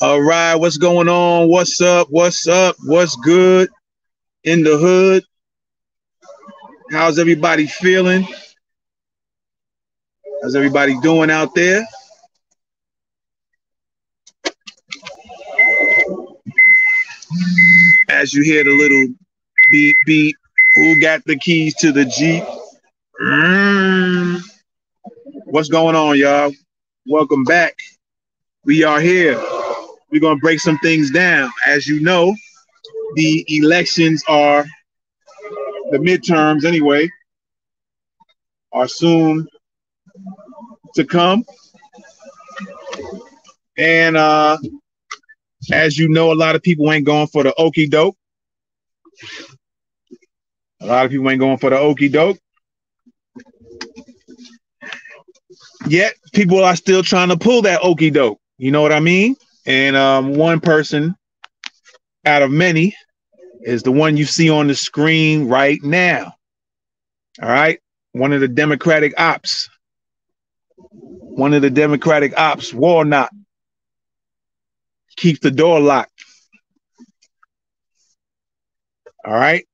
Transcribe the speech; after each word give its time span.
All 0.00 0.20
right, 0.20 0.54
what's 0.54 0.76
going 0.76 1.08
on? 1.08 1.48
What's 1.48 1.80
up? 1.80 2.08
What's 2.10 2.46
up? 2.46 2.76
What's 2.84 3.16
good 3.16 3.70
in 4.44 4.62
the 4.62 4.76
hood? 4.76 5.24
How's 6.92 7.18
everybody 7.18 7.66
feeling? 7.66 8.28
How's 10.42 10.54
everybody 10.54 11.00
doing 11.00 11.30
out 11.30 11.54
there? 11.56 11.84
As 18.08 18.32
you 18.32 18.44
hear 18.44 18.62
the 18.62 18.70
little 18.70 19.14
beep 19.70 19.96
beep, 20.06 20.36
who 20.76 21.00
got 21.00 21.24
the 21.24 21.36
keys 21.36 21.74
to 21.76 21.90
the 21.90 22.04
Jeep? 22.04 22.44
Mm. 23.20 24.40
What's 25.46 25.68
going 25.68 25.96
on, 25.96 26.18
y'all? 26.18 26.52
Welcome 27.06 27.44
back. 27.44 27.74
We 28.64 28.84
are 28.84 29.00
here. 29.00 29.42
We're 30.10 30.20
going 30.20 30.36
to 30.36 30.40
break 30.40 30.60
some 30.60 30.78
things 30.78 31.10
down. 31.10 31.50
As 31.66 31.86
you 31.86 32.00
know, 32.00 32.34
the 33.14 33.44
elections 33.48 34.22
are 34.28 34.66
the 35.90 35.98
midterms 35.98 36.64
anyway 36.64 37.08
are 38.72 38.88
soon 38.88 39.46
to 40.94 41.04
come. 41.04 41.44
And 43.78 44.16
uh 44.16 44.58
as 45.72 45.98
you 45.98 46.08
know, 46.08 46.32
a 46.32 46.34
lot 46.34 46.54
of 46.54 46.62
people 46.62 46.92
ain't 46.92 47.06
going 47.06 47.28
for 47.28 47.42
the 47.42 47.54
okey 47.56 47.86
doke. 47.86 48.16
A 50.80 50.86
lot 50.86 51.04
of 51.06 51.10
people 51.10 51.30
ain't 51.30 51.40
going 51.40 51.58
for 51.58 51.70
the 51.70 51.78
okey 51.78 52.08
doke. 52.08 52.38
Yet 55.88 56.14
people 56.32 56.62
are 56.64 56.76
still 56.76 57.02
trying 57.02 57.28
to 57.28 57.36
pull 57.36 57.62
that 57.62 57.82
okey 57.82 58.10
doke. 58.10 58.40
You 58.58 58.70
know 58.70 58.82
what 58.82 58.92
I 58.92 59.00
mean? 59.00 59.36
And 59.66 59.96
um, 59.96 60.34
one 60.34 60.60
person 60.60 61.14
out 62.24 62.42
of 62.42 62.50
many 62.50 62.94
is 63.62 63.82
the 63.82 63.92
one 63.92 64.16
you 64.16 64.24
see 64.24 64.50
on 64.50 64.66
the 64.66 64.74
screen 64.74 65.48
right 65.48 65.82
now. 65.82 66.34
All 67.40 67.48
right. 67.48 67.80
One 68.12 68.32
of 68.32 68.40
the 68.40 68.48
Democratic 68.48 69.18
ops. 69.18 69.68
One 70.76 71.52
of 71.52 71.62
the 71.62 71.70
Democratic 71.70 72.36
ops, 72.38 72.72
Warnock, 72.72 73.30
keeps 75.16 75.40
the 75.40 75.50
door 75.50 75.80
locked. 75.80 76.24
All 79.24 79.34
right. 79.34 79.66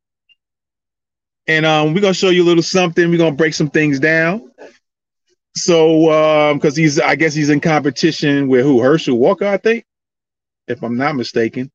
And 1.46 1.66
um, 1.66 1.94
we're 1.94 2.00
gonna 2.00 2.14
show 2.14 2.30
you 2.30 2.42
a 2.42 2.46
little 2.46 2.62
something. 2.62 3.10
We're 3.10 3.18
gonna 3.18 3.36
break 3.36 3.54
some 3.54 3.70
things 3.70 4.00
down. 4.00 4.50
So 5.54 6.10
um, 6.10 6.58
because 6.58 6.76
he's 6.76 6.98
I 6.98 7.14
guess 7.14 7.34
he's 7.34 7.50
in 7.50 7.60
competition 7.60 8.48
with 8.48 8.64
who? 8.64 8.80
Herschel 8.80 9.18
Walker, 9.18 9.46
I 9.46 9.58
think, 9.58 9.84
if 10.66 10.82
I'm 10.82 10.96
not 10.96 11.16
mistaken. 11.16 11.70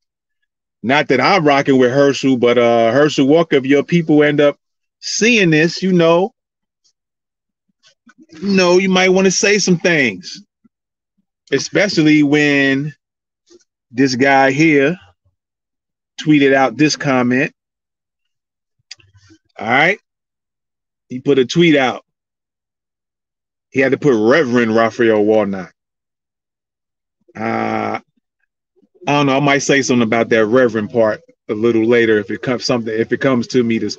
Not 0.83 1.07
that 1.09 1.21
I'm 1.21 1.45
rocking 1.45 1.77
with 1.77 1.91
Herschel, 1.91 2.37
but 2.37 2.57
uh 2.57 2.91
Herschel 2.91 3.27
Walker, 3.27 3.55
if 3.57 3.65
your 3.65 3.83
people 3.83 4.23
end 4.23 4.41
up 4.41 4.57
seeing 4.99 5.49
this, 5.49 5.81
you 5.81 5.93
know, 5.93 6.33
you 8.29 8.55
know, 8.55 8.77
you 8.77 8.89
might 8.89 9.09
want 9.09 9.25
to 9.25 9.31
say 9.31 9.59
some 9.59 9.77
things. 9.77 10.43
Especially 11.51 12.23
when 12.23 12.93
this 13.91 14.15
guy 14.15 14.51
here 14.51 14.97
tweeted 16.19 16.53
out 16.53 16.77
this 16.77 16.95
comment. 16.95 17.53
All 19.57 19.67
right. 19.67 19.99
He 21.09 21.19
put 21.19 21.39
a 21.39 21.45
tweet 21.45 21.75
out. 21.75 22.03
He 23.77 23.83
had 23.83 23.91
to 23.91 23.97
put 23.99 24.15
Reverend 24.15 24.75
Raphael 24.75 25.23
Warnock. 25.23 25.71
Uh, 27.35 27.99
I 27.99 28.01
don't 29.05 29.27
know. 29.27 29.37
I 29.37 29.39
might 29.39 29.59
say 29.59 29.83
something 29.83 30.01
about 30.01 30.29
that 30.29 30.47
Reverend 30.47 30.89
part 30.89 31.21
a 31.47 31.53
little 31.53 31.85
later 31.85 32.17
if 32.17 32.31
it 32.31 32.41
comes 32.41 32.65
something 32.65 32.91
if 32.91 33.11
it 33.11 33.21
comes 33.21 33.45
to 33.49 33.63
me 33.63 33.77
to 33.77 33.91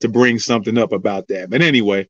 to 0.00 0.08
bring 0.08 0.38
something 0.38 0.78
up 0.78 0.92
about 0.92 1.28
that. 1.28 1.50
But 1.50 1.60
anyway, 1.60 2.08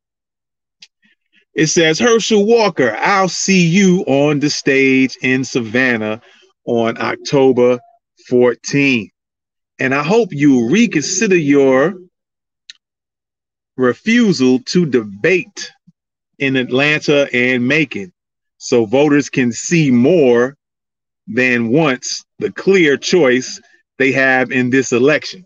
it 1.55 1.67
says 1.67 1.99
Herschel 1.99 2.47
Walker, 2.47 2.95
I'll 2.97 3.29
see 3.29 3.67
you 3.67 4.05
on 4.07 4.39
the 4.39 4.49
stage 4.49 5.19
in 5.21 5.43
Savannah 5.43 6.21
on 6.67 6.99
October 6.99 7.81
14th. 8.31 9.11
And 9.81 9.93
I 9.93 10.05
hope 10.05 10.29
you 10.31 10.71
reconsider 10.71 11.37
your 11.37 11.95
refusal 13.77 14.61
to 14.67 14.87
debate 14.87 15.73
in 16.39 16.57
Atlanta 16.57 17.29
and 17.33 17.67
Macon 17.67 18.13
so 18.59 18.85
voters 18.85 19.31
can 19.31 19.53
see 19.53 19.91
more 19.91 20.57
than 21.27 21.69
once 21.69 22.25
the 22.39 22.51
clear 22.53 22.97
choice 22.97 23.61
they 23.99 24.13
have 24.13 24.51
in 24.51 24.71
this 24.71 24.93
election. 24.93 25.45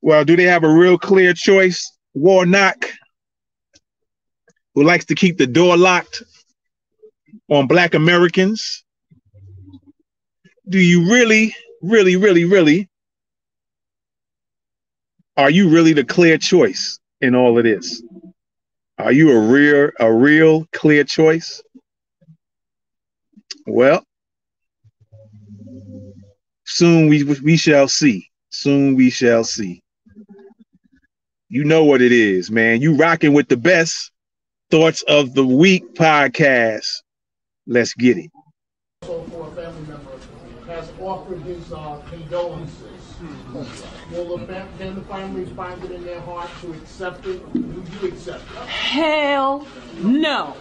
Well, 0.00 0.24
do 0.24 0.36
they 0.36 0.44
have 0.44 0.64
a 0.64 0.72
real 0.72 0.98
clear 0.98 1.32
choice? 1.32 1.90
Warnock, 2.14 2.84
who 4.74 4.84
likes 4.84 5.06
to 5.06 5.14
keep 5.14 5.38
the 5.38 5.46
door 5.46 5.76
locked 5.76 6.22
on 7.48 7.66
Black 7.66 7.94
Americans? 7.94 8.84
Do 10.68 10.78
you 10.78 11.10
really, 11.10 11.54
really, 11.80 12.16
really, 12.16 12.44
really, 12.44 12.88
are 15.36 15.50
you 15.50 15.68
really 15.68 15.92
the 15.92 16.04
clear 16.04 16.36
choice 16.36 16.98
in 17.20 17.34
all 17.34 17.56
of 17.56 17.64
this? 17.64 18.02
Are 19.02 19.10
you 19.10 19.32
a 19.32 19.40
real, 19.40 19.90
a 19.98 20.12
real 20.12 20.64
clear 20.72 21.02
choice? 21.02 21.60
Well, 23.66 24.04
soon 26.64 27.08
we 27.08 27.24
we 27.42 27.56
shall 27.56 27.88
see. 27.88 28.28
Soon 28.50 28.94
we 28.94 29.10
shall 29.10 29.42
see. 29.42 29.82
You 31.48 31.64
know 31.64 31.82
what 31.82 32.00
it 32.00 32.12
is, 32.12 32.48
man. 32.48 32.80
You 32.80 32.94
rocking 32.94 33.32
with 33.32 33.48
the 33.48 33.56
best 33.56 34.12
thoughts 34.70 35.02
of 35.08 35.34
the 35.34 35.44
week 35.44 35.82
podcast. 35.94 36.86
Let's 37.66 37.94
get 37.94 38.18
it. 38.18 38.30
So 39.02 39.24
for 39.24 39.48
a 39.48 39.50
family 39.56 39.82
member 39.82 40.16
has 40.68 40.92
offered 41.00 41.40
his 41.40 41.72
uh, 41.72 42.00
condolences. 42.08 42.91
Will 43.52 44.38
the 44.38 44.46
can 44.78 44.94
the 44.94 45.02
families 45.02 45.50
find 45.50 45.82
it 45.84 45.90
in 45.90 46.04
their 46.04 46.20
heart 46.20 46.48
to 46.62 46.72
accept 46.72 47.26
it? 47.26 47.46
Would 47.54 47.86
you 48.00 48.08
accept 48.08 48.42
it? 48.50 48.68
Hell 48.68 49.66
no. 49.98 50.56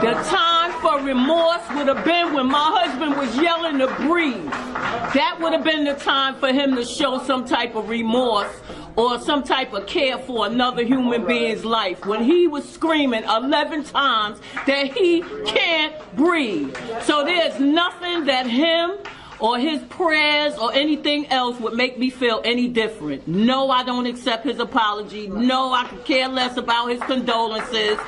The 0.00 0.12
time 0.28 0.72
for 0.80 1.00
remorse 1.04 1.62
would 1.70 1.88
have 1.88 2.04
been 2.04 2.32
when 2.32 2.46
my 2.46 2.70
husband 2.78 3.16
was 3.16 3.36
yelling 3.36 3.78
to 3.78 3.88
breathe. 4.06 4.50
That 4.50 5.38
would 5.40 5.52
have 5.52 5.64
been 5.64 5.84
the 5.84 5.94
time 5.94 6.36
for 6.36 6.52
him 6.52 6.76
to 6.76 6.84
show 6.84 7.18
some 7.24 7.44
type 7.44 7.74
of 7.74 7.88
remorse 7.88 8.60
or 8.94 9.18
some 9.18 9.42
type 9.42 9.72
of 9.72 9.86
care 9.86 10.18
for 10.18 10.46
another 10.46 10.84
human 10.84 11.26
being's 11.26 11.64
life 11.64 12.06
when 12.06 12.22
he 12.22 12.46
was 12.46 12.68
screaming 12.68 13.24
11 13.24 13.84
times 13.84 14.38
that 14.66 14.96
he 14.96 15.22
can't 15.46 15.94
breathe. 16.16 16.76
So 17.02 17.24
there's 17.24 17.58
nothing 17.58 18.26
that 18.26 18.46
him 18.46 18.98
or 19.40 19.58
his 19.58 19.80
prayers 19.84 20.56
or 20.58 20.72
anything 20.72 21.26
else 21.28 21.58
would 21.60 21.74
make 21.74 21.98
me 21.98 22.10
feel 22.10 22.40
any 22.44 22.68
different. 22.68 23.26
No, 23.26 23.70
I 23.70 23.82
don't 23.82 24.06
accept 24.06 24.44
his 24.44 24.58
apology. 24.58 25.28
No, 25.28 25.72
I 25.72 25.84
could 25.88 26.04
care 26.04 26.28
less 26.28 26.56
about 26.56 26.90
his 26.90 27.00
condolences. 27.00 27.98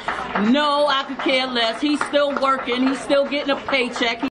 No, 0.50 0.87
I 0.87 1.04
could 1.09 1.19
care 1.19 1.47
less. 1.47 1.81
He's 1.81 2.04
still 2.06 2.38
working. 2.41 2.87
He's 2.87 3.00
still 3.00 3.26
getting 3.26 3.50
a 3.50 3.60
paycheck. 3.60 4.28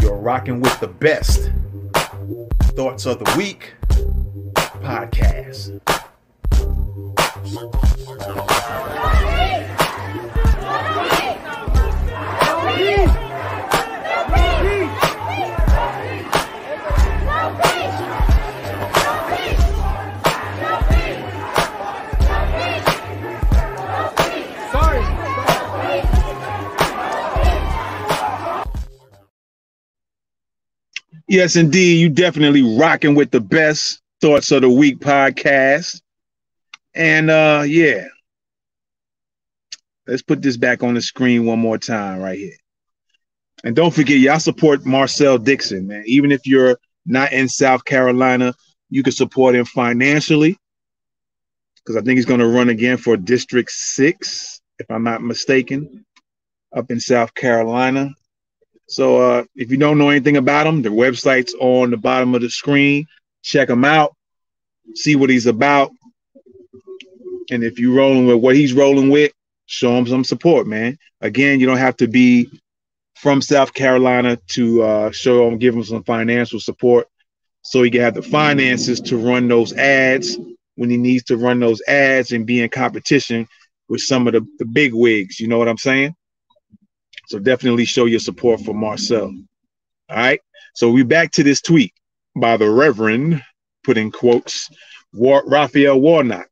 You're 0.00 0.16
rocking 0.16 0.60
with 0.60 0.78
the 0.80 0.88
best 0.88 1.50
thoughts 2.74 3.06
of 3.06 3.18
the 3.18 3.34
week 3.36 3.74
podcast. 4.82 5.80
Yes, 31.28 31.56
indeed. 31.56 32.00
You 32.00 32.10
definitely 32.10 32.62
rocking 32.78 33.14
with 33.14 33.30
the 33.30 33.40
best 33.40 34.00
thoughts 34.20 34.50
of 34.52 34.62
the 34.62 34.70
week 34.70 35.00
podcast. 35.00 36.00
And 36.94 37.30
uh 37.30 37.64
yeah. 37.66 38.06
Let's 40.06 40.22
put 40.22 40.42
this 40.42 40.56
back 40.56 40.82
on 40.82 40.94
the 40.94 41.02
screen 41.02 41.46
one 41.46 41.58
more 41.60 41.78
time 41.78 42.20
right 42.20 42.38
here. 42.38 42.56
And 43.64 43.76
don't 43.76 43.94
forget, 43.94 44.18
y'all 44.18 44.40
support 44.40 44.86
Marcel 44.86 45.38
Dixon, 45.38 45.88
man. 45.88 46.04
Even 46.06 46.32
if 46.32 46.46
you're 46.46 46.78
not 47.06 47.32
in 47.32 47.48
South 47.48 47.84
Carolina, 47.84 48.54
you 48.90 49.02
can 49.02 49.12
support 49.12 49.54
him 49.56 49.64
financially. 49.64 50.56
because 51.84 51.96
I 51.96 52.02
think 52.04 52.16
he's 52.18 52.26
going 52.26 52.40
to 52.40 52.48
run 52.48 52.68
again 52.68 52.98
for 52.98 53.16
District 53.16 53.70
6, 53.70 54.60
if 54.78 54.90
I'm 54.90 55.04
not 55.04 55.22
mistaken, 55.22 56.04
up 56.76 56.90
in 56.90 57.00
South 57.00 57.34
Carolina. 57.34 58.10
So 58.88 59.18
uh, 59.18 59.44
if 59.54 59.70
you 59.70 59.76
don't 59.76 59.98
know 59.98 60.10
anything 60.10 60.36
about 60.36 60.66
him, 60.66 60.82
the 60.82 60.90
website's 60.90 61.54
on 61.58 61.90
the 61.90 61.96
bottom 61.96 62.34
of 62.34 62.40
the 62.40 62.50
screen. 62.50 63.06
Check 63.42 63.68
him 63.68 63.84
out, 63.84 64.14
see 64.94 65.16
what 65.16 65.30
he's 65.30 65.46
about. 65.46 65.90
And 67.50 67.62
if 67.62 67.78
you're 67.78 67.96
rolling 67.96 68.26
with 68.26 68.36
what 68.36 68.56
he's 68.56 68.72
rolling 68.72 69.10
with, 69.10 69.32
show 69.66 69.96
him 69.96 70.06
some 70.06 70.24
support, 70.24 70.66
man. 70.66 70.98
Again, 71.20 71.60
you 71.60 71.66
don't 71.66 71.76
have 71.78 71.96
to 71.98 72.08
be 72.08 72.48
from 73.16 73.40
South 73.40 73.72
Carolina 73.72 74.38
to 74.48 74.82
uh, 74.82 75.10
show 75.10 75.48
him, 75.48 75.58
give 75.58 75.74
him 75.74 75.84
some 75.84 76.04
financial 76.04 76.60
support 76.60 77.08
so 77.62 77.82
he 77.82 77.90
can 77.90 78.00
have 78.00 78.14
the 78.14 78.22
finances 78.22 79.00
to 79.00 79.16
run 79.16 79.48
those 79.48 79.72
ads 79.72 80.38
when 80.76 80.90
he 80.90 80.96
needs 80.96 81.24
to 81.24 81.36
run 81.36 81.58
those 81.58 81.82
ads 81.88 82.32
and 82.32 82.46
be 82.46 82.62
in 82.62 82.68
competition 82.68 83.48
with 83.88 84.00
some 84.00 84.26
of 84.26 84.34
the, 84.34 84.46
the 84.58 84.64
big 84.64 84.92
wigs. 84.92 85.40
You 85.40 85.48
know 85.48 85.58
what 85.58 85.68
I'm 85.68 85.78
saying? 85.78 86.14
So 87.26 87.38
definitely 87.38 87.84
show 87.84 88.04
your 88.06 88.20
support 88.20 88.60
for 88.60 88.74
Marcel. 88.74 89.34
All 90.08 90.16
right. 90.16 90.40
So 90.74 90.90
we 90.90 91.02
back 91.02 91.32
to 91.32 91.42
this 91.42 91.60
tweet 91.60 91.92
by 92.36 92.56
the 92.56 92.70
Reverend, 92.70 93.42
put 93.82 93.96
in 93.96 94.10
quotes, 94.10 94.70
War- 95.12 95.44
Raphael 95.46 96.00
Warnock. 96.00 96.48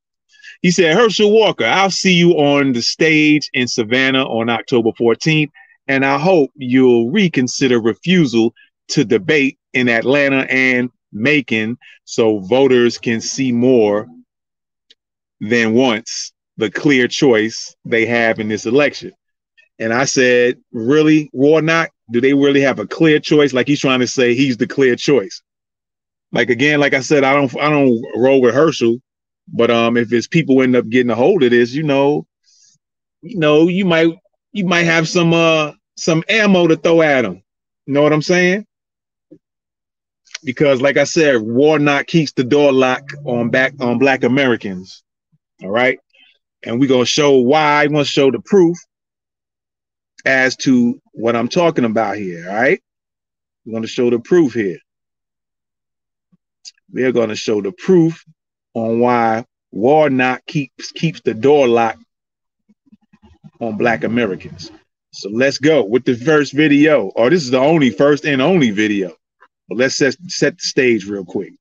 He 0.63 0.71
said, 0.71 0.97
Herschel 0.97 1.31
Walker, 1.31 1.67
I'll 1.67 1.91
see 1.91 2.15
you 2.15 2.33
on 2.33 2.73
the 2.73 2.81
stage 2.81 3.51
in 3.53 3.69
Savannah 3.69 4.25
on 4.25 4.49
October 4.49 4.91
14th, 4.99 5.51
and 5.89 6.05
I 6.05 6.19
hope 6.19 6.51
you'll 6.57 7.11
reconsider 7.11 7.81
refusal 7.81 8.55
to 8.89 9.05
debate 9.05 9.59
in 9.75 9.89
Atlanta 9.89 10.47
and 10.51 10.91
Macon 11.13 11.77
so 12.05 12.39
voters 12.39 12.99
can 12.99 13.21
see 13.21 13.53
more 13.53 14.09
than 15.41 15.75
once 15.75 16.33
the 16.57 16.71
clear 16.71 17.09
choice 17.09 17.77
they 17.85 18.07
have 18.07 18.41
in 18.41 18.49
this 18.49 18.67
election. 18.67 19.13
And 19.79 19.93
I 19.93 20.05
said, 20.05 20.59
really, 20.73 21.31
Warnock, 21.33 21.91
do 22.11 22.21
they 22.21 22.35
really 22.35 22.61
have 22.61 22.79
a 22.79 22.87
clear 22.87 23.19
choice? 23.19 23.53
Like 23.53 23.67
he's 23.67 23.81
trying 23.81 24.01
to 24.01 24.07
say 24.07 24.35
he's 24.35 24.57
the 24.57 24.67
clear 24.67 24.97
choice. 24.97 25.43
Like 26.33 26.51
again, 26.51 26.81
like 26.81 26.95
I 26.95 27.01
said, 27.01 27.25
I 27.25 27.35
don't 27.35 27.55
I 27.59 27.71
don't 27.71 28.03
roll 28.17 28.41
with 28.41 28.55
Herschel, 28.55 28.99
but 29.49 29.71
um 29.71 29.97
if 29.97 30.13
it's 30.13 30.27
people 30.27 30.63
end 30.63 30.77
up 30.77 30.89
getting 30.89 31.11
a 31.11 31.15
hold 31.15 31.43
of 31.43 31.51
this, 31.51 31.73
you 31.73 31.83
know, 31.83 32.27
you 33.23 33.39
know, 33.39 33.69
you 33.69 33.85
might 33.85 34.15
you 34.53 34.65
might 34.65 34.83
have 34.83 35.09
some 35.09 35.33
uh 35.33 35.73
some 35.97 36.23
ammo 36.29 36.67
to 36.67 36.77
throw 36.77 37.03
at 37.03 37.23
them. 37.23 37.43
You 37.87 37.95
know 37.95 38.03
what 38.03 38.13
I'm 38.13 38.23
saying? 38.23 38.67
Because 40.45 40.83
like 40.83 40.97
I 40.97 41.05
said, 41.05 41.41
Warnock 41.41 42.07
keeps 42.07 42.33
the 42.33 42.45
door 42.45 42.73
locked 42.73 43.15
on 43.25 43.51
back 43.51 43.75
on 43.81 43.99
black 43.99 44.25
Americans. 44.25 45.03
All 45.63 45.71
right. 45.71 45.99
And 46.65 46.81
we're 46.81 46.89
gonna 46.89 47.07
show 47.07 47.39
why, 47.39 47.87
we're 47.87 47.93
gonna 47.93 48.05
show 48.05 48.31
the 48.31 48.41
proof 48.41 48.77
as 50.25 50.57
to 50.57 51.01
what 51.13 51.37
I'm 51.37 51.49
talking 51.49 51.85
about 51.85 52.17
here. 52.17 52.49
All 52.49 52.55
right. 52.55 52.83
We're 53.65 53.73
going 53.73 53.83
to 53.83 53.89
show 53.89 54.11
the 54.11 54.19
proof 54.19 54.55
here. 54.55 54.79
We're 56.93 57.13
going 57.13 57.31
to 57.31 57.37
show 57.37 57.61
the 57.61 57.73
proof 57.73 58.25
on 58.75 59.01
why 59.01 59.45
Warnock 59.73 60.45
keeps 60.47 60.93
keeps 60.93 61.21
the 61.23 61.35
door 61.35 61.67
locked 61.67 62.05
on 63.61 63.77
Black 63.77 64.05
Americans. 64.05 64.71
So 65.13 65.31
let's 65.31 65.59
go 65.59 65.85
with 65.85 66.05
the 66.05 66.15
first 66.15 66.53
video. 66.53 67.07
Or 67.17 67.27
oh, 67.27 67.31
this 67.31 67.43
is 67.43 67.51
the 67.51 67.59
only 67.59 67.91
first 67.91 68.25
and 68.25 68.43
only 68.43 68.71
video. 68.71 69.15
But 69.69 69.79
let's 69.79 69.97
set 69.97 70.17
set 70.29 70.59
the 70.59 70.63
stage 70.63 71.07
real 71.07 71.25
quick. 71.25 71.53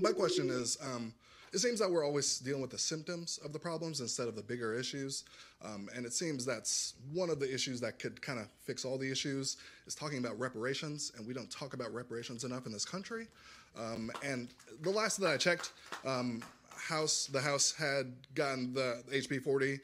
My 0.00 0.12
question 0.12 0.50
is, 0.50 0.76
um, 0.82 1.12
it 1.52 1.58
seems 1.58 1.78
that 1.80 1.90
we're 1.90 2.04
always 2.04 2.38
dealing 2.38 2.60
with 2.60 2.70
the 2.70 2.78
symptoms 2.78 3.38
of 3.44 3.52
the 3.52 3.58
problems 3.58 4.00
instead 4.00 4.28
of 4.28 4.36
the 4.36 4.42
bigger 4.42 4.74
issues. 4.74 5.24
Um, 5.64 5.88
and 5.94 6.04
it 6.04 6.12
seems 6.12 6.44
that's 6.44 6.94
one 7.12 7.30
of 7.30 7.40
the 7.40 7.52
issues 7.52 7.80
that 7.80 7.98
could 7.98 8.20
kind 8.20 8.38
of 8.38 8.48
fix 8.64 8.84
all 8.84 8.98
the 8.98 9.10
issues 9.10 9.56
is 9.86 9.94
talking 9.94 10.18
about 10.18 10.38
reparations. 10.38 11.12
And 11.16 11.26
we 11.26 11.34
don't 11.34 11.50
talk 11.50 11.74
about 11.74 11.92
reparations 11.92 12.44
enough 12.44 12.66
in 12.66 12.72
this 12.72 12.84
country. 12.84 13.28
Um, 13.78 14.10
and 14.24 14.48
the 14.82 14.90
last 14.90 15.18
that 15.20 15.30
I 15.30 15.36
checked, 15.36 15.72
um, 16.04 16.42
House 16.70 17.28
the 17.32 17.40
House 17.40 17.72
had 17.72 18.12
gotten 18.34 18.72
the 18.72 19.02
HB 19.10 19.42
40 19.42 19.80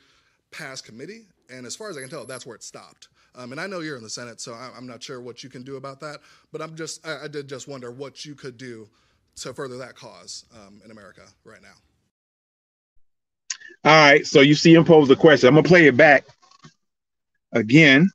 past 0.51 0.85
committee. 0.85 1.27
And 1.51 1.67
as 1.67 1.77
far 1.77 1.91
as 1.91 1.97
I 1.97 2.01
can 2.01 2.11
tell, 2.11 2.25
that's 2.25 2.47
where 2.47 2.57
it 2.57 2.63
stopped. 2.63 3.09
Um, 3.37 3.53
and 3.53 3.61
I 3.61 3.67
know 3.67 3.81
you're 3.81 3.97
in 3.97 4.03
the 4.03 4.11
Senate, 4.11 4.41
so 4.41 4.55
I'm 4.55 4.87
not 4.87 5.03
sure 5.03 5.21
what 5.21 5.43
you 5.43 5.51
can 5.51 5.63
do 5.63 5.77
about 5.77 6.01
that. 6.01 6.21
But 6.53 6.63
I'm 6.63 6.77
just, 6.77 7.05
I, 7.07 7.25
I 7.25 7.29
did 7.29 7.49
just 7.49 7.67
wonder 7.67 7.91
what 7.91 8.25
you 8.25 8.35
could 8.35 8.57
do 8.57 8.89
to 9.37 9.53
further 9.55 9.79
that 9.79 9.95
cause 9.95 10.45
um, 10.55 10.81
in 10.85 10.91
America 10.91 11.23
right 11.45 11.63
now. 11.63 11.75
All 13.85 13.93
right, 13.93 14.27
so 14.27 14.41
you 14.41 14.55
see 14.55 14.75
him 14.75 14.85
pose 14.85 15.09
the 15.09 15.17
question. 15.17 15.49
I'm 15.49 15.55
gonna 15.55 15.69
play 15.69 15.87
it 15.87 15.97
back 15.97 16.25
again. 17.53 18.11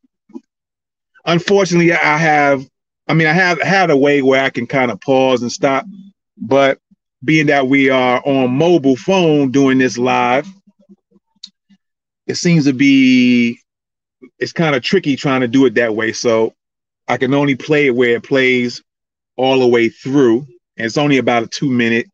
Unfortunately, 1.25 1.93
I 1.93 2.17
have, 2.17 2.67
I 3.07 3.13
mean, 3.13 3.27
I 3.27 3.33
have 3.33 3.61
had 3.61 3.91
a 3.91 3.97
way 3.97 4.21
where 4.21 4.43
I 4.43 4.49
can 4.49 4.65
kind 4.65 4.89
of 4.89 4.99
pause 4.99 5.41
and 5.41 5.51
stop, 5.51 5.85
but 6.37 6.79
being 7.23 7.47
that 7.47 7.67
we 7.67 7.89
are 7.89 8.21
on 8.25 8.51
mobile 8.51 8.95
phone 8.95 9.51
doing 9.51 9.77
this 9.77 9.97
live, 9.97 10.47
it 12.25 12.35
seems 12.35 12.65
to 12.65 12.73
be 12.73 13.59
it's 14.39 14.53
kind 14.53 14.75
of 14.75 14.81
tricky 14.81 15.15
trying 15.15 15.41
to 15.41 15.47
do 15.47 15.65
it 15.65 15.75
that 15.75 15.95
way. 15.95 16.13
So 16.13 16.53
I 17.07 17.17
can 17.17 17.33
only 17.33 17.55
play 17.55 17.87
it 17.87 17.95
where 17.95 18.15
it 18.15 18.23
plays 18.23 18.81
all 19.35 19.59
the 19.59 19.67
way 19.67 19.89
through 19.89 20.47
and 20.79 20.85
it's 20.85 20.97
only 20.97 21.17
about 21.17 21.43
a 21.43 21.47
two 21.47 21.69
minute, 21.69 22.07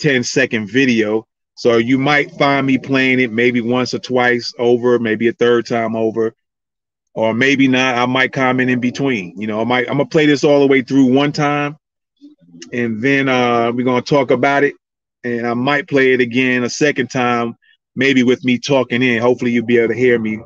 10 0.00 0.24
second 0.24 0.68
video. 0.68 1.26
So 1.54 1.76
you 1.76 1.96
might 1.96 2.32
find 2.32 2.66
me 2.66 2.76
playing 2.76 3.20
it 3.20 3.30
maybe 3.30 3.60
once 3.60 3.94
or 3.94 4.00
twice 4.00 4.52
over, 4.58 4.98
maybe 4.98 5.28
a 5.28 5.32
third 5.32 5.66
time 5.66 5.94
over, 5.94 6.34
or 7.14 7.32
maybe 7.34 7.68
not. 7.68 7.94
I 7.96 8.06
might 8.06 8.32
comment 8.32 8.68
in 8.68 8.80
between. 8.80 9.40
You 9.40 9.46
know, 9.46 9.60
I 9.60 9.64
might 9.64 9.88
I'm 9.88 9.98
gonna 9.98 10.06
play 10.08 10.26
this 10.26 10.42
all 10.42 10.60
the 10.60 10.66
way 10.66 10.82
through 10.82 11.12
one 11.12 11.32
time, 11.32 11.76
and 12.72 13.00
then 13.00 13.28
uh, 13.28 13.70
we're 13.72 13.84
gonna 13.84 14.02
talk 14.02 14.30
about 14.30 14.64
it, 14.64 14.74
and 15.22 15.46
I 15.46 15.54
might 15.54 15.86
play 15.86 16.12
it 16.12 16.20
again 16.20 16.64
a 16.64 16.70
second 16.70 17.08
time, 17.08 17.56
maybe 17.94 18.22
with 18.22 18.42
me 18.44 18.58
talking 18.58 19.02
in. 19.02 19.20
Hopefully, 19.20 19.52
you'll 19.52 19.66
be 19.66 19.78
able 19.78 19.94
to 19.94 20.00
hear 20.00 20.18
me 20.18 20.40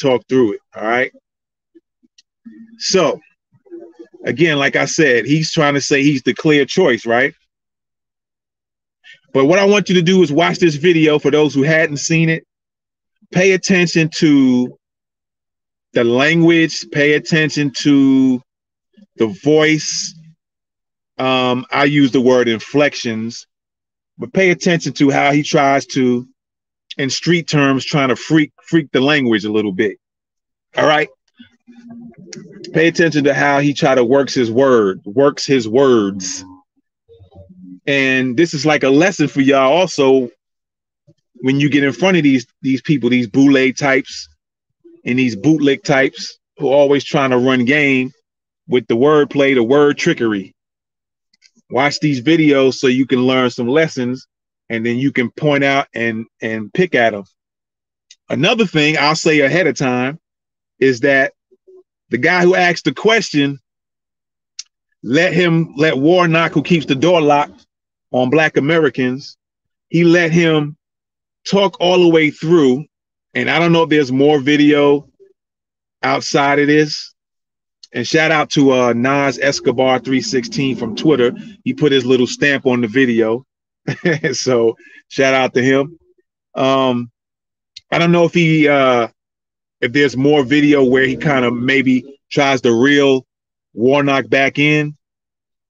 talk 0.00 0.22
through 0.28 0.54
it. 0.54 0.60
All 0.74 0.84
right. 0.84 1.12
So 2.78 3.20
again, 4.26 4.58
like 4.58 4.76
I 4.76 4.84
said, 4.84 5.24
he's 5.24 5.52
trying 5.52 5.74
to 5.74 5.80
say 5.80 6.02
he's 6.02 6.22
the 6.22 6.34
clear 6.34 6.66
choice, 6.66 7.06
right? 7.06 7.32
But 9.32 9.46
what 9.46 9.58
I 9.58 9.64
want 9.64 9.88
you 9.88 9.94
to 9.94 10.02
do 10.02 10.22
is 10.22 10.32
watch 10.32 10.58
this 10.58 10.74
video 10.74 11.18
for 11.18 11.30
those 11.30 11.54
who 11.54 11.62
hadn't 11.62 11.98
seen 11.98 12.28
it. 12.28 12.44
Pay 13.32 13.52
attention 13.52 14.10
to 14.16 14.76
the 15.92 16.04
language, 16.04 16.84
pay 16.90 17.14
attention 17.14 17.72
to 17.82 18.42
the 19.16 19.28
voice. 19.42 20.14
Um, 21.18 21.64
I 21.70 21.84
use 21.84 22.12
the 22.12 22.20
word 22.20 22.48
inflections, 22.48 23.46
but 24.18 24.32
pay 24.32 24.50
attention 24.50 24.92
to 24.94 25.10
how 25.10 25.32
he 25.32 25.42
tries 25.42 25.86
to, 25.86 26.26
in 26.98 27.10
street 27.10 27.48
terms, 27.48 27.84
trying 27.84 28.08
to 28.08 28.16
freak 28.16 28.52
freak 28.64 28.90
the 28.92 29.00
language 29.00 29.44
a 29.44 29.52
little 29.52 29.72
bit. 29.72 29.96
All 30.76 30.86
right 30.86 31.08
pay 32.72 32.88
attention 32.88 33.24
to 33.24 33.34
how 33.34 33.60
he 33.60 33.72
try 33.72 33.94
to 33.94 34.04
works 34.04 34.34
his 34.34 34.50
word, 34.50 35.00
works 35.04 35.46
his 35.46 35.68
words. 35.68 36.44
And 37.86 38.36
this 38.36 38.54
is 38.54 38.66
like 38.66 38.82
a 38.82 38.90
lesson 38.90 39.28
for 39.28 39.40
y'all 39.40 39.72
also 39.72 40.30
when 41.40 41.60
you 41.60 41.68
get 41.68 41.84
in 41.84 41.92
front 41.92 42.16
of 42.16 42.22
these 42.22 42.46
these 42.62 42.82
people, 42.82 43.10
these 43.10 43.28
boule 43.28 43.72
types 43.72 44.28
and 45.04 45.18
these 45.18 45.36
bootlick 45.36 45.84
types 45.84 46.38
who 46.58 46.68
always 46.68 47.04
trying 47.04 47.30
to 47.30 47.38
run 47.38 47.64
game 47.64 48.12
with 48.68 48.86
the 48.88 48.96
wordplay, 48.96 49.54
the 49.54 49.62
word 49.62 49.96
trickery. 49.96 50.54
Watch 51.70 52.00
these 52.00 52.20
videos 52.22 52.74
so 52.74 52.86
you 52.86 53.06
can 53.06 53.20
learn 53.20 53.50
some 53.50 53.68
lessons 53.68 54.26
and 54.68 54.84
then 54.84 54.96
you 54.96 55.12
can 55.12 55.30
point 55.30 55.64
out 55.64 55.86
and 55.94 56.26
and 56.40 56.72
pick 56.72 56.94
at 56.94 57.10
them. 57.10 57.24
Another 58.28 58.66
thing 58.66 58.96
I'll 58.98 59.14
say 59.14 59.40
ahead 59.40 59.66
of 59.66 59.76
time 59.76 60.18
is 60.80 61.00
that 61.00 61.32
the 62.10 62.18
guy 62.18 62.42
who 62.42 62.54
asked 62.54 62.84
the 62.84 62.94
question, 62.94 63.58
let 65.02 65.32
him 65.32 65.74
let 65.76 65.98
Warnock, 65.98 66.52
who 66.52 66.62
keeps 66.62 66.86
the 66.86 66.94
door 66.94 67.20
locked 67.20 67.66
on 68.12 68.30
Black 68.30 68.56
Americans, 68.56 69.36
he 69.88 70.04
let 70.04 70.30
him 70.30 70.76
talk 71.48 71.76
all 71.80 72.00
the 72.00 72.08
way 72.08 72.30
through. 72.30 72.84
And 73.34 73.50
I 73.50 73.58
don't 73.58 73.72
know 73.72 73.82
if 73.82 73.90
there's 73.90 74.10
more 74.10 74.40
video 74.40 75.08
outside 76.02 76.58
of 76.58 76.66
this. 76.66 77.14
And 77.92 78.06
shout 78.06 78.30
out 78.30 78.50
to 78.50 78.72
uh, 78.72 78.92
Nas 78.92 79.38
Escobar 79.38 79.98
316 80.00 80.76
from 80.76 80.96
Twitter. 80.96 81.32
He 81.64 81.72
put 81.72 81.92
his 81.92 82.04
little 82.04 82.26
stamp 82.26 82.66
on 82.66 82.80
the 82.80 82.88
video. 82.88 83.46
so 84.32 84.76
shout 85.08 85.34
out 85.34 85.54
to 85.54 85.62
him. 85.62 85.98
Um, 86.54 87.10
I 87.90 87.98
don't 87.98 88.12
know 88.12 88.24
if 88.24 88.34
he 88.34 88.66
uh, 88.68 89.08
if 89.80 89.92
there's 89.92 90.16
more 90.16 90.44
video 90.44 90.84
where 90.84 91.06
he 91.06 91.16
kind 91.16 91.44
of 91.44 91.54
maybe 91.54 92.04
tries 92.30 92.60
to 92.62 92.72
reel 92.74 93.26
Warnock 93.74 94.28
back 94.28 94.58
in. 94.58 94.96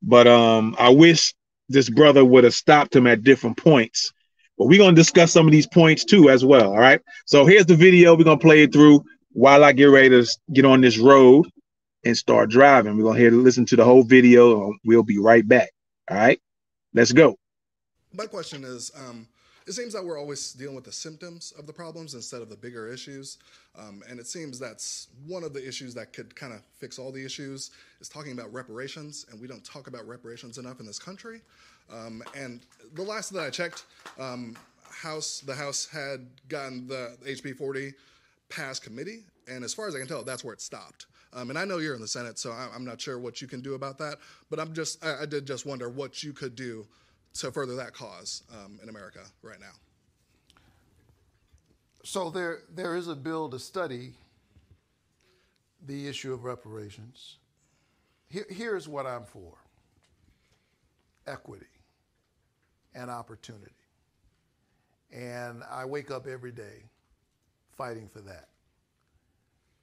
But 0.02 0.26
um, 0.26 0.76
I 0.78 0.90
wish 0.90 1.34
this 1.68 1.88
brother 1.90 2.24
would 2.24 2.44
have 2.44 2.54
stopped 2.54 2.94
him 2.94 3.06
at 3.06 3.22
different 3.24 3.56
points 3.56 4.12
But 4.58 4.66
we're 4.66 4.78
gonna 4.78 4.96
discuss 4.96 5.32
some 5.32 5.46
of 5.46 5.52
these 5.52 5.66
points 5.66 6.04
too 6.04 6.30
as 6.30 6.44
well. 6.44 6.70
All 6.72 6.78
right. 6.78 7.00
So 7.26 7.46
here's 7.46 7.66
the 7.66 7.76
video. 7.76 8.16
We're 8.16 8.24
gonna 8.24 8.38
play 8.38 8.62
it 8.62 8.72
through 8.72 9.04
while 9.32 9.64
I 9.64 9.72
get 9.72 9.86
ready 9.86 10.10
to 10.10 10.26
get 10.52 10.64
on 10.64 10.80
this 10.80 10.98
road 10.98 11.46
and 12.04 12.16
start 12.16 12.50
driving. 12.50 12.96
We're 12.96 13.04
gonna 13.04 13.18
hear 13.18 13.30
listen 13.30 13.66
to 13.66 13.76
the 13.76 13.84
whole 13.84 14.02
video. 14.04 14.72
We'll 14.84 15.02
be 15.02 15.18
right 15.18 15.46
back. 15.46 15.70
All 16.10 16.16
right. 16.16 16.40
Let's 16.94 17.12
go. 17.12 17.36
My 18.12 18.26
question 18.26 18.64
is, 18.64 18.90
um, 18.96 19.26
it 19.66 19.72
seems 19.72 19.92
that 19.94 20.04
we're 20.04 20.18
always 20.18 20.52
dealing 20.52 20.76
with 20.76 20.84
the 20.84 20.92
symptoms 20.92 21.52
of 21.58 21.66
the 21.66 21.72
problems 21.72 22.14
instead 22.14 22.40
of 22.40 22.48
the 22.48 22.56
bigger 22.56 22.88
issues. 22.88 23.38
Um, 23.76 24.02
and 24.08 24.20
it 24.20 24.26
seems 24.28 24.60
that's 24.60 25.08
one 25.26 25.42
of 25.42 25.52
the 25.52 25.66
issues 25.66 25.92
that 25.94 26.12
could 26.12 26.36
kind 26.36 26.52
of 26.52 26.62
fix 26.78 26.98
all 27.00 27.10
the 27.10 27.24
issues 27.24 27.72
is 28.00 28.08
talking 28.08 28.32
about 28.32 28.52
reparations. 28.52 29.26
And 29.30 29.40
we 29.40 29.48
don't 29.48 29.64
talk 29.64 29.88
about 29.88 30.06
reparations 30.06 30.58
enough 30.58 30.78
in 30.78 30.86
this 30.86 31.00
country. 31.00 31.40
Um, 31.92 32.22
and 32.36 32.60
the 32.94 33.02
last 33.02 33.32
that 33.32 33.42
I 33.42 33.50
checked, 33.50 33.86
um, 34.20 34.56
House 34.88 35.40
the 35.40 35.54
House 35.54 35.86
had 35.86 36.26
gotten 36.48 36.86
the 36.86 37.16
HB 37.26 37.56
40 37.56 37.92
passed 38.48 38.84
committee. 38.84 39.24
And 39.48 39.64
as 39.64 39.74
far 39.74 39.88
as 39.88 39.96
I 39.96 39.98
can 39.98 40.06
tell, 40.06 40.22
that's 40.22 40.44
where 40.44 40.54
it 40.54 40.60
stopped. 40.60 41.06
Um, 41.32 41.50
and 41.50 41.58
I 41.58 41.64
know 41.64 41.78
you're 41.78 41.94
in 41.94 42.00
the 42.00 42.08
Senate, 42.08 42.38
so 42.38 42.52
I'm 42.52 42.84
not 42.84 43.00
sure 43.00 43.18
what 43.18 43.42
you 43.42 43.48
can 43.48 43.60
do 43.60 43.74
about 43.74 43.98
that. 43.98 44.18
But 44.48 44.60
I'm 44.60 44.72
just, 44.72 45.04
I, 45.04 45.22
I 45.22 45.26
did 45.26 45.44
just 45.44 45.66
wonder 45.66 45.88
what 45.88 46.22
you 46.22 46.32
could 46.32 46.54
do 46.54 46.86
to 47.40 47.52
further 47.52 47.76
that 47.76 47.92
cause 47.92 48.42
um, 48.52 48.78
in 48.82 48.88
America 48.88 49.20
right 49.42 49.60
now? 49.60 49.72
So 52.04 52.30
there, 52.30 52.60
there 52.72 52.96
is 52.96 53.08
a 53.08 53.16
bill 53.16 53.48
to 53.50 53.58
study 53.58 54.14
the 55.86 56.06
issue 56.06 56.32
of 56.32 56.44
reparations. 56.44 57.38
Here, 58.28 58.46
here's 58.48 58.88
what 58.88 59.06
I'm 59.06 59.24
for 59.24 59.54
equity 61.26 61.66
and 62.94 63.10
opportunity. 63.10 63.72
And 65.12 65.62
I 65.70 65.84
wake 65.84 66.10
up 66.10 66.26
every 66.26 66.52
day 66.52 66.84
fighting 67.76 68.08
for 68.08 68.20
that. 68.20 68.48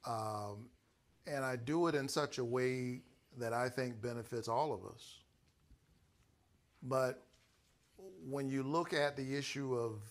Um, 0.06 0.70
and 1.28 1.46
I 1.46 1.56
do 1.56 1.88
it 1.88 1.96
in 1.96 2.08
such 2.08 2.38
a 2.38 2.44
way 2.44 3.02
that 3.38 3.54
I 3.54 3.70
think 3.70 4.02
benefits 4.02 4.48
all 4.48 4.74
of 4.74 4.86
us. 4.86 5.20
But 6.82 7.24
when 8.30 8.48
you 8.50 8.64
look 8.64 8.94
at 8.94 9.16
the 9.16 9.36
issue 9.36 9.76
of 9.76 10.02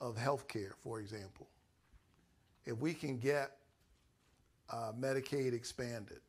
of 0.00 0.16
healthcare, 0.16 0.72
for 0.82 1.00
example, 1.00 1.48
if 2.66 2.76
we 2.78 2.92
can 2.92 3.18
get 3.18 3.52
uh, 4.70 4.92
Medicaid 4.98 5.54
expanded, 5.54 6.20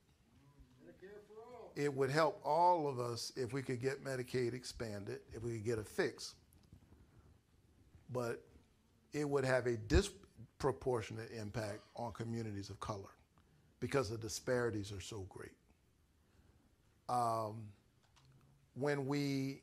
it 1.75 1.93
would 1.93 2.09
help 2.09 2.39
all 2.43 2.87
of 2.87 2.99
us 2.99 3.31
if 3.35 3.53
we 3.53 3.61
could 3.61 3.81
get 3.81 4.03
Medicaid 4.03 4.53
expanded, 4.53 5.19
if 5.33 5.43
we 5.43 5.53
could 5.53 5.65
get 5.65 5.79
a 5.79 5.83
fix. 5.83 6.35
But 8.11 8.41
it 9.13 9.29
would 9.29 9.43
have 9.43 9.67
a 9.67 9.77
disproportionate 9.77 11.29
impact 11.31 11.81
on 11.95 12.13
communities 12.13 12.69
of 12.69 12.79
color 12.79 13.09
because 13.79 14.09
the 14.09 14.17
disparities 14.17 14.91
are 14.91 15.01
so 15.01 15.25
great. 15.29 15.51
Um, 17.09 17.63
when 18.73 19.05
we 19.05 19.61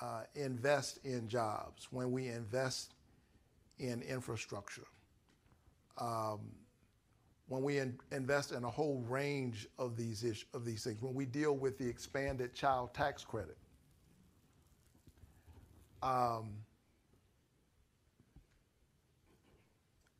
uh, 0.00 0.22
invest 0.34 0.98
in 1.04 1.28
jobs, 1.28 1.88
when 1.90 2.12
we 2.12 2.28
invest 2.28 2.94
in 3.78 4.02
infrastructure, 4.02 4.86
um, 5.98 6.40
when 7.48 7.62
we 7.62 7.78
in, 7.78 7.98
invest 8.12 8.52
in 8.52 8.64
a 8.64 8.70
whole 8.70 9.04
range 9.08 9.66
of 9.78 9.96
these 9.96 10.22
ish, 10.22 10.46
of 10.54 10.64
these 10.64 10.84
things, 10.84 11.02
when 11.02 11.14
we 11.14 11.24
deal 11.24 11.56
with 11.56 11.78
the 11.78 11.88
expanded 11.88 12.54
child 12.54 12.92
tax 12.94 13.24
credit, 13.24 13.56
um, 16.02 16.50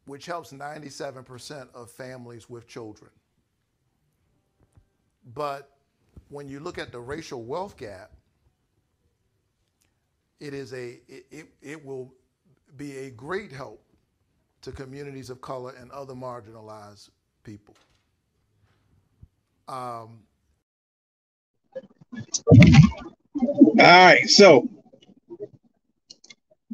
which 0.07 0.27
helps 0.27 0.53
97% 0.53 1.69
of 1.75 1.91
families 1.91 2.49
with 2.49 2.67
children. 2.67 3.11
But 5.35 5.71
when 6.31 6.49
you 6.49 6.61
look 6.61 6.79
at 6.79 6.93
the 6.93 7.01
racial 7.01 7.43
wealth 7.43 7.77
gap, 7.77 8.13
it 10.41 10.55
is 10.55 10.73
a 10.73 11.01
it, 11.09 11.27
it, 11.31 11.47
it 11.63 11.85
will 11.85 12.13
be 12.77 12.97
a 12.99 13.11
great 13.11 13.53
help 13.53 13.83
to 14.63 14.73
communities 14.73 15.31
of 15.31 15.41
color 15.41 15.73
and 15.81 15.91
other 15.91 16.15
marginalized 16.15 17.11
people. 17.45 17.75
Um, 19.69 20.21
all 23.37 23.77
right, 23.77 24.29
so 24.29 24.69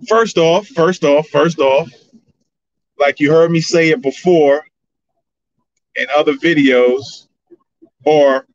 first 0.09 0.39
off, 0.39 0.67
first 0.69 1.05
off, 1.05 1.29
first 1.29 1.59
off, 1.59 1.91
like 2.99 3.21
you 3.21 3.33
heard 3.33 3.51
me 3.51 3.61
say 3.61 3.91
it 3.91 4.01
before 4.01 4.65
in 5.97 6.07
other 6.17 6.35
videos, 6.35 7.27
or 8.05 8.47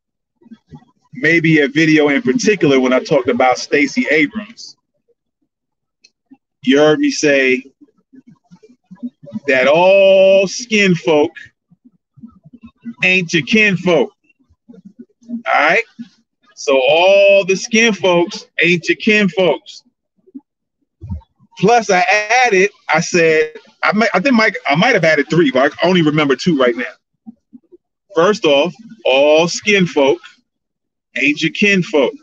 maybe 1.13 1.59
a 1.59 1.67
video 1.67 2.09
in 2.09 2.21
particular 2.21 2.79
when 2.79 2.93
I 2.93 2.99
talked 2.99 3.29
about 3.29 3.57
Stacey 3.57 4.07
Abrams 4.09 4.77
you 6.63 6.77
heard 6.77 6.99
me 6.99 7.11
say 7.11 7.63
that 9.47 9.67
all 9.67 10.47
skin 10.47 10.95
folk 10.95 11.31
ain't 13.03 13.33
your 13.33 13.43
kin 13.43 13.77
folk. 13.77 14.11
All 15.29 15.37
right. 15.53 15.83
So 16.55 16.77
all 16.77 17.45
the 17.45 17.55
skin 17.55 17.93
folks 17.93 18.45
ain't 18.61 18.87
your 18.89 18.97
kin 18.97 19.29
folks. 19.29 19.83
Plus, 21.59 21.89
I 21.89 22.05
added, 22.45 22.69
I 22.93 23.01
said, 23.01 23.53
I 23.83 23.91
might, 23.91 24.09
I 24.13 24.19
think 24.19 24.35
Mike, 24.35 24.57
I 24.67 24.75
might 24.75 24.93
have 24.93 25.03
added 25.03 25.29
three, 25.29 25.51
but 25.51 25.73
I 25.73 25.87
only 25.87 26.01
remember 26.01 26.35
two 26.35 26.57
right 26.57 26.75
now. 26.75 27.33
First 28.15 28.45
off, 28.45 28.73
all 29.05 29.47
skin 29.47 29.85
folk 29.85 30.19
ain't 31.17 31.41
your 31.41 31.51
kin 31.51 31.83
folk 31.83 32.13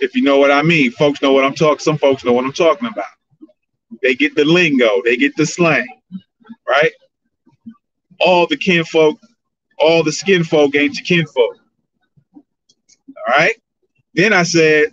if 0.00 0.14
you 0.14 0.22
know 0.22 0.38
what 0.38 0.50
I 0.50 0.62
mean. 0.62 0.90
Folks 0.92 1.22
know 1.22 1.32
what 1.32 1.44
I'm 1.44 1.54
talking. 1.54 1.78
Some 1.78 1.98
folks 1.98 2.24
know 2.24 2.32
what 2.32 2.44
I'm 2.44 2.52
talking 2.52 2.88
about. 2.88 3.04
They 4.02 4.14
get 4.14 4.34
the 4.34 4.44
lingo, 4.44 5.02
they 5.04 5.16
get 5.16 5.36
the 5.36 5.44
slang, 5.44 5.86
right? 6.68 6.92
All 8.18 8.46
the 8.46 8.56
kinfolk, 8.56 9.18
all 9.78 10.02
the 10.02 10.12
skin 10.12 10.44
folk 10.44 10.74
ain't 10.74 10.96
your 10.96 11.04
kinfolk. 11.04 11.56
All 12.34 13.34
right. 13.36 13.54
Then 14.14 14.32
I 14.32 14.42
said 14.42 14.90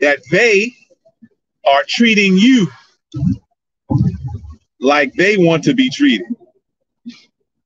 that 0.00 0.18
they 0.30 0.72
are 1.64 1.82
treating 1.86 2.36
you 2.36 2.68
like 4.80 5.12
they 5.14 5.36
want 5.36 5.64
to 5.64 5.74
be 5.74 5.90
treated. 5.90 6.26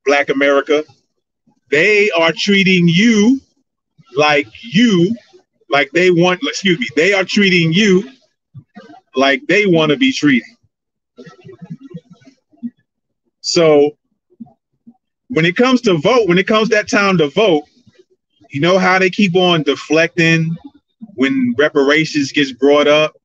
Black 0.05 0.29
America, 0.29 0.83
they 1.69 2.09
are 2.11 2.31
treating 2.31 2.87
you 2.87 3.39
like 4.15 4.47
you 4.61 5.15
like 5.71 5.89
they 5.91 6.11
want, 6.11 6.41
excuse 6.43 6.79
me, 6.79 6.87
they 6.95 7.13
are 7.13 7.23
treating 7.23 7.71
you 7.71 8.11
like 9.15 9.45
they 9.47 9.65
want 9.65 9.91
to 9.91 9.97
be 9.97 10.11
treated. 10.11 10.47
So 13.41 13.97
when 15.29 15.45
it 15.45 15.55
comes 15.55 15.81
to 15.81 15.97
vote, 15.97 16.27
when 16.27 16.37
it 16.37 16.47
comes 16.47 16.69
that 16.69 16.89
time 16.89 17.17
to 17.17 17.29
vote, 17.29 17.63
you 18.49 18.59
know 18.59 18.77
how 18.77 18.99
they 18.99 19.09
keep 19.09 19.35
on 19.35 19.63
deflecting 19.63 20.55
when 21.15 21.55
reparations 21.57 22.31
gets 22.31 22.51
brought 22.51 22.87
up? 22.87 23.15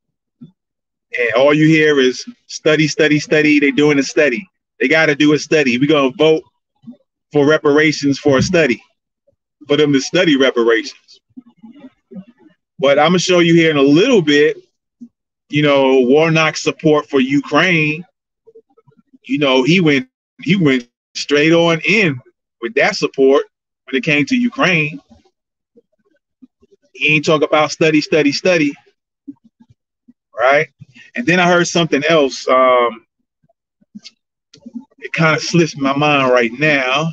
And 1.18 1.32
all 1.36 1.52
you 1.52 1.66
hear 1.66 1.98
is 1.98 2.24
study, 2.46 2.86
study, 2.86 3.18
study. 3.18 3.58
They're 3.58 3.72
doing 3.72 3.98
a 3.98 4.02
study. 4.02 4.48
They 4.78 4.88
got 4.88 5.06
to 5.06 5.14
do 5.14 5.32
a 5.32 5.38
study. 5.38 5.78
We're 5.78 5.88
going 5.88 6.12
to 6.12 6.16
vote 6.16 6.42
for 7.32 7.46
reparations 7.46 8.18
for 8.18 8.38
a 8.38 8.42
study, 8.42 8.80
for 9.66 9.76
them 9.76 9.92
to 9.92 10.00
study 10.00 10.36
reparations. 10.36 11.20
But 12.78 12.98
I'm 12.98 13.08
gonna 13.08 13.18
show 13.18 13.38
you 13.38 13.54
here 13.54 13.70
in 13.70 13.76
a 13.76 13.82
little 13.82 14.22
bit, 14.22 14.58
you 15.48 15.62
know, 15.62 16.00
Warnock's 16.00 16.62
support 16.62 17.08
for 17.08 17.20
Ukraine. 17.20 18.04
You 19.24 19.38
know, 19.38 19.62
he 19.62 19.80
went 19.80 20.08
he 20.42 20.56
went 20.56 20.88
straight 21.14 21.52
on 21.52 21.80
in 21.88 22.20
with 22.60 22.74
that 22.74 22.96
support 22.96 23.44
when 23.84 23.96
it 23.96 24.04
came 24.04 24.26
to 24.26 24.36
Ukraine. 24.36 25.00
He 26.92 27.14
ain't 27.14 27.24
talk 27.24 27.42
about 27.42 27.72
study, 27.72 28.00
study, 28.00 28.32
study. 28.32 28.74
Right? 30.38 30.68
And 31.14 31.26
then 31.26 31.40
I 31.40 31.46
heard 31.46 31.66
something 31.66 32.02
else. 32.04 32.46
Um, 32.48 33.06
it 34.98 35.12
kind 35.12 35.36
of 35.36 35.42
slips 35.42 35.76
my 35.76 35.96
mind 35.96 36.30
right 36.32 36.52
now. 36.52 37.10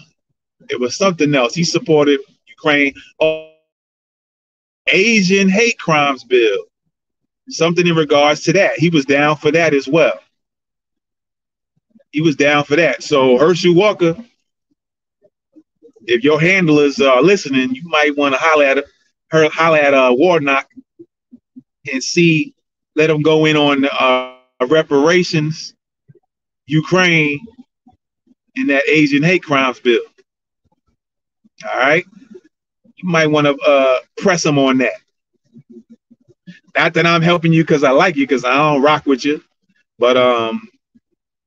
It 0.69 0.79
was 0.79 0.97
something 0.97 1.33
else. 1.35 1.53
He 1.53 1.63
supported 1.63 2.19
Ukraine. 2.47 2.93
Oh, 3.19 3.52
Asian 4.87 5.49
hate 5.49 5.77
crimes 5.79 6.23
bill, 6.23 6.65
something 7.49 7.87
in 7.87 7.95
regards 7.95 8.41
to 8.43 8.53
that. 8.53 8.77
He 8.77 8.89
was 8.89 9.05
down 9.05 9.35
for 9.37 9.51
that 9.51 9.73
as 9.73 9.87
well. 9.87 10.19
He 12.11 12.21
was 12.21 12.35
down 12.35 12.63
for 12.63 12.75
that. 12.75 13.03
So 13.03 13.37
Herschel 13.37 13.73
Walker, 13.73 14.15
if 16.05 16.23
your 16.23 16.39
handlers 16.39 16.99
are 16.99 17.21
listening, 17.21 17.73
you 17.73 17.83
might 17.85 18.15
want 18.17 18.35
to 18.35 18.39
holler 18.39 18.65
at 18.65 18.85
her, 19.31 19.49
holler 19.49 19.77
at 19.77 19.93
uh, 19.93 20.13
Warnock 20.15 20.67
and 21.91 22.03
see, 22.03 22.53
let 22.95 23.07
them 23.07 23.21
go 23.21 23.45
in 23.45 23.57
on 23.57 23.85
uh, 23.85 24.37
reparations, 24.67 25.73
Ukraine, 26.65 27.39
and 28.55 28.69
that 28.69 28.83
Asian 28.87 29.23
hate 29.23 29.43
crimes 29.43 29.79
bill. 29.79 30.01
All 31.69 31.79
right, 31.79 32.05
you 32.97 33.07
might 33.09 33.27
want 33.27 33.47
to 33.47 33.57
uh, 33.65 33.99
press 34.17 34.43
them 34.43 34.57
on 34.59 34.77
that. 34.79 34.93
Not 36.75 36.93
that 36.95 37.05
I'm 37.05 37.21
helping 37.21 37.53
you 37.53 37.63
because 37.63 37.83
I 37.83 37.91
like 37.91 38.15
you, 38.15 38.25
because 38.25 38.45
I 38.45 38.55
don't 38.55 38.81
rock 38.81 39.05
with 39.05 39.23
you, 39.25 39.43
but 39.99 40.17
um, 40.17 40.67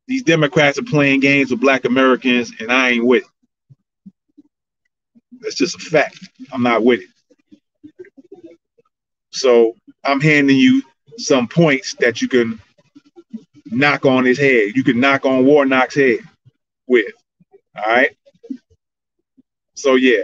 these 0.07 0.23
Democrats 0.23 0.79
are 0.79 0.85
playing 0.85 1.21
games 1.21 1.51
with 1.51 1.61
Black 1.61 1.85
Americans, 1.85 2.53
and 2.61 2.71
I 2.71 2.91
ain't 2.91 3.05
with 3.05 3.25
it. 3.25 4.13
That's 5.41 5.55
just 5.57 5.77
a 5.77 5.79
fact. 5.79 6.19
I'm 6.53 6.63
not 6.63 6.85
with 6.85 7.01
it. 7.01 7.09
So 9.31 9.75
I'm 10.05 10.21
handing 10.21 10.57
you 10.57 10.83
some 11.19 11.49
points 11.49 11.95
that 12.01 12.23
you 12.23 12.29
can 12.29 12.61
knock 13.67 14.07
on 14.07 14.25
his 14.25 14.39
head. 14.39 14.73
You 14.75 14.85
can 14.85 15.01
knock 15.01 15.27
on 15.27 15.45
Warnock's 15.45 15.95
head 15.97 16.21
with. 16.87 17.13
All 17.77 17.85
right. 17.87 18.17
So 19.75 19.97
yeah. 19.97 20.23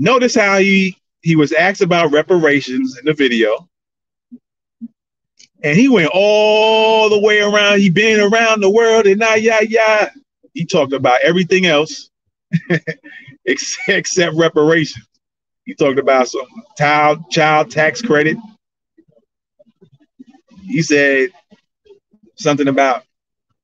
Notice 0.00 0.34
how 0.34 0.58
he 0.58 0.96
he 1.22 1.36
was 1.36 1.52
asked 1.52 1.82
about 1.82 2.10
reparations 2.10 2.98
in 2.98 3.04
the 3.04 3.14
video. 3.14 3.68
And 5.62 5.78
he 5.78 5.88
went 5.88 6.10
all 6.14 7.10
the 7.10 7.18
way 7.20 7.40
around. 7.40 7.80
He 7.80 7.90
been 7.90 8.18
around 8.18 8.60
the 8.60 8.70
world 8.70 9.06
and 9.06 9.20
now 9.20 9.34
yeah, 9.34 9.60
yeah. 9.60 10.10
He 10.54 10.64
talked 10.64 10.92
about 10.94 11.20
everything 11.22 11.66
else 11.66 12.10
except, 13.44 13.88
except 13.88 14.36
reparations. 14.36 15.06
He 15.64 15.74
talked 15.74 16.00
about 16.00 16.28
some 16.28 16.46
child 16.76 17.30
child 17.30 17.70
tax 17.70 18.02
credit 18.02 18.36
he 20.70 20.82
said 20.82 21.30
something 22.36 22.68
about 22.68 23.02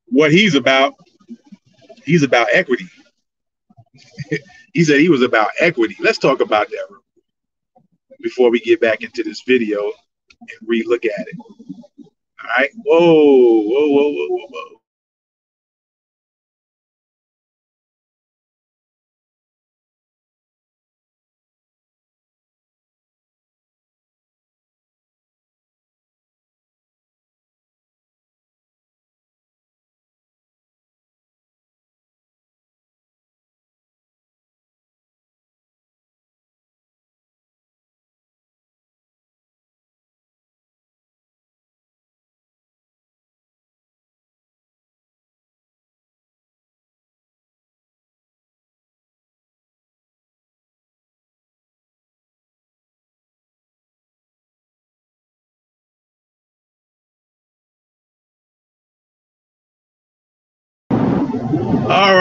what 0.07 0.33
he's 0.33 0.55
about. 0.55 0.95
He's 2.05 2.23
about 2.23 2.49
equity. 2.53 2.87
he 4.77 4.85
said 4.85 5.01
he 5.01 5.09
was 5.09 5.23
about 5.23 5.49
equity. 5.59 5.97
Let's 6.01 6.19
talk 6.19 6.43
about 6.43 6.69
that 6.69 6.87
before 8.21 8.51
we 8.51 8.61
get 8.61 8.79
back 8.79 9.01
into 9.01 9.23
this 9.23 9.41
video 9.41 9.81
and 10.39 10.69
re-look 10.69 11.07
at 11.07 11.27
it. 11.29 11.39
All 11.39 12.51
right. 12.59 12.69
Whoa, 12.85 13.01
whoa, 13.01 13.87
whoa, 13.89 14.11
whoa, 14.11 14.27
whoa, 14.29 14.47
whoa. 14.51 14.76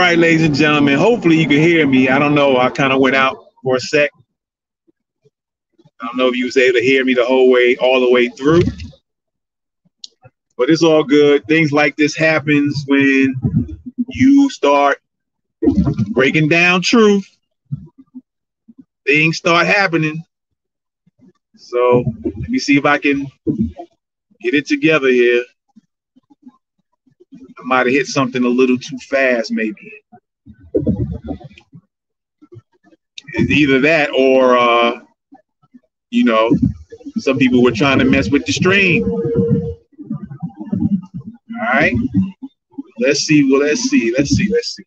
Right, 0.05 0.19
ladies 0.19 0.45
and 0.45 0.53
gentlemen. 0.53 0.99
Hopefully 0.99 1.35
you 1.35 1.47
can 1.47 1.57
hear 1.57 1.87
me. 1.87 2.09
I 2.09 2.19
don't 2.19 2.35
know. 2.35 2.57
I 2.57 2.69
kind 2.69 2.93
of 2.93 2.99
went 2.99 3.15
out 3.15 3.37
for 3.63 3.77
a 3.77 3.79
sec. 3.79 4.11
I 5.99 6.05
don't 6.05 6.15
know 6.15 6.27
if 6.27 6.35
you 6.35 6.45
was 6.45 6.57
able 6.57 6.77
to 6.77 6.85
hear 6.85 7.03
me 7.03 7.15
the 7.15 7.25
whole 7.25 7.49
way, 7.49 7.75
all 7.77 7.99
the 7.99 8.11
way 8.11 8.27
through. 8.27 8.61
But 10.57 10.69
it's 10.69 10.83
all 10.83 11.03
good. 11.03 11.43
Things 11.47 11.71
like 11.71 11.95
this 11.95 12.15
happens 12.15 12.83
when 12.87 13.33
you 14.09 14.47
start 14.51 15.01
breaking 16.11 16.49
down 16.49 16.83
truth. 16.83 17.27
Things 19.07 19.37
start 19.37 19.65
happening. 19.65 20.23
So 21.55 22.05
let 22.23 22.49
me 22.49 22.59
see 22.59 22.77
if 22.77 22.85
I 22.85 22.99
can 22.99 23.25
get 24.39 24.53
it 24.53 24.67
together 24.67 25.07
here. 25.07 25.43
I 27.57 27.63
might 27.63 27.85
have 27.85 27.93
hit 27.93 28.07
something 28.07 28.43
a 28.43 28.49
little 28.49 28.77
too 28.77 28.97
fast, 29.09 29.51
maybe. 29.51 29.91
Either 33.37 33.79
that 33.81 34.09
or, 34.11 34.57
uh, 34.57 34.99
you 36.09 36.23
know, 36.23 36.51
some 37.17 37.37
people 37.37 37.63
were 37.63 37.71
trying 37.71 37.99
to 37.99 38.05
mess 38.05 38.29
with 38.29 38.45
the 38.45 38.53
stream. 38.53 39.03
All 41.61 41.73
right. 41.73 41.95
Let's 42.99 43.21
see. 43.21 43.49
Well, 43.49 43.61
let's 43.61 43.81
see. 43.81 44.13
Let's 44.17 44.31
see. 44.31 44.49
Let's 44.51 44.75
see. 44.75 44.83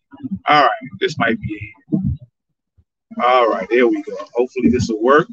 All 0.47 0.63
right. 0.63 0.71
This 1.01 1.19
might 1.19 1.41
be 1.41 1.73
it. 1.93 2.19
All 3.23 3.49
right. 3.49 3.69
There 3.71 3.87
we 3.87 4.03
go. 4.03 4.17
Hopefully 4.35 4.71
this 4.71 4.89
will 4.89 5.03
work. 5.03 5.29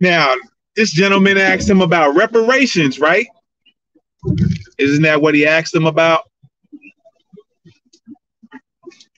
Now, 0.00 0.34
this 0.76 0.90
gentleman 0.90 1.38
asked 1.38 1.68
him 1.68 1.80
about 1.80 2.14
reparations, 2.14 2.98
right? 2.98 3.26
Isn't 4.78 5.02
that 5.02 5.20
what 5.22 5.34
he 5.34 5.46
asked 5.46 5.72
them 5.72 5.86
about? 5.86 6.24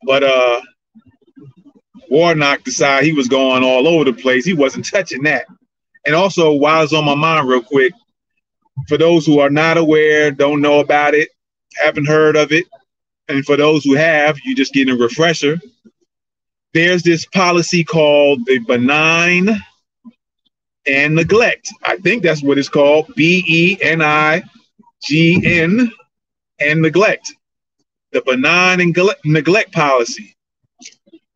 But 0.03 0.23
uh 0.25 0.61
Warnock 2.09 2.62
decided 2.64 3.07
he 3.07 3.12
was 3.12 3.29
going 3.29 3.64
all 3.64 3.88
over 3.88 4.05
the 4.05 4.12
place. 4.12 4.45
He 4.45 4.55
wasn't 4.55 4.88
touching 4.88 5.25
that. 5.25 5.47
And 6.05 6.14
also, 6.14 6.53
while 6.53 6.85
it's 6.85 6.92
on 6.92 7.05
my 7.05 7.16
mind, 7.16 7.49
real 7.49 7.62
quick, 7.62 7.92
for 8.88 8.97
those 8.97 9.27
who 9.27 9.40
are 9.40 9.51
not 9.51 9.77
aware, 9.77 10.31
don't 10.31 10.61
know 10.61 10.81
about 10.81 11.14
it, 11.14 11.31
haven't 11.83 12.07
heard 12.07 12.37
of 12.37 12.53
it, 12.53 12.66
and 13.29 13.45
for 13.45 13.57
those 13.57 13.85
who 13.85 13.95
have, 13.95 14.38
you 14.45 14.55
just 14.55 14.73
getting 14.73 14.95
a 14.95 14.97
refresher. 14.97 15.59
There's 16.75 17.03
this 17.03 17.27
policy 17.27 17.83
called 17.83 18.47
the 18.47 18.59
benign 18.59 19.49
and 20.87 21.14
neglect. 21.14 21.73
I 21.83 21.97
think 21.97 22.23
that's 22.23 22.42
what 22.42 22.59
it's 22.59 22.69
called. 22.69 23.12
B 23.16 23.45
E 23.47 23.79
N 23.83 24.03
I 24.03 24.45
GN 25.05 25.89
and 26.61 26.83
neglect, 26.83 27.35
the 28.13 28.23
benign 28.23 28.81
and 28.81 28.97
neglect 29.25 29.73
policy, 29.73 30.37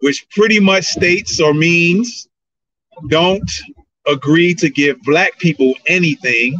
which 0.01 0.29
pretty 0.31 0.61
much 0.61 0.85
states 0.85 1.41
or 1.41 1.53
means 1.55 2.29
don't 3.09 3.51
agree 4.07 4.55
to 4.55 4.71
give 4.71 5.01
black 5.03 5.39
people 5.39 5.75
anything, 5.87 6.57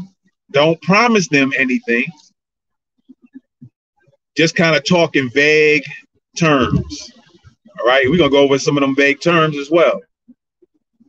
don't 0.53 0.81
promise 0.83 1.29
them 1.29 1.53
anything, 1.57 2.07
just 4.37 4.55
kind 4.57 4.77
of 4.77 4.85
talk 4.85 5.17
in 5.17 5.29
vague 5.31 5.85
terms. 6.37 7.13
All 7.79 7.87
right, 7.87 8.09
we're 8.09 8.19
gonna 8.19 8.31
go 8.31 8.43
over 8.43 8.59
some 8.59 8.77
of 8.77 8.83
them 8.83 8.95
vague 8.95 9.21
terms 9.21 9.57
as 9.57 9.71
well. 9.71 10.01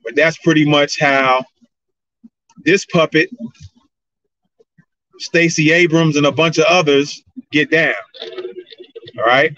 But 0.03 0.15
that's 0.15 0.37
pretty 0.37 0.65
much 0.65 0.99
how 0.99 1.43
this 2.63 2.85
puppet 2.85 3.29
Stacey 5.21 5.71
Abrams, 5.71 6.17
and 6.17 6.25
a 6.25 6.31
bunch 6.31 6.57
of 6.57 6.65
others 6.65 7.23
get 7.51 7.69
down. 7.69 7.93
All 9.17 9.25
right. 9.25 9.55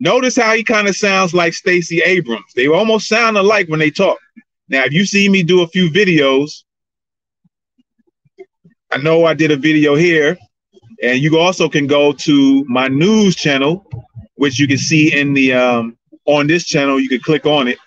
Notice 0.00 0.36
how 0.36 0.54
he 0.54 0.64
kind 0.64 0.88
of 0.88 0.96
sounds 0.96 1.34
like 1.34 1.54
Stacey 1.54 2.00
Abrams. 2.00 2.52
They 2.54 2.66
almost 2.66 3.08
sound 3.08 3.36
alike 3.36 3.68
when 3.68 3.80
they 3.80 3.90
talk. 3.90 4.18
Now, 4.68 4.84
if 4.84 4.92
you 4.92 5.06
see 5.06 5.28
me 5.28 5.42
do 5.42 5.62
a 5.62 5.68
few 5.68 5.90
videos, 5.90 6.64
I 8.90 8.98
know 8.98 9.24
I 9.24 9.34
did 9.34 9.50
a 9.50 9.56
video 9.56 9.94
here, 9.94 10.36
and 11.02 11.20
you 11.20 11.38
also 11.38 11.68
can 11.68 11.86
go 11.86 12.12
to 12.12 12.64
my 12.64 12.88
news 12.88 13.36
channel, 13.36 13.86
which 14.36 14.58
you 14.58 14.66
can 14.66 14.78
see 14.78 15.14
in 15.18 15.32
the 15.32 15.52
um, 15.52 15.96
on 16.26 16.46
this 16.46 16.64
channel. 16.64 17.00
You 17.00 17.08
can 17.08 17.20
click 17.20 17.46
on 17.46 17.68
it. 17.68 17.78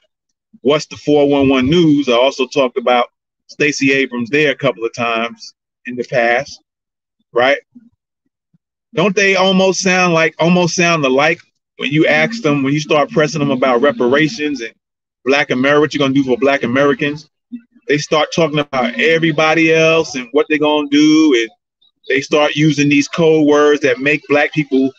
What's 0.61 0.85
the 0.85 0.97
411 0.97 1.69
news? 1.69 2.09
I 2.09 2.13
also 2.13 2.47
talked 2.47 2.77
about 2.77 3.07
Stacey 3.47 3.93
Abrams 3.93 4.29
there 4.29 4.51
a 4.51 4.55
couple 4.55 4.85
of 4.85 4.93
times 4.93 5.53
in 5.85 5.95
the 5.95 6.03
past 6.03 6.61
right? 7.37 7.59
Don't 8.95 9.15
they 9.15 9.35
almost 9.35 9.81
sound 9.81 10.13
like 10.13 10.33
almost 10.39 10.75
sound 10.75 11.05
alike 11.05 11.39
when 11.77 11.91
you 11.91 12.07
ask 12.07 12.41
them 12.41 12.63
when 12.63 12.73
you 12.73 12.79
start 12.79 13.11
pressing 13.11 13.39
them 13.39 13.51
about 13.51 13.81
reparations 13.81 14.61
and 14.61 14.73
Black 15.23 15.51
America, 15.51 15.79
what 15.79 15.93
you're 15.93 15.99
gonna 15.99 16.13
do 16.13 16.23
for 16.23 16.37
Black 16.37 16.63
Americans? 16.63 17.29
They 17.87 17.99
start 17.99 18.29
talking 18.35 18.59
about 18.59 18.99
everybody 18.99 19.73
else 19.73 20.15
and 20.15 20.27
what 20.31 20.47
they're 20.49 20.57
gonna 20.57 20.87
do, 20.89 21.35
and 21.37 21.49
they 22.09 22.21
start 22.21 22.55
using 22.55 22.89
these 22.89 23.07
code 23.07 23.45
words 23.45 23.81
that 23.81 23.99
make 23.99 24.21
Black 24.27 24.51
people 24.53 24.91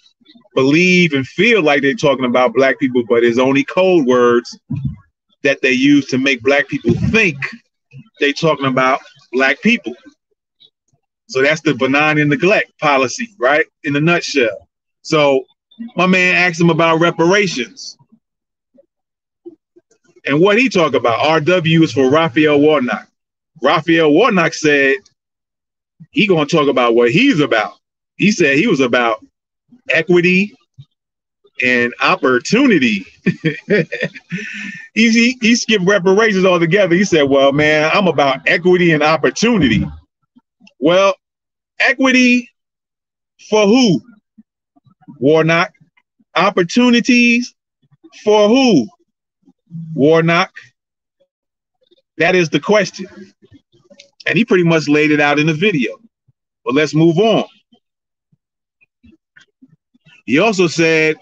believe 0.54 1.14
and 1.14 1.26
feel 1.26 1.62
like 1.62 1.82
they're 1.82 1.94
talking 1.94 2.24
about 2.24 2.54
Black 2.54 2.78
people, 2.78 3.02
but 3.08 3.24
it's 3.24 3.38
only 3.38 3.64
code 3.64 4.06
words 4.06 4.56
that 5.42 5.60
they 5.60 5.72
use 5.72 6.06
to 6.06 6.18
make 6.18 6.42
Black 6.42 6.68
people 6.68 6.94
think 7.10 7.36
they're 8.20 8.32
talking 8.32 8.66
about 8.66 9.00
black 9.32 9.60
people. 9.62 9.94
So 11.28 11.42
that's 11.42 11.60
the 11.60 11.74
benign 11.74 12.18
and 12.18 12.30
neglect 12.30 12.78
policy, 12.78 13.28
right? 13.38 13.66
In 13.84 13.94
a 13.96 14.00
nutshell. 14.00 14.68
So 15.02 15.44
my 15.96 16.06
man 16.06 16.34
asked 16.34 16.60
him 16.60 16.70
about 16.70 17.00
reparations. 17.00 17.96
And 20.26 20.40
what 20.40 20.58
he 20.58 20.68
talked 20.68 20.94
about, 20.94 21.20
RW 21.42 21.82
is 21.82 21.92
for 21.92 22.10
Raphael 22.10 22.60
Warnock. 22.60 23.08
Raphael 23.62 24.12
Warnock 24.12 24.54
said 24.54 24.96
he 26.10 26.26
gonna 26.26 26.46
talk 26.46 26.68
about 26.68 26.94
what 26.94 27.10
he's 27.10 27.40
about. 27.40 27.74
He 28.16 28.32
said 28.32 28.56
he 28.56 28.66
was 28.66 28.80
about 28.80 29.24
equity 29.90 30.54
and 31.62 31.94
opportunity. 32.00 33.06
he, 33.24 33.84
he, 34.94 35.38
he 35.40 35.56
skipped 35.56 35.86
reparations 35.86 36.44
altogether. 36.44 36.94
He 36.94 37.04
said, 37.04 37.22
Well, 37.22 37.52
man, 37.52 37.90
I'm 37.92 38.06
about 38.06 38.46
equity 38.46 38.92
and 38.92 39.02
opportunity. 39.02 39.86
Well, 40.78 41.14
equity 41.78 42.50
for 43.48 43.66
who? 43.66 44.00
Warnock. 45.18 45.72
Opportunities 46.34 47.54
for 48.22 48.48
who? 48.48 48.86
Warnock. 49.94 50.52
That 52.18 52.34
is 52.34 52.48
the 52.48 52.60
question. 52.60 53.06
And 54.26 54.36
he 54.36 54.44
pretty 54.44 54.64
much 54.64 54.88
laid 54.88 55.10
it 55.10 55.20
out 55.20 55.38
in 55.38 55.46
the 55.46 55.54
video. 55.54 55.98
But 56.64 56.74
let's 56.74 56.94
move 56.94 57.18
on. 57.18 57.44
He 60.26 60.38
also 60.38 60.66
said 60.66 61.16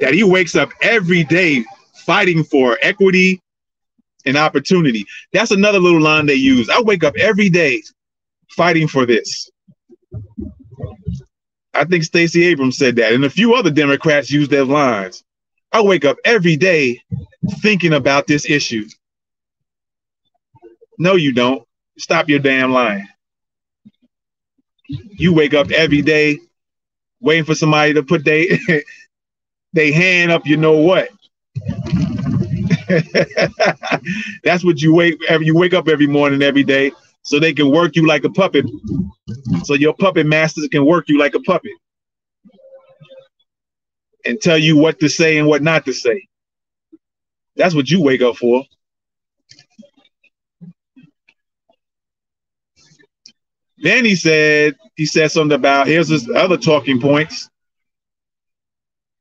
that 0.00 0.14
he 0.14 0.24
wakes 0.24 0.56
up 0.56 0.70
every 0.82 1.24
day 1.24 1.64
fighting 2.04 2.42
for 2.42 2.78
equity 2.82 3.40
and 4.28 4.36
opportunity. 4.36 5.06
That's 5.32 5.50
another 5.50 5.80
little 5.80 6.00
line 6.00 6.26
they 6.26 6.34
use. 6.34 6.68
I 6.68 6.80
wake 6.82 7.04
up 7.04 7.16
every 7.16 7.48
day 7.48 7.82
fighting 8.50 8.88
for 8.88 9.06
this. 9.06 9.50
I 11.74 11.84
think 11.84 12.04
Stacey 12.04 12.44
Abrams 12.46 12.76
said 12.76 12.96
that, 12.96 13.12
and 13.12 13.24
a 13.24 13.30
few 13.30 13.54
other 13.54 13.70
Democrats 13.70 14.30
use 14.30 14.48
their 14.48 14.64
lines. 14.64 15.24
I 15.72 15.82
wake 15.82 16.04
up 16.04 16.16
every 16.24 16.56
day 16.56 17.02
thinking 17.60 17.92
about 17.92 18.26
this 18.26 18.48
issue. 18.48 18.86
No, 20.98 21.14
you 21.14 21.32
don't. 21.32 21.62
Stop 21.98 22.28
your 22.28 22.40
damn 22.40 22.72
lying. 22.72 23.06
You 24.88 25.34
wake 25.34 25.54
up 25.54 25.70
every 25.70 26.02
day 26.02 26.38
waiting 27.20 27.44
for 27.44 27.54
somebody 27.54 27.94
to 27.94 28.02
put 28.02 28.24
their 28.24 28.46
they 29.72 29.92
hand 29.92 30.32
up, 30.32 30.46
you 30.46 30.56
know 30.56 30.78
what? 30.78 31.10
That's 34.44 34.64
what 34.64 34.80
you 34.80 34.94
wake 34.94 35.18
every 35.28 35.46
you 35.46 35.54
wake 35.54 35.74
up 35.74 35.88
every 35.88 36.06
morning, 36.06 36.42
every 36.42 36.64
day, 36.64 36.92
so 37.22 37.38
they 37.38 37.52
can 37.52 37.70
work 37.70 37.96
you 37.96 38.06
like 38.06 38.24
a 38.24 38.30
puppet. 38.30 38.66
So 39.64 39.74
your 39.74 39.94
puppet 39.94 40.26
masters 40.26 40.68
can 40.68 40.84
work 40.86 41.08
you 41.08 41.18
like 41.18 41.34
a 41.34 41.40
puppet 41.40 41.72
and 44.24 44.40
tell 44.40 44.58
you 44.58 44.76
what 44.76 45.00
to 45.00 45.08
say 45.08 45.38
and 45.38 45.46
what 45.48 45.62
not 45.62 45.84
to 45.86 45.92
say. 45.92 46.26
That's 47.56 47.74
what 47.74 47.90
you 47.90 48.02
wake 48.02 48.22
up 48.22 48.36
for. 48.36 48.64
Then 53.78 54.04
he 54.04 54.16
said, 54.16 54.74
he 54.96 55.06
said 55.06 55.30
something 55.30 55.54
about 55.54 55.86
here's 55.86 56.08
his 56.08 56.28
other 56.30 56.56
talking 56.56 57.00
points. 57.00 57.48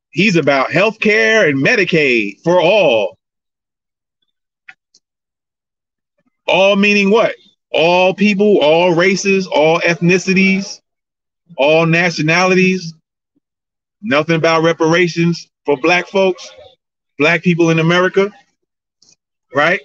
He's 0.09 0.35
about 0.35 0.71
health 0.71 0.99
care 0.99 1.47
and 1.47 1.63
Medicaid 1.63 2.41
for 2.43 2.59
all. 2.59 3.16
All 6.47 6.75
meaning 6.75 7.09
what? 7.09 7.35
All 7.71 8.13
people, 8.13 8.59
all 8.59 8.93
races, 8.93 9.47
all 9.47 9.79
ethnicities, 9.81 10.81
all 11.57 11.85
nationalities. 11.85 12.93
Nothing 14.01 14.35
about 14.35 14.63
reparations 14.63 15.49
for 15.65 15.77
black 15.77 16.07
folks, 16.07 16.49
black 17.17 17.43
people 17.43 17.69
in 17.71 17.79
America, 17.79 18.31
right? 19.53 19.81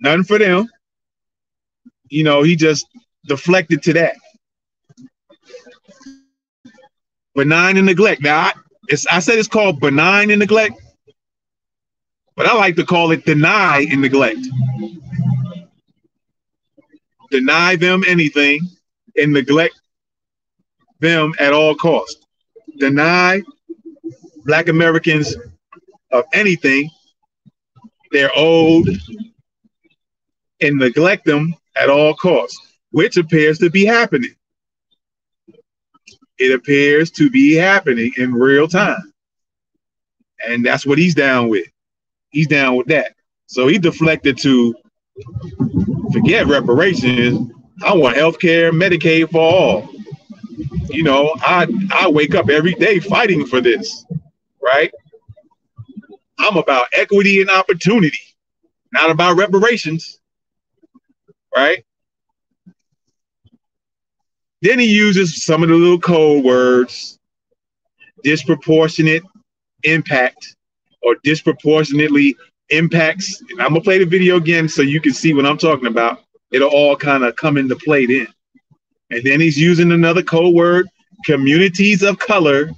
Nothing 0.00 0.24
for 0.24 0.38
them. 0.38 0.68
You 2.08 2.24
know, 2.24 2.42
he 2.42 2.56
just 2.56 2.86
deflected 3.26 3.82
to 3.82 3.92
that. 3.94 4.16
Benign 7.34 7.76
and 7.76 7.84
neglect. 7.84 8.22
Now, 8.22 8.38
I, 8.38 8.52
I 9.10 9.18
said 9.18 9.38
it's 9.38 9.48
called 9.48 9.80
benign 9.80 10.30
and 10.30 10.38
neglect, 10.38 10.80
but 12.36 12.46
I 12.46 12.54
like 12.54 12.76
to 12.76 12.86
call 12.86 13.10
it 13.10 13.26
deny 13.26 13.86
and 13.90 14.00
neglect. 14.00 14.38
Deny 17.36 17.76
them 17.76 18.02
anything 18.08 18.60
and 19.14 19.30
neglect 19.30 19.78
them 21.00 21.34
at 21.38 21.52
all 21.52 21.74
costs. 21.74 22.24
Deny 22.78 23.42
Black 24.46 24.68
Americans 24.68 25.36
of 26.12 26.24
anything 26.32 26.88
they're 28.10 28.30
owed 28.34 28.88
and 30.62 30.78
neglect 30.78 31.26
them 31.26 31.54
at 31.76 31.90
all 31.90 32.14
costs 32.14 32.58
which 32.90 33.18
appears 33.18 33.58
to 33.58 33.68
be 33.68 33.84
happening. 33.84 34.34
It 36.38 36.54
appears 36.54 37.10
to 37.10 37.28
be 37.28 37.54
happening 37.54 38.12
in 38.16 38.32
real 38.32 38.66
time. 38.66 39.12
And 40.48 40.64
that's 40.64 40.86
what 40.86 40.96
he's 40.96 41.14
down 41.14 41.50
with. 41.50 41.66
He's 42.30 42.46
down 42.46 42.76
with 42.76 42.86
that. 42.86 43.14
So 43.46 43.68
he 43.68 43.76
deflected 43.76 44.38
to 44.38 44.74
forget 46.12 46.46
reparations. 46.46 47.52
I 47.84 47.94
want 47.94 48.16
health 48.16 48.38
care, 48.38 48.72
Medicaid 48.72 49.30
for 49.30 49.40
all. 49.40 49.88
You 50.88 51.02
know, 51.02 51.34
I 51.40 51.66
I 51.92 52.08
wake 52.08 52.34
up 52.34 52.48
every 52.48 52.74
day 52.74 53.00
fighting 53.00 53.46
for 53.46 53.60
this, 53.60 54.04
right? 54.62 54.90
I'm 56.38 56.56
about 56.56 56.86
equity 56.92 57.40
and 57.40 57.50
opportunity, 57.50 58.18
not 58.92 59.10
about 59.10 59.36
reparations, 59.36 60.20
right? 61.54 61.84
Then 64.62 64.78
he 64.78 64.86
uses 64.86 65.44
some 65.44 65.62
of 65.62 65.68
the 65.68 65.74
little 65.74 65.98
code 65.98 66.44
words, 66.44 67.18
disproportionate 68.22 69.22
impact 69.82 70.56
or 71.02 71.16
disproportionately 71.22 72.36
impacts. 72.70 73.42
I'm 73.52 73.68
gonna 73.68 73.80
play 73.80 73.98
the 73.98 74.06
video 74.06 74.36
again 74.36 74.68
so 74.68 74.82
you 74.82 75.00
can 75.00 75.12
see 75.12 75.32
what 75.32 75.46
I'm 75.46 75.58
talking 75.58 75.86
about. 75.86 76.22
It'll 76.50 76.70
all 76.70 76.96
kind 76.96 77.24
of 77.24 77.36
come 77.36 77.56
into 77.56 77.76
play 77.76 78.06
then. 78.06 78.28
And 79.10 79.22
then 79.24 79.40
he's 79.40 79.58
using 79.58 79.92
another 79.92 80.22
code 80.22 80.54
word, 80.54 80.88
communities 81.24 82.02
of 82.02 82.18
color. 82.18 82.70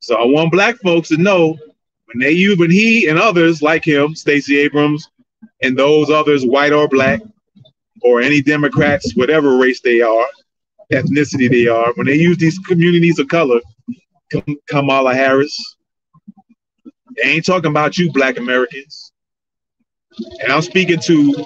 So 0.00 0.16
I 0.16 0.24
want 0.26 0.52
black 0.52 0.76
folks 0.76 1.08
to 1.08 1.16
know 1.16 1.58
when 2.06 2.18
they 2.20 2.32
use 2.32 2.58
when 2.58 2.70
he 2.70 3.08
and 3.08 3.18
others 3.18 3.62
like 3.62 3.84
him, 3.84 4.14
Stacey 4.14 4.58
Abrams, 4.58 5.08
and 5.62 5.76
those 5.76 6.10
others, 6.10 6.44
white 6.44 6.72
or 6.72 6.88
black, 6.88 7.20
or 8.02 8.20
any 8.20 8.42
Democrats, 8.42 9.16
whatever 9.16 9.56
race 9.56 9.80
they 9.80 10.00
are, 10.00 10.26
ethnicity 10.92 11.50
they 11.50 11.66
are, 11.66 11.92
when 11.94 12.06
they 12.06 12.16
use 12.16 12.36
these 12.36 12.58
communities 12.58 13.18
of 13.18 13.28
color, 13.28 13.60
Kamala 14.68 15.14
Harris, 15.14 15.76
they 17.16 17.30
ain't 17.30 17.46
talking 17.46 17.70
about 17.70 17.98
you, 17.98 18.12
Black 18.12 18.38
Americans. 18.38 19.12
And 20.40 20.52
I'm 20.52 20.62
speaking 20.62 21.00
to 21.00 21.44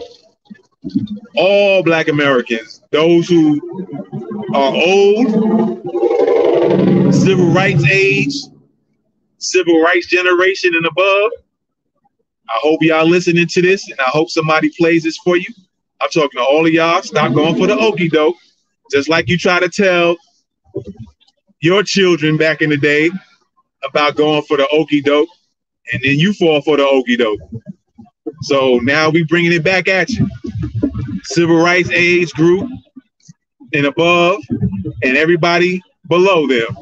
all 1.37 1.83
Black 1.83 2.09
Americans, 2.09 2.83
those 2.91 3.29
who 3.29 3.61
are 4.55 4.73
old, 4.75 5.27
civil 7.15 7.51
rights 7.51 7.85
age, 7.91 8.35
civil 9.39 9.81
rights 9.83 10.07
generation 10.07 10.75
and 10.75 10.87
above. 10.87 11.31
I 12.49 12.59
hope 12.61 12.83
y'all 12.83 13.07
listening 13.07 13.47
to 13.47 13.63
this, 13.63 13.91
and 13.91 14.01
I 14.01 14.11
hope 14.11 14.31
somebody 14.31 14.71
plays 14.79 15.03
this 15.03 15.19
for 15.19 15.37
you. 15.37 15.47
I'm 16.01 16.09
talking 16.11 16.39
to 16.39 16.45
all 16.45 16.67
of 16.67 16.73
y'all. 16.73 17.03
Stop 17.03 17.35
going 17.35 17.57
for 17.57 17.67
the 17.67 17.77
okey 17.77 18.09
doke. 18.09 18.37
Just 18.91 19.09
like 19.09 19.29
you 19.29 19.37
try 19.37 19.61
to 19.61 19.69
tell 19.69 20.17
your 21.61 21.83
children 21.83 22.37
back 22.37 22.63
in 22.63 22.71
the 22.71 22.77
day 22.77 23.11
about 23.85 24.17
going 24.17 24.43
for 24.43 24.57
the 24.57 24.67
okey 24.69 25.01
doke, 25.03 25.29
and 25.93 26.03
then 26.03 26.19
you 26.19 26.33
fall 26.35 26.61
for 26.63 26.77
the 26.77 26.87
okey 26.87 27.17
doke. 27.17 27.41
So 28.43 28.79
now 28.83 29.11
we 29.11 29.25
bringing 29.25 29.53
it 29.53 29.65
back 29.65 29.89
at 29.89 30.11
you. 30.11 30.29
Civil 31.25 31.57
rights 31.57 31.91
age 31.91 32.33
group 32.33 32.71
and 33.75 33.87
above, 33.87 34.41
and 35.03 35.17
everybody 35.17 35.81
below 36.09 36.47
them, 36.47 36.77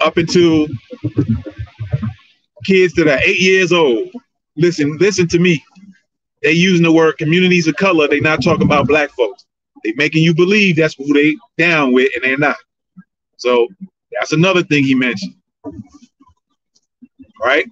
up 0.00 0.16
until 0.16 0.66
kids 2.64 2.94
that 2.94 3.08
are 3.08 3.20
eight 3.24 3.40
years 3.40 3.72
old. 3.72 4.08
Listen, 4.56 4.96
listen 4.98 5.28
to 5.28 5.38
me 5.38 5.62
they 6.44 6.52
using 6.52 6.82
the 6.82 6.92
word 6.92 7.16
communities 7.16 7.66
of 7.66 7.74
color. 7.76 8.06
They 8.06 8.20
not 8.20 8.42
talking 8.42 8.66
about 8.66 8.86
black 8.86 9.10
folks. 9.10 9.46
They 9.82 9.92
making 9.94 10.22
you 10.22 10.34
believe 10.34 10.76
that's 10.76 10.94
who 10.94 11.12
they 11.12 11.36
down 11.56 11.92
with, 11.92 12.12
and 12.14 12.22
they're 12.22 12.38
not. 12.38 12.56
So 13.38 13.66
that's 14.12 14.32
another 14.32 14.62
thing 14.62 14.84
he 14.84 14.94
mentioned. 14.94 15.34
Right? 17.44 17.66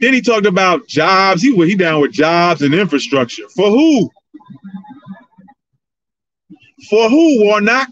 Then 0.00 0.14
he 0.14 0.20
talked 0.22 0.46
about 0.46 0.86
jobs. 0.86 1.42
He 1.42 1.54
he 1.66 1.74
down 1.74 2.00
with 2.00 2.12
jobs 2.12 2.62
and 2.62 2.74
infrastructure. 2.74 3.48
For 3.54 3.70
who? 3.70 4.10
For 6.88 7.08
who, 7.08 7.44
Warnock? 7.44 7.88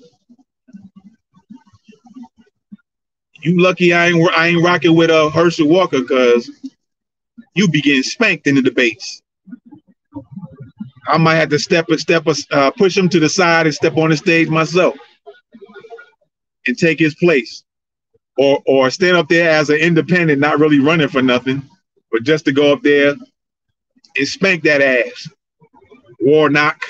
You 3.42 3.60
lucky 3.60 3.92
I 3.92 4.08
ain't 4.08 4.30
I 4.36 4.48
ain't 4.48 4.64
rocking 4.64 4.94
with 4.94 5.10
uh 5.10 5.30
Herschel 5.30 5.68
Walker 5.68 6.00
because 6.00 6.50
you 7.54 7.68
be 7.68 7.80
getting 7.80 8.02
spanked 8.02 8.46
in 8.46 8.54
the 8.54 8.62
debates. 8.62 9.22
I 11.08 11.18
might 11.18 11.36
have 11.36 11.48
to 11.48 11.58
step 11.58 11.88
a 11.88 11.98
step 11.98 12.26
uh, 12.52 12.70
push 12.70 12.96
him 12.96 13.08
to 13.08 13.18
the 13.18 13.28
side 13.28 13.66
and 13.66 13.74
step 13.74 13.96
on 13.96 14.10
the 14.10 14.16
stage 14.16 14.48
myself 14.48 14.94
and 16.66 16.78
take 16.78 17.00
his 17.00 17.14
place, 17.16 17.64
or 18.38 18.62
or 18.66 18.90
stand 18.90 19.16
up 19.16 19.28
there 19.28 19.50
as 19.50 19.70
an 19.70 19.76
independent, 19.76 20.40
not 20.40 20.58
really 20.58 20.80
running 20.80 21.08
for 21.08 21.22
nothing, 21.22 21.62
but 22.10 22.22
just 22.22 22.44
to 22.46 22.52
go 22.52 22.72
up 22.72 22.82
there 22.82 23.14
and 24.16 24.28
spank 24.28 24.62
that 24.64 24.80
ass. 24.80 25.28
Warnock. 26.20 26.82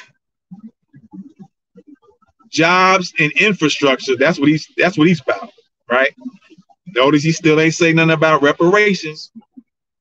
Jobs 2.50 3.14
and 3.18 3.32
infrastructure. 3.32 4.14
That's 4.16 4.38
what 4.38 4.48
he's 4.48 4.68
that's 4.76 4.98
what 4.98 5.08
he's 5.08 5.22
about, 5.22 5.50
right? 5.90 6.14
Notice 6.88 7.22
he 7.22 7.32
still 7.32 7.58
ain't 7.60 7.74
saying 7.74 7.96
nothing 7.96 8.10
about 8.10 8.42
reparations 8.42 9.32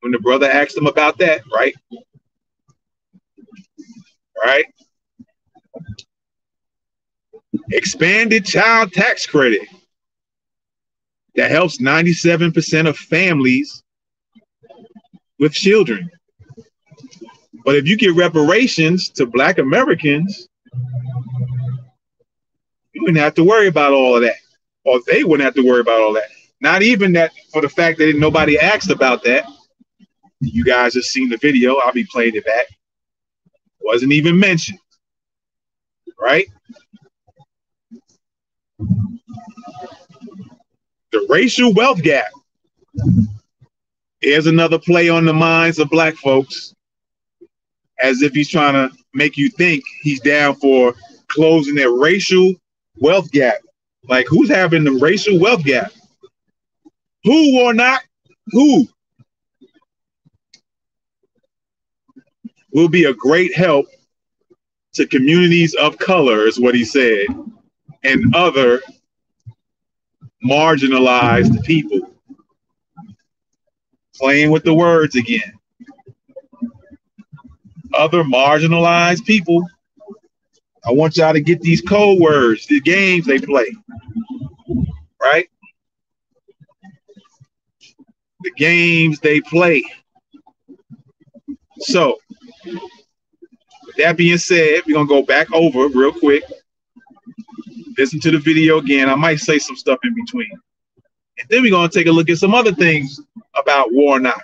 when 0.02 0.12
the 0.12 0.20
brother 0.20 0.50
asked 0.50 0.76
him 0.76 0.88
about 0.88 1.18
that, 1.20 1.44
right? 1.54 1.74
Right? 4.44 4.66
Expanded 7.72 8.46
child 8.46 8.92
tax 8.92 9.26
credit 9.26 9.62
that 11.36 11.52
helps 11.52 11.80
97% 11.80 12.88
of 12.88 12.98
families 12.98 13.84
with 15.40 15.54
children. 15.54 16.10
But 17.64 17.76
if 17.76 17.88
you 17.88 17.98
give 17.98 18.16
reparations 18.18 19.10
to 19.12 19.26
Black 19.26 19.58
Americans, 19.58 20.48
you 22.94 23.02
wouldn't 23.02 23.20
have 23.20 23.36
to 23.36 23.44
worry 23.44 23.68
about 23.68 23.94
all 23.94 24.16
of 24.16 24.22
that, 24.24 24.36
or 24.84 25.00
they 25.08 25.24
wouldn't 25.24 25.46
have 25.46 25.56
to 25.56 25.68
worry 25.68 25.82
about 25.82 26.02
all 26.02 26.14
that. 26.14 26.30
Not 26.60 26.82
even 26.84 27.14
that 27.14 27.32
for 27.52 27.62
the 27.62 27.70
fact 27.70 27.98
that 28.00 28.16
nobody 28.18 28.60
asked 28.60 28.92
about 28.92 29.24
that. 29.24 29.46
You 30.40 30.64
guys 30.64 30.96
have 30.96 31.04
seen 31.04 31.30
the 31.30 31.38
video. 31.38 31.78
I'll 31.78 31.94
be 31.94 32.06
playing 32.06 32.36
it 32.36 32.46
back. 32.46 32.66
Wasn't 33.80 34.12
even 34.12 34.40
mentioned. 34.40 34.80
Right? 36.20 36.48
The 41.12 41.26
racial 41.30 41.74
wealth 41.74 42.02
gap. 42.02 42.28
Here's 44.22 44.48
another 44.48 44.80
play 44.80 45.10
on 45.10 45.26
the 45.26 45.34
minds 45.34 45.80
of 45.80 45.90
black 45.90 46.16
folks, 46.16 46.74
as 48.00 48.22
if 48.22 48.34
he's 48.34 48.50
trying 48.50 48.74
to 48.74 48.96
make 49.14 49.36
you 49.36 49.50
think 49.50 49.84
he's 50.02 50.22
down 50.22 50.56
for 50.56 50.94
closing 51.28 51.76
that 51.76 51.90
racial 51.90 52.54
wealth 53.00 53.32
gap. 53.32 53.56
Like, 54.08 54.28
who's 54.28 54.50
having 54.50 54.84
the 54.84 54.92
racial 54.92 55.40
wealth 55.40 55.64
gap? 55.64 55.92
Who 57.24 57.60
or 57.60 57.74
not? 57.74 58.02
Who? 58.48 58.88
Will 62.74 62.90
be 62.90 63.06
a 63.06 63.14
great 63.14 63.56
help 63.56 63.88
to 64.94 65.06
communities 65.08 65.74
of 65.76 65.98
color, 65.98 66.48
is 66.48 66.60
what 66.60 66.76
he 66.76 66.86
said, 66.86 67.26
and 68.04 68.36
other 68.36 68.82
marginalized 70.44 71.64
people. 71.64 72.12
Playing 74.16 74.52
with 74.52 74.64
the 74.64 74.74
words 74.74 75.16
again. 75.16 75.54
Other 77.94 78.24
marginalized 78.24 79.26
people. 79.26 79.66
I 80.86 80.92
want 80.92 81.18
y'all 81.18 81.34
to 81.34 81.42
get 81.42 81.62
these 81.62 81.82
code 81.82 82.20
words, 82.20 82.66
the 82.66 82.80
games 82.80 83.26
they 83.26 83.40
play. 83.40 83.76
Right? 85.22 85.50
The 88.44 88.52
games 88.58 89.20
they 89.20 89.42
play. 89.42 89.84
So, 91.80 92.18
with 92.66 93.96
that 93.98 94.18
being 94.18 94.38
said, 94.38 94.82
we're 94.86 94.94
gonna 94.94 95.08
go 95.08 95.24
back 95.24 95.52
over 95.52 95.88
real 95.88 96.14
quick. 96.14 96.44
Listen 97.98 98.20
to 98.22 98.32
the 98.32 98.40
video 98.40 98.78
again. 98.78 99.10
I 99.10 99.16
might 99.16 99.40
say 99.40 99.60
some 99.60 99.76
stuff 99.76 100.00
in 100.04 100.14
between. 100.16 100.52
And 101.40 101.50
then 101.50 101.62
we're 101.62 101.72
gonna 101.72 101.90
take 101.90 102.08
a 102.08 102.12
look 102.12 102.30
at 102.30 102.38
some 102.38 102.54
other 102.54 102.74
things 102.74 103.20
about 103.56 103.92
Warnock. 103.92 104.42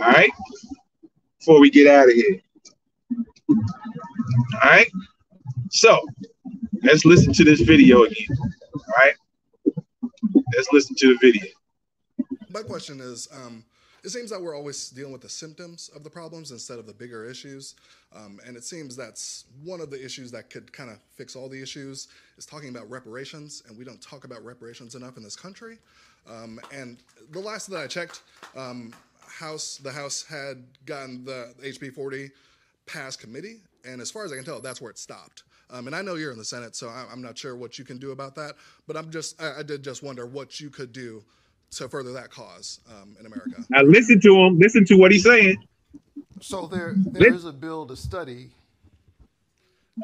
All 0.00 0.12
right, 0.12 0.30
before 1.38 1.60
we 1.60 1.70
get 1.70 1.86
out 1.86 2.08
of 2.08 2.14
here. 2.14 2.40
All 3.50 4.70
right, 4.70 4.90
so 5.70 5.98
let's 6.82 7.04
listen 7.04 7.32
to 7.32 7.44
this 7.44 7.60
video 7.60 8.04
again. 8.04 8.26
All 8.74 8.82
right, 8.96 9.14
let's 10.54 10.68
listen 10.72 10.94
to 10.96 11.14
the 11.14 11.18
video. 11.20 11.46
My 12.48 12.62
question 12.62 13.00
is 13.00 13.28
um, 13.32 13.64
it 14.02 14.10
seems 14.10 14.30
that 14.30 14.40
we're 14.40 14.56
always 14.56 14.90
dealing 14.90 15.12
with 15.12 15.20
the 15.20 15.28
symptoms 15.28 15.90
of 15.94 16.04
the 16.04 16.10
problems 16.10 16.50
instead 16.50 16.78
of 16.78 16.86
the 16.86 16.92
bigger 16.92 17.24
issues. 17.24 17.74
Um, 18.14 18.40
and 18.46 18.56
it 18.56 18.64
seems 18.64 18.96
that's 18.96 19.44
one 19.62 19.80
of 19.80 19.90
the 19.90 20.02
issues 20.02 20.30
that 20.32 20.50
could 20.50 20.72
kind 20.72 20.90
of 20.90 20.98
fix 21.14 21.36
all 21.36 21.48
the 21.48 21.60
issues 21.60 22.08
is 22.38 22.46
talking 22.46 22.70
about 22.70 22.88
reparations. 22.90 23.62
And 23.68 23.76
we 23.76 23.84
don't 23.84 24.00
talk 24.00 24.24
about 24.24 24.44
reparations 24.44 24.94
enough 24.94 25.16
in 25.16 25.22
this 25.22 25.36
country. 25.36 25.78
Um, 26.28 26.60
and 26.72 26.98
the 27.30 27.40
last 27.40 27.68
that 27.70 27.80
I 27.80 27.86
checked, 27.86 28.22
um, 28.56 28.92
House 29.26 29.78
the 29.82 29.92
House 29.92 30.24
had 30.24 30.64
gotten 30.86 31.24
the 31.24 31.54
HB 31.62 31.94
40 31.94 32.30
passed 32.86 33.20
committee, 33.20 33.60
and 33.84 34.00
as 34.00 34.10
far 34.10 34.24
as 34.24 34.32
I 34.32 34.36
can 34.36 34.44
tell, 34.44 34.60
that's 34.60 34.80
where 34.80 34.90
it 34.90 34.98
stopped. 34.98 35.44
Um, 35.70 35.86
and 35.86 35.94
I 35.94 36.02
know 36.02 36.16
you're 36.16 36.32
in 36.32 36.38
the 36.38 36.44
Senate, 36.44 36.74
so 36.74 36.88
I'm 36.88 37.22
not 37.22 37.38
sure 37.38 37.54
what 37.54 37.78
you 37.78 37.84
can 37.84 37.98
do 37.98 38.10
about 38.10 38.34
that. 38.34 38.56
But 38.88 38.96
I'm 38.96 39.10
just 39.10 39.40
I, 39.40 39.60
I 39.60 39.62
did 39.62 39.84
just 39.84 40.02
wonder 40.02 40.26
what 40.26 40.60
you 40.60 40.68
could 40.68 40.92
do 40.92 41.22
to 41.72 41.88
further 41.88 42.12
that 42.12 42.30
cause 42.30 42.80
um, 42.90 43.16
in 43.18 43.26
America. 43.26 43.64
Now 43.70 43.82
listen 43.82 44.20
to 44.20 44.36
him. 44.36 44.58
Listen 44.58 44.84
to 44.86 44.96
what 44.96 45.12
he's 45.12 45.24
saying. 45.24 45.56
So 46.40 46.66
there 46.66 46.94
there 46.96 47.32
is 47.32 47.44
a 47.44 47.52
bill 47.52 47.86
to 47.86 47.96
study. 47.96 48.50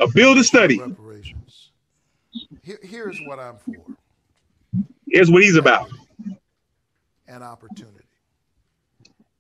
A 0.01 0.09
bill 0.09 0.35
to 0.35 0.45
study 0.45 0.79
reparations. 0.79 1.71
Here, 2.63 2.79
here's 2.83 3.19
what 3.27 3.39
I'm 3.39 3.57
for. 3.57 3.75
Here's 5.09 5.31
what 5.31 5.43
he's 5.43 5.57
about. 5.57 5.91
An 7.29 7.43
opportunity. 7.43 8.05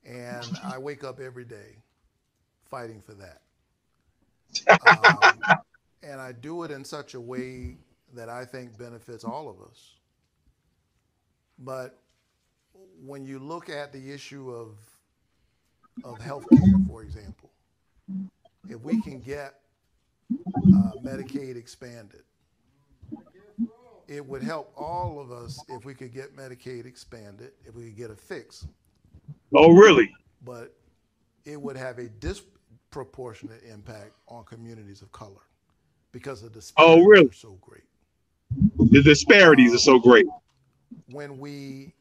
And 0.05 0.47
I 0.65 0.79
wake 0.79 1.05
up 1.05 1.21
every 1.21 1.45
day 1.45 1.77
fighting 2.71 3.03
for 3.03 3.15
that. 3.15 3.43
Um, 4.89 5.59
and 6.03 6.21
I 6.21 6.33
do 6.33 6.63
it 6.63 6.71
in 6.71 6.85
such 6.85 7.15
a 7.15 7.21
way 7.21 7.77
that 8.15 8.29
I 8.29 8.45
think 8.45 8.79
benefits 8.79 9.25
all 9.25 9.49
of 9.49 9.57
us. 9.69 9.95
But 11.59 11.99
when 13.05 13.25
you 13.25 13.39
look 13.39 13.69
at 13.69 13.93
the 13.93 14.13
issue 14.13 14.51
of 14.51 14.77
of 16.05 16.19
healthcare, 16.19 16.87
for 16.87 17.03
example, 17.03 17.51
if 18.69 18.81
we 18.83 19.01
can 19.01 19.21
get 19.21 19.55
uh, 20.31 20.93
Medicaid 21.03 21.57
expanded, 21.57 22.23
it 24.09 24.25
would 24.25 24.43
help 24.43 24.73
all 24.77 25.19
of 25.19 25.33
us 25.33 25.59
if 25.69 25.85
we 25.85 25.95
could 25.95 26.13
get 26.13 26.37
Medicaid 26.37 26.87
expanded, 26.87 27.53
if 27.65 27.75
we 27.75 27.85
could 27.85 27.97
get 27.97 28.11
a 28.11 28.17
fix. 28.17 28.67
Oh, 29.55 29.73
really? 29.73 30.13
But 30.45 30.75
it 31.45 31.61
would 31.61 31.77
have 31.77 31.99
a 31.99 32.09
disproportionate 32.09 33.63
impact 33.65 34.13
on 34.29 34.45
communities 34.45 35.03
of 35.03 35.11
color 35.13 35.43
because 36.13 36.43
of 36.43 36.53
the 36.53 36.61
disparities 36.61 37.05
oh, 37.05 37.07
really? 37.07 37.29
are 37.29 37.33
so 37.33 37.59
great. 37.61 37.85
The 38.91 39.03
disparities 39.03 39.71
um, 39.71 39.77
are 39.77 39.79
so 39.79 39.99
great. 39.99 40.27
When 41.11 41.39
we 41.39 41.95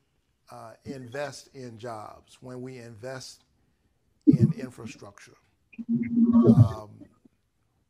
uh, 0.52 0.72
invest 0.86 1.50
in 1.54 1.78
jobs, 1.78 2.38
when 2.42 2.62
we 2.62 2.78
invest 2.78 3.44
in 4.28 4.54
infrastructure, 4.58 5.36
um, 5.90 6.90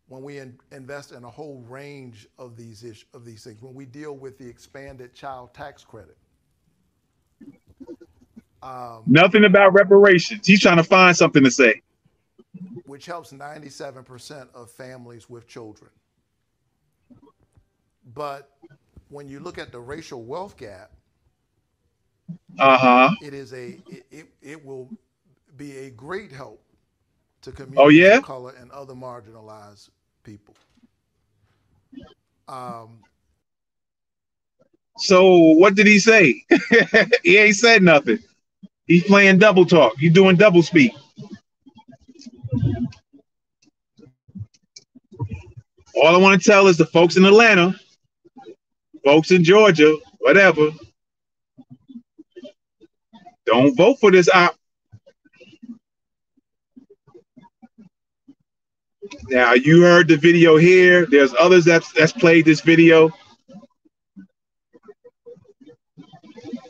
when 0.07 0.23
we 0.23 0.37
in, 0.37 0.57
invest 0.71 1.11
in 1.11 1.23
a 1.23 1.29
whole 1.29 1.63
range 1.67 2.27
of 2.37 2.55
these 2.55 2.83
ish, 2.83 3.05
of 3.13 3.25
these 3.25 3.43
things, 3.43 3.61
when 3.61 3.73
we 3.73 3.85
deal 3.85 4.15
with 4.15 4.37
the 4.37 4.47
expanded 4.47 5.13
child 5.13 5.53
tax 5.53 5.83
credit. 5.83 6.17
Um, 8.61 9.03
Nothing 9.05 9.45
about 9.45 9.73
reparations. 9.73 10.47
He's 10.47 10.61
trying 10.61 10.77
to 10.77 10.83
find 10.83 11.15
something 11.15 11.43
to 11.43 11.51
say. 11.51 11.81
Which 12.85 13.05
helps 13.05 13.31
97% 13.31 14.47
of 14.55 14.71
families 14.71 15.29
with 15.29 15.47
children. 15.47 15.91
But 18.13 18.51
when 19.09 19.27
you 19.27 19.39
look 19.39 19.57
at 19.57 19.71
the 19.71 19.79
racial 19.79 20.23
wealth 20.23 20.57
gap, 20.57 20.91
uh-huh. 22.59 23.15
It 23.21 23.33
is 23.33 23.53
a 23.53 23.79
it, 23.89 24.05
it, 24.11 24.25
it 24.41 24.65
will 24.65 24.89
be 25.57 25.77
a 25.77 25.89
great 25.89 26.31
help 26.31 26.61
to 27.41 27.51
communities 27.51 27.79
oh, 27.79 27.89
yeah? 27.89 28.17
of 28.17 28.23
color 28.23 28.53
and 28.59 28.71
other 28.71 28.93
marginalized 28.93 29.89
people. 30.23 30.55
Um, 32.47 32.99
so 34.97 35.35
what 35.53 35.75
did 35.75 35.87
he 35.87 35.99
say? 35.99 36.43
he 37.23 37.37
ain't 37.37 37.55
said 37.55 37.81
nothing. 37.83 38.19
He's 38.85 39.03
playing 39.03 39.39
double 39.39 39.65
talk. 39.65 39.93
He's 39.97 40.13
doing 40.13 40.35
double 40.35 40.61
speak. 40.61 40.93
All 45.95 46.13
I 46.13 46.17
want 46.17 46.41
to 46.41 46.49
tell 46.49 46.67
is 46.67 46.77
the 46.77 46.85
folks 46.85 47.15
in 47.15 47.25
Atlanta, 47.25 47.73
folks 49.03 49.31
in 49.31 49.43
Georgia, 49.43 49.95
whatever, 50.19 50.69
don't 53.45 53.75
vote 53.75 53.99
for 53.99 54.11
this 54.11 54.29
op. 54.33 54.55
Now 59.29 59.53
you 59.53 59.81
heard 59.81 60.07
the 60.07 60.17
video 60.17 60.57
here. 60.57 61.05
There's 61.05 61.33
others 61.39 61.65
that's 61.65 61.91
that's 61.93 62.11
played 62.11 62.45
this 62.45 62.61
video. 62.61 63.11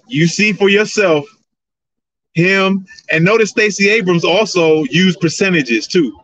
You 0.08 0.28
see 0.28 0.54
for 0.54 0.70
yourself 0.70 1.26
him 2.34 2.86
and 3.10 3.24
notice 3.24 3.50
Stacey 3.50 3.90
Abrams 3.90 4.26
also 4.26 4.84
used 4.86 5.20
percentages 5.20 5.88
too. 5.88 6.18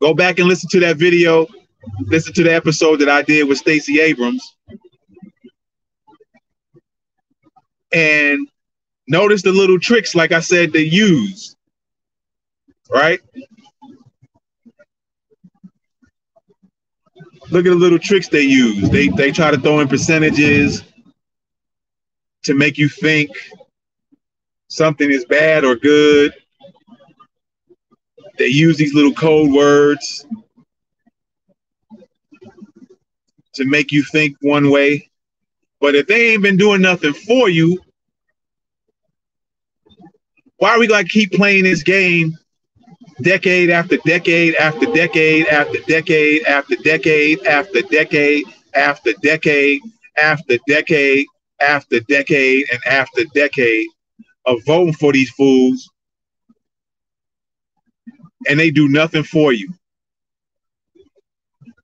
Go 0.00 0.14
back 0.14 0.38
and 0.38 0.48
listen 0.48 0.68
to 0.70 0.80
that 0.80 0.96
video. 0.96 1.46
Listen 2.06 2.32
to 2.34 2.44
the 2.44 2.54
episode 2.54 3.00
that 3.00 3.08
I 3.08 3.22
did 3.22 3.48
with 3.48 3.58
Stacey 3.58 4.00
Abrams. 4.00 4.56
And 7.92 8.48
notice 9.08 9.42
the 9.42 9.52
little 9.52 9.80
tricks, 9.80 10.14
like 10.14 10.32
I 10.32 10.40
said, 10.40 10.72
they 10.72 10.82
use. 10.82 11.56
Right? 12.90 13.20
Look 17.50 17.64
at 17.64 17.70
the 17.70 17.74
little 17.74 17.98
tricks 17.98 18.28
they 18.28 18.42
use. 18.42 18.88
They 18.90 19.08
they 19.08 19.32
try 19.32 19.50
to 19.50 19.58
throw 19.58 19.80
in 19.80 19.88
percentages 19.88 20.82
to 22.44 22.54
make 22.54 22.78
you 22.78 22.88
think 22.88 23.30
something 24.68 25.10
is 25.10 25.24
bad 25.24 25.64
or 25.64 25.76
good. 25.76 26.34
They 28.38 28.48
use 28.48 28.76
these 28.76 28.94
little 28.94 29.14
code 29.14 29.50
words 29.50 30.26
to 33.54 33.64
make 33.64 33.92
you 33.92 34.02
think 34.04 34.36
one 34.40 34.70
way. 34.70 35.10
But 35.80 35.94
if 35.94 36.06
they 36.06 36.32
ain't 36.32 36.42
been 36.42 36.56
doing 36.56 36.82
nothing 36.82 37.12
for 37.12 37.48
you, 37.48 37.80
why 40.58 40.70
are 40.70 40.78
we 40.78 40.86
gonna 40.86 41.04
keep 41.04 41.32
playing 41.32 41.64
this 41.64 41.82
game 41.82 42.36
decade 43.22 43.70
after 43.70 43.96
decade 43.98 44.54
after 44.56 44.86
decade 44.92 45.46
after 45.46 45.78
decade 45.86 46.44
after 46.44 46.76
decade 46.76 47.44
after 47.46 47.82
decade 47.82 48.42
after 48.74 49.12
decade 49.22 49.80
after 50.18 50.58
decade 50.68 51.26
after 51.60 52.00
decade 52.08 52.66
and 52.70 52.80
after 52.86 53.24
decade 53.34 53.86
of 54.46 54.58
voting 54.64 54.94
for 54.94 55.12
these 55.12 55.30
fools 55.30 55.90
and 58.48 58.58
they 58.58 58.70
do 58.70 58.88
nothing 58.88 59.22
for 59.24 59.52
you. 59.52 59.72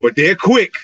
But 0.00 0.16
they're 0.16 0.36
quick 0.36 0.74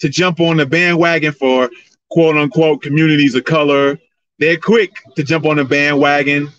to 0.00 0.08
jump 0.08 0.40
on 0.40 0.56
the 0.56 0.66
bandwagon 0.66 1.32
for 1.32 1.70
quote 2.10 2.36
unquote 2.36 2.82
communities 2.82 3.34
of 3.34 3.44
color. 3.44 3.98
They're 4.38 4.58
quick 4.58 4.92
to 5.16 5.22
jump 5.22 5.46
on 5.46 5.56
the 5.56 5.64
bandwagon 5.64 6.50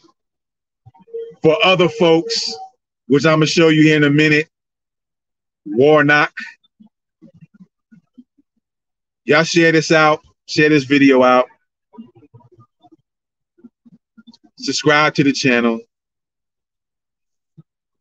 for 1.42 1.58
other 1.64 1.90
folks, 1.90 2.54
which 3.08 3.26
I'm 3.26 3.40
gonna 3.40 3.46
show 3.46 3.70
you 3.70 3.84
here 3.84 3.98
in 3.98 4.04
a 4.04 4.10
minute. 4.10 4.50
Warnock. 5.66 6.32
Y'all 9.26 9.44
share 9.44 9.72
this 9.72 9.92
out, 9.92 10.22
share 10.46 10.70
this 10.70 10.86
video 10.86 11.24
out. 11.24 11.48
Subscribe 14.58 15.14
to 15.16 15.24
the 15.24 15.34
channel. 15.34 15.80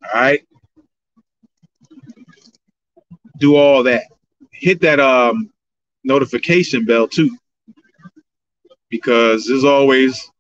All 0.02 0.20
right. 0.20 0.46
Do 3.38 3.56
all 3.56 3.82
that. 3.82 4.04
Hit 4.52 4.80
that 4.80 5.00
um 5.00 5.50
notification 6.04 6.84
bell 6.84 7.08
too. 7.08 7.36
Because 8.88 9.46
there's 9.46 9.64
always 9.64 10.30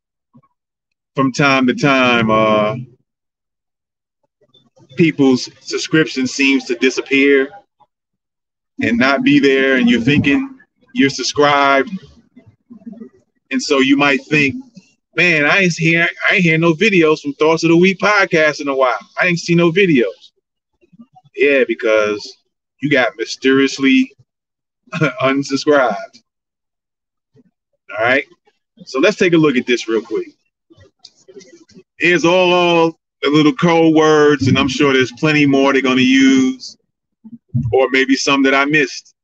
from 1.16 1.32
time 1.32 1.66
to 1.66 1.74
time 1.74 2.30
uh 2.30 2.76
people's 4.96 5.50
subscription 5.60 6.26
seems 6.26 6.64
to 6.64 6.76
disappear 6.76 7.50
and 8.82 8.96
not 8.96 9.24
be 9.24 9.40
there 9.40 9.76
and 9.76 9.90
you're 9.90 10.00
thinking 10.00 10.58
you're 10.94 11.10
subscribed 11.10 11.90
and 13.50 13.60
so 13.60 13.80
you 13.80 13.96
might 13.96 14.24
think 14.26 14.54
man, 15.16 15.46
I 15.46 15.60
ain't 15.60 15.72
hear 15.72 16.06
I 16.30 16.34
ain't 16.34 16.44
hear 16.44 16.58
no 16.58 16.74
videos 16.74 17.20
from 17.20 17.32
Thoughts 17.34 17.64
of 17.64 17.70
the 17.70 17.76
Week 17.76 17.98
podcast 17.98 18.60
in 18.60 18.68
a 18.68 18.76
while. 18.76 18.98
I 19.20 19.26
ain't 19.26 19.38
seen 19.38 19.56
no 19.56 19.72
videos. 19.72 20.32
Yeah, 21.34 21.64
because 21.66 22.36
you 22.80 22.90
got 22.90 23.16
mysteriously 23.16 24.12
unsubscribed. 25.22 26.22
All 27.98 28.04
right. 28.04 28.24
So 28.84 29.00
let's 29.00 29.16
take 29.16 29.32
a 29.32 29.38
look 29.38 29.56
at 29.56 29.66
this 29.66 29.88
real 29.88 30.02
quick. 30.02 30.28
All, 32.02 32.52
all 32.52 33.00
the 33.22 33.30
little 33.30 33.54
code 33.54 33.94
words, 33.94 34.48
and 34.48 34.58
I'm 34.58 34.68
sure 34.68 34.92
there's 34.92 35.12
plenty 35.12 35.46
more 35.46 35.72
they're 35.72 35.82
going 35.82 35.96
to 35.96 36.06
use, 36.06 36.76
or 37.72 37.88
maybe 37.90 38.14
some 38.16 38.42
that 38.42 38.54
I 38.54 38.64
missed. 38.66 39.14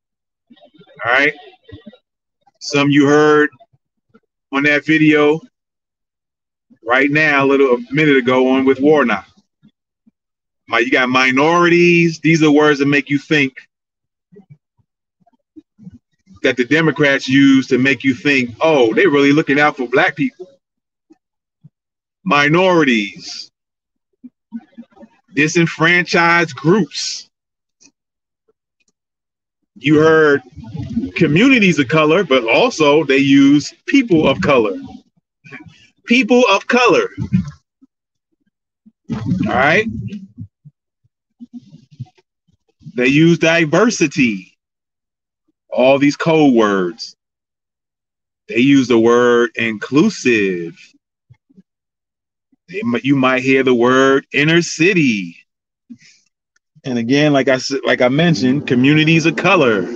All 1.04 1.12
right. 1.12 1.35
Some 2.61 2.90
you 2.90 3.06
heard 3.06 3.50
on 4.52 4.62
that 4.64 4.87
video 4.87 5.40
right 6.85 7.11
now, 7.11 7.44
a 7.44 7.46
little 7.46 7.76
a 7.76 7.92
minute 7.92 8.16
ago, 8.16 8.48
on 8.48 8.64
with 8.64 8.80
Warnock. 8.80 9.26
My, 10.68 10.78
you 10.78 10.90
got 10.90 11.08
minorities. 11.08 12.20
These 12.20 12.42
are 12.42 12.50
words 12.50 12.78
that 12.78 12.87
make 12.87 13.11
you 13.11 13.18
think 13.18 13.54
that 16.42 16.56
the 16.56 16.64
Democrats 16.64 17.28
use 17.28 17.66
to 17.68 17.78
make 17.78 18.02
you 18.04 18.14
think, 18.14 18.54
oh, 18.61 18.94
they're 18.94 19.11
really 19.11 19.32
looking 19.32 19.61
out 19.61 19.76
for 19.76 19.88
black 19.88 20.16
people. 20.16 20.48
Minorities, 22.24 23.50
disenfranchised 25.35 26.54
groups. 26.56 27.28
You 29.76 29.98
heard 29.98 30.42
communities 31.16 31.78
of 31.78 31.88
color, 31.88 32.24
but 32.24 32.48
also 32.48 33.04
they 33.04 33.18
use 33.18 33.74
people 33.87 34.28
of 34.28 34.40
color 34.40 34.74
people 36.06 36.44
of 36.50 36.66
color. 36.66 37.08
All 39.46 39.54
right. 39.54 39.87
They 42.94 43.06
use 43.06 43.38
diversity. 43.38 44.58
All 45.70 45.98
these 45.98 46.16
code 46.16 46.54
words. 46.54 47.16
They 48.48 48.58
use 48.58 48.88
the 48.88 48.98
word 48.98 49.50
inclusive. 49.56 50.76
You 53.02 53.16
might 53.16 53.42
hear 53.42 53.62
the 53.62 53.74
word 53.74 54.26
inner 54.32 54.62
city. 54.62 55.37
And 56.85 56.98
again, 56.98 57.32
like 57.32 57.48
I 57.48 57.58
said, 57.58 57.80
like 57.85 58.00
I 58.00 58.08
mentioned, 58.08 58.66
communities 58.66 59.26
of 59.26 59.37
color. 59.37 59.87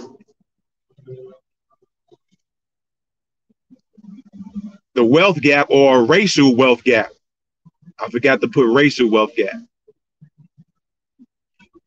the 4.96 5.04
wealth 5.04 5.40
gap 5.40 5.68
or 5.70 6.04
racial 6.04 6.56
wealth 6.56 6.82
gap. 6.82 7.10
I 8.00 8.08
forgot 8.10 8.40
to 8.40 8.48
put 8.48 8.66
racial 8.72 9.10
wealth 9.10 9.36
gap. 9.36 9.54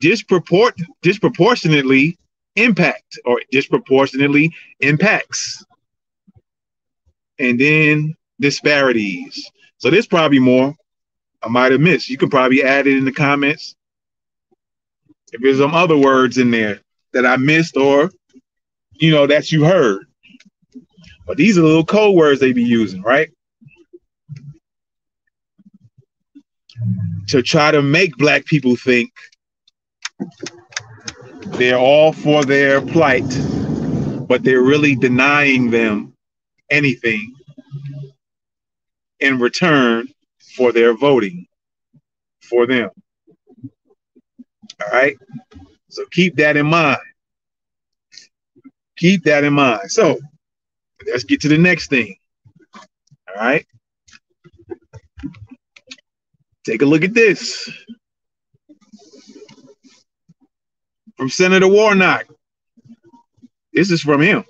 Disproport- 0.02 0.80
disproportionately 1.02 2.18
impact 2.56 3.20
or 3.26 3.42
disproportionately 3.52 4.54
impacts. 4.80 5.66
And 7.40 7.60
then 7.60 8.16
disparities. 8.40 9.52
So 9.80 9.90
there's 9.90 10.08
probably 10.08 10.40
more 10.40 10.76
I 11.42 11.48
might 11.48 11.72
have 11.72 11.82
missed. 11.82 12.10
You 12.10 12.18
can 12.18 12.30
probably 12.30 12.64
add 12.64 12.86
it 12.86 12.98
in 12.98 13.06
the 13.06 13.14
comments. 13.14 13.76
If 15.32 15.42
there's 15.42 15.60
some 15.60 15.74
other 15.74 15.98
words 15.98 16.38
in 16.38 16.52
there 16.52 16.82
that 17.14 17.26
I 17.26 17.38
missed 17.38 17.78
or, 17.78 18.12
you 18.94 19.12
know, 19.12 19.26
that 19.28 19.52
you 19.52 19.64
heard. 19.64 20.06
But 21.26 21.38
these 21.38 21.58
are 21.58 21.62
little 21.62 21.86
code 21.86 22.16
words 22.16 22.40
they 22.40 22.52
be 22.52 22.64
using, 22.64 23.02
right? 23.04 23.30
To 27.28 27.42
try 27.42 27.72
to 27.72 27.82
make 27.82 28.18
black 28.18 28.46
people 28.46 28.76
think 28.76 29.12
they're 31.52 31.78
all 31.78 32.12
for 32.12 32.44
their 32.44 32.82
plight, 32.82 33.28
but 34.28 34.44
they're 34.44 34.62
really 34.62 34.96
denying 34.96 35.70
them 35.70 36.14
anything 36.70 37.36
in 39.20 39.40
return 39.40 40.08
for 40.56 40.72
their 40.72 40.94
voting 40.96 41.46
for 42.42 42.66
them. 42.66 42.90
All 44.82 44.92
right. 44.92 45.18
So 45.90 46.06
keep 46.12 46.36
that 46.38 46.58
in 46.58 46.66
mind. 46.66 47.00
Keep 48.98 49.24
that 49.24 49.44
in 49.44 49.54
mind. 49.54 49.92
So 49.92 50.20
let's 51.08 51.24
get 51.24 51.42
to 51.42 51.48
the 51.48 51.58
next 51.58 51.90
thing. 51.90 52.16
All 52.76 53.36
right. 53.36 53.66
Take 56.66 56.82
a 56.82 56.86
look 56.86 57.04
at 57.04 57.14
this. 57.14 57.70
From 61.18 61.30
Senator 61.30 61.68
Warnock. 61.68 62.26
This 63.74 63.92
is 63.92 64.02
from 64.02 64.22
him. 64.22 64.44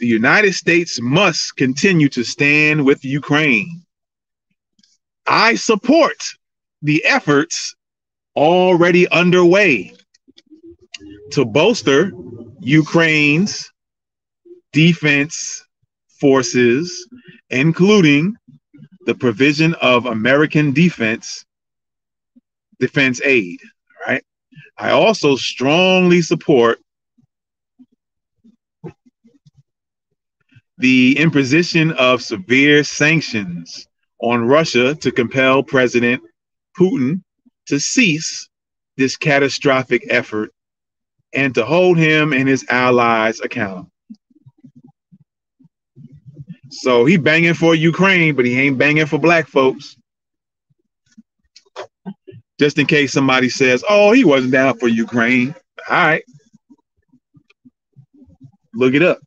The 0.00 0.06
United 0.06 0.54
States 0.54 0.98
must 0.98 1.56
continue 1.56 2.08
to 2.08 2.24
stand 2.24 2.86
with 2.86 3.04
Ukraine. 3.04 3.82
I 5.26 5.56
support 5.56 6.16
the 6.80 7.04
efforts 7.04 7.76
already 8.34 9.06
underway 9.08 9.92
to 11.32 11.44
bolster 11.44 12.12
Ukraine's 12.60 13.70
defense 14.72 15.66
forces, 16.18 17.06
including 17.50 18.34
the 19.04 19.14
provision 19.14 19.74
of 19.82 20.06
American 20.06 20.72
defense 20.72 21.44
defense 22.78 23.20
aid. 23.22 23.60
Right. 24.06 24.24
I 24.78 24.92
also 24.92 25.36
strongly 25.36 26.22
support 26.22 26.78
the 30.80 31.14
imposition 31.18 31.92
of 31.92 32.22
severe 32.22 32.82
sanctions 32.82 33.86
on 34.18 34.46
Russia 34.46 34.94
to 34.94 35.12
compel 35.12 35.62
President 35.62 36.22
Putin 36.78 37.22
to 37.66 37.78
cease 37.78 38.48
this 38.96 39.16
catastrophic 39.16 40.06
effort 40.08 40.52
and 41.34 41.54
to 41.54 41.66
hold 41.66 41.98
him 41.98 42.32
and 42.32 42.48
his 42.48 42.64
allies 42.70 43.40
accountable. 43.40 43.90
So 46.70 47.04
he 47.04 47.18
banging 47.18 47.54
for 47.54 47.74
Ukraine, 47.74 48.34
but 48.34 48.46
he 48.46 48.58
ain't 48.58 48.78
banging 48.78 49.06
for 49.06 49.18
black 49.18 49.48
folks. 49.48 49.96
Just 52.58 52.78
in 52.78 52.86
case 52.86 53.12
somebody 53.12 53.50
says, 53.50 53.84
"Oh, 53.88 54.12
he 54.12 54.24
wasn't 54.24 54.52
down 54.52 54.78
for 54.78 54.88
Ukraine." 54.88 55.54
All 55.88 55.96
right, 55.96 56.24
look 58.74 58.94
it 58.94 59.02
up. 59.02 59.18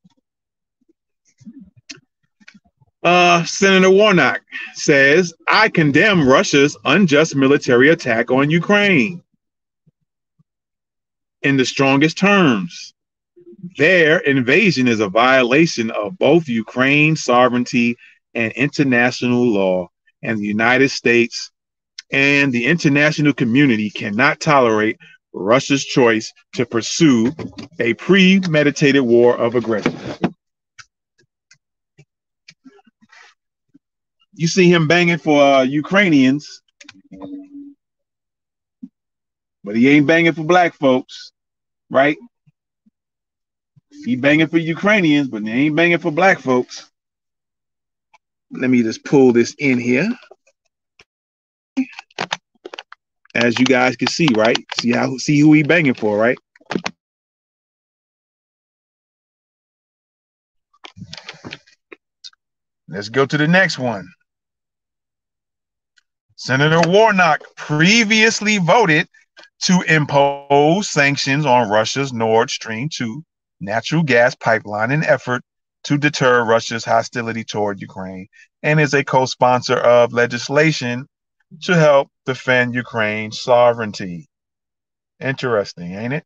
Uh, 3.03 3.43
Senator 3.43 3.89
Warnock 3.89 4.41
says, 4.75 5.33
I 5.47 5.67
condemn 5.69 6.27
Russia's 6.27 6.77
unjust 6.85 7.35
military 7.35 7.89
attack 7.89 8.31
on 8.31 8.49
Ukraine 8.49 9.21
in 11.41 11.57
the 11.57 11.65
strongest 11.65 12.17
terms. 12.17 12.93
Their 13.77 14.19
invasion 14.19 14.87
is 14.87 15.01
a 15.01 15.09
violation 15.09 15.91
of 15.91 16.17
both 16.17 16.47
Ukraine's 16.47 17.23
sovereignty 17.23 17.97
and 18.33 18.53
international 18.53 19.45
law, 19.45 19.89
and 20.21 20.39
the 20.39 20.45
United 20.45 20.89
States 20.89 21.51
and 22.11 22.53
the 22.53 22.65
international 22.65 23.33
community 23.33 23.89
cannot 23.89 24.39
tolerate 24.39 24.97
Russia's 25.33 25.83
choice 25.83 26.31
to 26.53 26.65
pursue 26.65 27.33
a 27.79 27.95
premeditated 27.95 29.01
war 29.01 29.35
of 29.35 29.55
aggression. 29.55 29.97
You 34.35 34.47
see 34.47 34.71
him 34.71 34.87
banging 34.87 35.17
for 35.17 35.41
uh, 35.41 35.61
Ukrainians, 35.63 36.61
but 39.63 39.75
he 39.75 39.89
ain't 39.89 40.07
banging 40.07 40.33
for 40.33 40.43
black 40.43 40.73
folks, 40.73 41.31
right? 41.89 42.17
He 44.05 44.15
banging 44.15 44.47
for 44.47 44.57
Ukrainians, 44.57 45.27
but 45.29 45.43
he 45.43 45.51
ain't 45.51 45.75
banging 45.75 45.99
for 45.99 46.11
black 46.11 46.39
folks. 46.39 46.89
Let 48.51 48.69
me 48.69 48.83
just 48.83 49.03
pull 49.05 49.33
this 49.33 49.55
in 49.59 49.79
here. 49.79 50.09
As 53.35 53.57
you 53.57 53.65
guys 53.65 53.95
can 53.95 54.07
see, 54.07 54.27
right? 54.35 54.57
See 54.79 54.91
how 54.91 55.17
see 55.17 55.39
who 55.39 55.53
he 55.53 55.63
banging 55.63 55.95
for, 55.95 56.17
right? 56.17 56.37
Let's 62.87 63.09
go 63.09 63.25
to 63.25 63.37
the 63.37 63.47
next 63.47 63.79
one. 63.79 64.07
Senator 66.35 66.81
Warnock 66.89 67.43
previously 67.55 68.57
voted 68.57 69.07
to 69.63 69.81
impose 69.87 70.89
sanctions 70.89 71.45
on 71.45 71.69
Russia's 71.69 72.11
Nord 72.11 72.49
Stream 72.49 72.89
2 72.91 73.23
natural 73.61 74.03
gas 74.03 74.35
pipeline 74.35 74.91
in 74.91 75.03
effort 75.03 75.41
to 75.85 75.97
deter 75.97 76.43
Russia's 76.43 76.85
hostility 76.85 77.43
toward 77.43 77.81
Ukraine 77.81 78.27
and 78.61 78.79
is 78.79 78.93
a 78.93 79.03
co-sponsor 79.03 79.75
of 79.75 80.13
legislation 80.13 81.07
to 81.63 81.75
help 81.75 82.09
defend 82.25 82.73
Ukraine's 82.73 83.39
sovereignty. 83.39 84.27
Interesting, 85.19 85.93
ain't 85.93 86.13
it? 86.13 86.23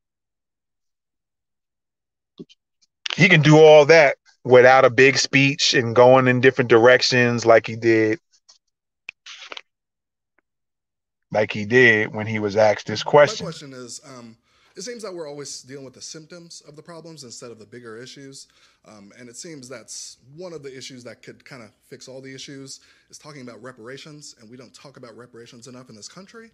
He 3.15 3.29
can 3.29 3.41
do 3.41 3.57
all 3.57 3.85
that 3.85 4.17
without 4.43 4.85
a 4.85 4.89
big 4.89 5.17
speech 5.17 5.73
and 5.73 5.95
going 5.95 6.27
in 6.27 6.39
different 6.39 6.69
directions 6.69 7.45
like 7.45 7.67
he 7.67 7.75
did 7.75 8.19
like 11.31 11.51
he 11.51 11.65
did 11.65 12.13
when 12.13 12.27
he 12.27 12.39
was 12.39 12.55
asked 12.55 12.87
this 12.87 13.03
question. 13.03 13.45
My 13.45 13.51
question 13.51 13.73
is, 13.73 14.01
um, 14.05 14.37
it 14.75 14.83
seems 14.83 15.01
that 15.01 15.13
we're 15.13 15.27
always 15.27 15.63
dealing 15.63 15.85
with 15.85 15.95
the 15.95 16.01
symptoms 16.01 16.61
of 16.67 16.75
the 16.75 16.83
problems 16.83 17.23
instead 17.23 17.49
of 17.49 17.57
the 17.57 17.65
bigger 17.65 17.97
issues. 17.97 18.47
Um, 18.87 19.11
and 19.19 19.27
it 19.27 19.35
seems 19.35 19.67
that's 19.67 20.17
one 20.35 20.53
of 20.53 20.61
the 20.61 20.75
issues 20.75 21.03
that 21.03 21.23
could 21.23 21.43
kind 21.43 21.63
of 21.63 21.71
fix 21.87 22.07
all 22.07 22.21
the 22.21 22.33
issues 22.33 22.79
is 23.09 23.17
talking 23.17 23.41
about 23.41 23.61
reparations. 23.61 24.35
And 24.39 24.49
we 24.49 24.55
don't 24.55 24.73
talk 24.73 24.97
about 24.97 25.17
reparations 25.17 25.67
enough 25.67 25.89
in 25.89 25.95
this 25.95 26.07
country. 26.07 26.51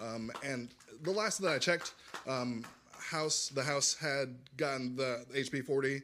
Um, 0.00 0.32
and 0.42 0.70
the 1.02 1.10
last 1.10 1.38
that 1.42 1.52
I 1.52 1.58
checked, 1.58 1.92
um, 2.26 2.64
House 2.98 3.50
the 3.54 3.62
House 3.62 3.94
had 3.94 4.34
gotten 4.56 4.96
the 4.96 5.26
HB 5.34 5.66
40 5.66 6.00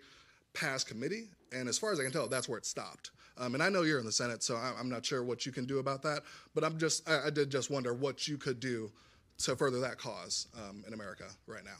passed 0.52 0.86
committee. 0.86 1.28
And 1.52 1.68
as 1.68 1.78
far 1.78 1.90
as 1.90 1.98
I 1.98 2.02
can 2.02 2.12
tell, 2.12 2.28
that's 2.28 2.50
where 2.50 2.58
it 2.58 2.66
stopped. 2.66 3.10
Um, 3.38 3.54
and 3.54 3.62
I 3.62 3.68
know 3.68 3.82
you're 3.82 3.98
in 3.98 4.04
the 4.04 4.12
Senate, 4.12 4.42
so 4.42 4.56
I'm 4.56 4.88
not 4.88 5.04
sure 5.04 5.22
what 5.22 5.46
you 5.46 5.52
can 5.52 5.64
do 5.64 5.78
about 5.78 6.02
that. 6.02 6.22
But 6.54 6.64
I'm 6.64 6.78
just, 6.78 7.08
I, 7.08 7.26
I 7.26 7.30
did 7.30 7.50
just 7.50 7.70
wonder 7.70 7.94
what 7.94 8.28
you 8.28 8.36
could 8.36 8.60
do 8.60 8.90
to 9.38 9.56
further 9.56 9.80
that 9.80 9.98
cause 9.98 10.48
um, 10.56 10.84
in 10.86 10.94
America 10.94 11.24
right 11.46 11.64
now. 11.64 11.78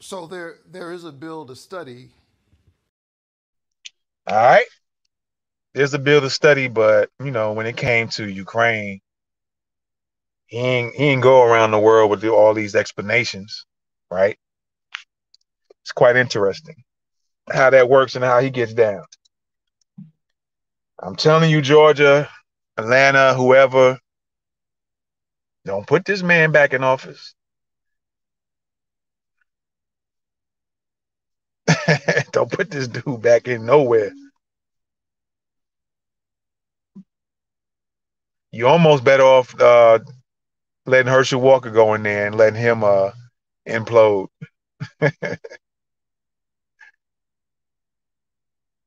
So 0.00 0.26
there, 0.26 0.56
there 0.70 0.92
is 0.92 1.04
a 1.04 1.12
bill 1.12 1.46
to 1.46 1.56
study. 1.56 2.10
All 4.26 4.36
right, 4.36 4.66
there's 5.74 5.94
a 5.94 5.98
bill 5.98 6.20
to 6.22 6.30
study, 6.30 6.68
but 6.68 7.10
you 7.22 7.30
know, 7.30 7.52
when 7.52 7.66
it 7.66 7.76
came 7.76 8.08
to 8.08 8.26
Ukraine, 8.26 9.00
he 10.46 10.58
ain't 10.58 10.94
he 10.94 11.04
ain't 11.04 11.22
go 11.22 11.42
around 11.42 11.72
the 11.72 11.78
world 11.78 12.10
with 12.10 12.24
all 12.24 12.54
these 12.54 12.74
explanations, 12.74 13.66
right? 14.10 14.38
It's 15.82 15.92
quite 15.92 16.16
interesting 16.16 16.84
how 17.50 17.70
that 17.70 17.88
works 17.88 18.14
and 18.14 18.24
how 18.24 18.40
he 18.40 18.50
gets 18.50 18.74
down. 18.74 19.04
I'm 21.02 21.16
telling 21.16 21.50
you, 21.50 21.60
Georgia, 21.60 22.28
Atlanta, 22.76 23.34
whoever, 23.34 23.98
don't 25.64 25.86
put 25.86 26.04
this 26.04 26.22
man 26.22 26.52
back 26.52 26.72
in 26.72 26.84
office. 26.84 27.34
don't 32.32 32.50
put 32.50 32.70
this 32.70 32.88
dude 32.88 33.22
back 33.22 33.48
in 33.48 33.66
nowhere. 33.66 34.12
You're 38.52 38.68
almost 38.68 39.04
better 39.04 39.24
off 39.24 39.58
uh, 39.60 39.98
letting 40.86 41.10
Herschel 41.10 41.40
Walker 41.40 41.70
go 41.70 41.94
in 41.94 42.02
there 42.02 42.26
and 42.26 42.36
letting 42.36 42.60
him 42.60 42.84
uh, 42.84 43.10
implode. 43.66 44.28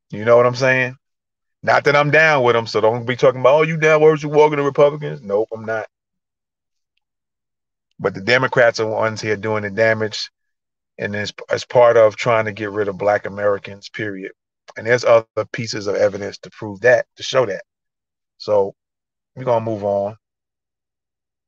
You 0.09 0.25
know 0.25 0.37
what 0.37 0.45
I'm 0.45 0.55
saying? 0.55 0.95
Not 1.63 1.83
that 1.85 1.95
I'm 1.95 2.11
down 2.11 2.43
with 2.43 2.55
them, 2.55 2.67
so 2.67 2.79
don't 2.79 3.05
be 3.05 3.15
talking 3.15 3.41
about, 3.41 3.55
oh, 3.55 3.61
you 3.63 3.77
down 3.77 4.01
with 4.01 4.23
you 4.23 4.29
walking 4.29 4.57
the 4.57 4.63
Republicans? 4.63 5.21
Nope, 5.21 5.49
I'm 5.53 5.65
not. 5.65 5.87
But 7.99 8.13
the 8.13 8.21
Democrats 8.21 8.79
are 8.79 8.85
the 8.85 8.91
ones 8.91 9.21
here 9.21 9.35
doing 9.35 9.63
the 9.63 9.71
damage, 9.71 10.29
and 10.97 11.15
as, 11.15 11.33
as 11.49 11.65
part 11.65 11.97
of 11.97 12.15
trying 12.15 12.45
to 12.45 12.51
get 12.53 12.71
rid 12.71 12.87
of 12.87 12.97
Black 12.97 13.25
Americans, 13.25 13.89
period. 13.89 14.31
And 14.77 14.85
there's 14.85 15.03
other 15.03 15.25
pieces 15.51 15.87
of 15.87 15.95
evidence 15.95 16.37
to 16.39 16.49
prove 16.51 16.81
that, 16.81 17.07
to 17.17 17.23
show 17.23 17.45
that. 17.47 17.63
So 18.37 18.75
we're 19.35 19.45
gonna 19.45 19.65
move 19.65 19.83
on. 19.83 20.15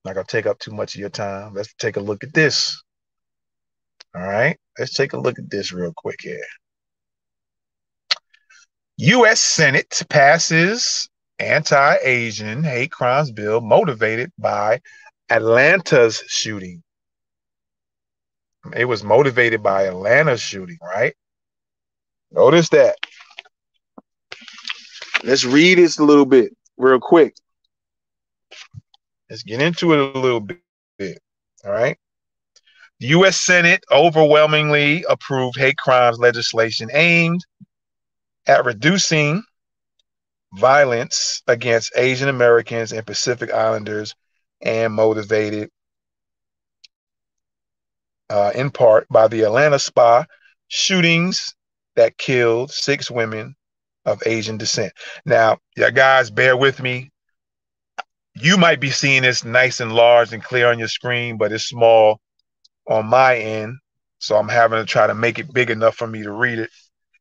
Not 0.05 0.16
gonna 0.16 0.26
take 0.26 0.47
up 0.47 0.60
too 0.60 0.72
much 0.72 0.95
of 0.95 1.01
your 1.01 1.10
time. 1.10 1.53
Let's 1.53 1.74
take 1.76 1.97
a 1.97 2.01
look 2.01 2.24
at 2.24 2.34
this. 2.34 2.82
All 4.16 4.24
right, 4.24 4.57
let's 4.80 4.95
take 4.95 5.14
a 5.14 5.20
look 5.20 5.38
at 5.38 5.49
this 5.51 5.72
real 5.72 5.93
quick 5.95 6.20
here. 6.22 6.41
U.S. 9.02 9.39
Senate 9.39 10.02
passes 10.10 11.08
anti-Asian 11.39 12.66
hate 12.66 12.91
crimes 12.91 13.32
bill 13.32 13.62
motivated 13.62 14.30
by 14.38 14.82
Atlanta's 15.30 16.22
shooting. 16.28 16.84
It 18.76 18.84
was 18.84 19.02
motivated 19.02 19.64
by 19.64 19.84
Atlanta's 19.84 20.41
shooting, 20.41 20.78
right? 20.82 21.14
Notice 22.32 22.68
that. 22.70 22.97
Let's 25.24 25.45
read 25.45 25.78
this 25.78 25.97
a 25.97 26.04
little 26.04 26.26
bit 26.26 26.52
real 26.76 27.00
quick. 27.00 27.36
Let's 29.30 29.43
get 29.43 29.62
into 29.62 29.93
it 29.93 30.14
a 30.14 30.20
little 30.20 30.41
bit. 30.41 30.60
All 31.64 31.72
right. 31.72 31.97
The 33.00 33.08
U.S. 33.08 33.38
Senate 33.38 33.82
overwhelmingly 33.89 35.06
approved 35.08 35.58
hate 35.58 35.78
crimes 35.78 36.20
legislation 36.20 36.89
aimed 36.91 37.45
at 38.50 38.66
reducing 38.66 39.43
violence 40.56 41.43
against 41.47 41.91
Asian 41.95 42.30
Americans 42.30 42.91
and 42.91 43.06
Pacific 43.06 43.54
Islanders 43.54 44.16
and 44.60 44.91
motivated 44.91 45.70
uh, 48.32 48.52
in 48.56 48.72
part 48.72 49.08
by 49.10 49.28
the 49.28 49.43
Atlanta 49.43 49.78
spa 49.78 50.26
shootings 50.68 51.54
that 51.95 52.18
killed 52.18 52.72
six 52.72 53.12
women 53.12 53.56
of 54.06 54.24
Asian 54.26 54.58
descent. 54.58 54.93
Now, 55.26 55.60
yeah, 55.78 55.91
guys, 55.91 56.32
bear 56.32 56.58
with 56.58 56.82
me. 56.82 57.12
You 58.34 58.58
might 58.58 58.80
be 58.80 58.89
seeing 58.89 59.22
this 59.22 59.45
nice 59.45 59.80
and 59.80 59.93
large 59.93 60.34
and 60.34 60.43
clear 60.43 60.72
on 60.72 60.80
your 60.80 60.88
screen, 60.88 61.38
but 61.38 61.52
it's 61.52 61.66
small 61.66 62.20
on 62.89 63.06
my 63.06 63.38
end. 63.38 63.78
So 64.18 64.38
I'm 64.38 64.50
having 64.50 64.80
to 64.80 64.86
try 64.86 65.06
to 65.06 65.14
make 65.14 65.38
it 65.38 65.54
big 65.54 65.70
enough 65.70 65.95
for 65.95 66.08
me 66.08 66.24
to 66.24 66.32
read 66.32 66.58
it. 66.58 66.72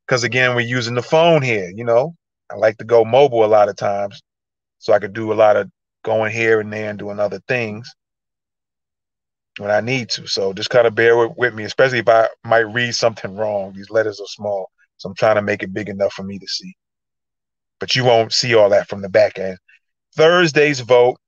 Because 0.09 0.25
again, 0.25 0.55
we're 0.55 0.63
using 0.63 0.95
the 0.95 1.03
phone 1.03 1.43
here, 1.43 1.71
you 1.75 1.85
know. 1.85 2.15
I 2.51 2.57
like 2.57 2.79
to 2.79 2.85
go 2.85 3.05
mobile 3.05 3.45
a 3.45 3.47
lot 3.47 3.69
of 3.69 3.77
times. 3.77 4.23
So 4.79 4.95
I 4.95 5.01
could 5.01 5.13
do 5.13 5.33
a 5.33 5.35
lot 5.35 5.57
of 5.57 5.71
going 6.03 6.33
here 6.33 6.61
and 6.61 6.73
there 6.73 6.89
and 6.89 6.99
doing 6.99 7.21
other 7.21 7.41
things 7.47 7.93
when 9.59 9.71
I 9.71 9.81
need 9.81 10.09
to. 10.11 10.27
So 10.27 10.55
just 10.55 10.71
kind 10.71 10.87
of 10.87 10.95
bear 10.95 11.17
with, 11.19 11.37
with, 11.37 11.55
me, 11.55 11.65
especially 11.65 11.99
if 11.99 12.09
I 12.09 12.29
might 12.43 12.61
read 12.61 12.95
something 12.95 13.37
wrong. 13.37 13.75
These 13.75 13.91
letters 13.91 14.19
are 14.19 14.27
small, 14.29 14.71
so 14.97 15.11
I'm 15.11 15.15
trying 15.15 15.35
to 15.35 15.43
make 15.43 15.63
it 15.63 15.75
big 15.75 15.91
enough 15.91 16.15
for 16.15 16.23
me 16.23 16.39
to 16.39 16.47
see. 16.47 16.75
But 17.79 17.95
you 17.95 18.05
won't 18.05 18.33
see 18.33 18.55
all 18.55 18.71
that 18.71 18.89
from 18.89 19.03
the 19.03 19.11
back 19.11 19.39
end. 19.39 19.59
Thursday's 20.17 20.81
vote 20.81 21.19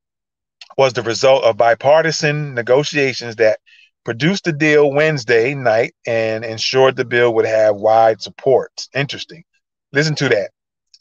was 0.79 0.95
the 0.95 1.03
result 1.03 1.45
of 1.45 1.59
bipartisan 1.59 2.55
negotiations 2.55 3.37
that 3.37 3.59
produced 4.05 4.45
the 4.45 4.53
deal 4.53 4.93
Wednesday 4.93 5.55
night 5.55 5.95
and 6.07 6.45
ensured 6.45 6.97
the 6.97 7.05
bill 7.05 7.35
would 7.35 7.47
have 7.47 7.77
wide 7.77 8.21
support. 8.21 8.89
Interesting. 8.95 9.45
Listen 9.93 10.15
to 10.17 10.29
that. 10.29 10.51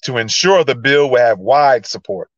To 0.03 0.17
ensure 0.17 0.63
the 0.63 0.75
bill 0.75 1.09
would 1.11 1.21
have 1.21 1.39
wide 1.39 1.85
support. 1.85 2.29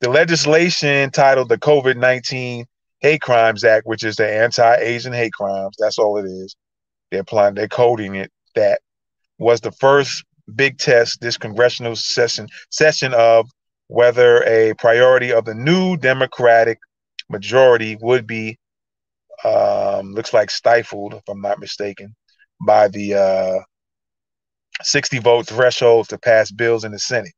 The 0.00 0.10
legislation 0.10 1.10
titled 1.10 1.48
the 1.48 1.58
COVID 1.58 1.96
19 1.96 2.66
Hate 3.00 3.20
Crimes 3.20 3.64
Act, 3.64 3.86
which 3.86 4.04
is 4.04 4.16
the 4.16 4.28
anti-Asian 4.28 5.12
hate 5.12 5.32
crimes. 5.32 5.76
That's 5.78 5.98
all 5.98 6.18
it 6.18 6.24
is. 6.24 6.56
They're 7.10 7.20
applying, 7.20 7.54
they're 7.54 7.68
coding 7.68 8.14
it. 8.14 8.30
That 8.54 8.80
was 9.38 9.60
the 9.60 9.72
first 9.72 10.24
big 10.54 10.78
test 10.78 11.20
this 11.20 11.36
congressional 11.36 11.96
session 11.96 12.48
session 12.70 13.14
of 13.14 13.48
whether 13.88 14.42
a 14.44 14.74
priority 14.74 15.32
of 15.32 15.44
the 15.44 15.54
new 15.54 15.96
Democratic 15.96 16.78
majority 17.28 17.96
would 18.00 18.26
be 18.26 18.58
um, 19.44 20.12
looks 20.12 20.32
like 20.32 20.50
stifled, 20.50 21.14
if 21.14 21.22
I'm 21.28 21.40
not 21.40 21.58
mistaken, 21.58 22.14
by 22.64 22.88
the 22.88 23.14
uh, 23.14 23.60
60 24.82 25.18
vote 25.18 25.46
threshold 25.46 26.08
to 26.08 26.18
pass 26.18 26.50
bills 26.50 26.84
in 26.84 26.92
the 26.92 26.98
Senate. 26.98 27.34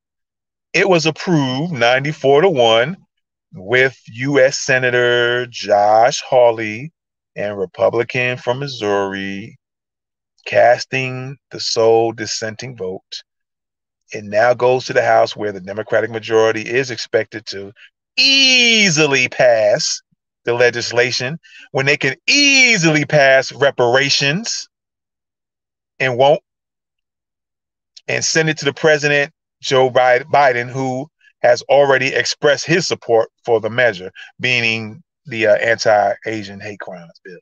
It 0.72 0.88
was 0.88 1.06
approved 1.06 1.72
94 1.72 2.42
to 2.42 2.50
1 2.50 2.96
with 3.54 3.96
U.S. 4.06 4.58
Senator 4.58 5.46
Josh 5.46 6.20
Hawley 6.22 6.92
and 7.36 7.56
Republican 7.56 8.36
from 8.36 8.58
Missouri 8.58 9.56
casting 10.46 11.36
the 11.50 11.60
sole 11.60 12.12
dissenting 12.12 12.76
vote. 12.76 13.22
It 14.12 14.24
now 14.24 14.54
goes 14.54 14.84
to 14.86 14.92
the 14.92 15.04
House 15.04 15.34
where 15.36 15.52
the 15.52 15.60
Democratic 15.60 16.10
majority 16.10 16.62
is 16.62 16.90
expected 16.90 17.46
to 17.46 17.72
easily 18.16 19.28
pass 19.28 20.02
the 20.44 20.54
legislation 20.54 21.38
when 21.72 21.86
they 21.86 21.96
can 21.96 22.16
easily 22.26 23.04
pass 23.04 23.52
reparations 23.52 24.68
and 25.98 26.16
won't 26.16 26.40
and 28.08 28.24
send 28.24 28.48
it 28.48 28.58
to 28.58 28.64
the 28.64 28.72
president 28.72 29.32
Joe 29.62 29.90
Biden 29.90 30.70
who 30.70 31.08
has 31.42 31.62
already 31.62 32.08
expressed 32.08 32.66
his 32.66 32.86
support 32.86 33.30
for 33.44 33.60
the 33.60 33.70
measure, 33.70 34.10
meaning 34.38 35.02
the 35.26 35.46
uh, 35.46 35.54
anti 35.56 36.12
Asian 36.26 36.60
hate 36.60 36.80
crimes 36.80 37.20
bill. 37.24 37.38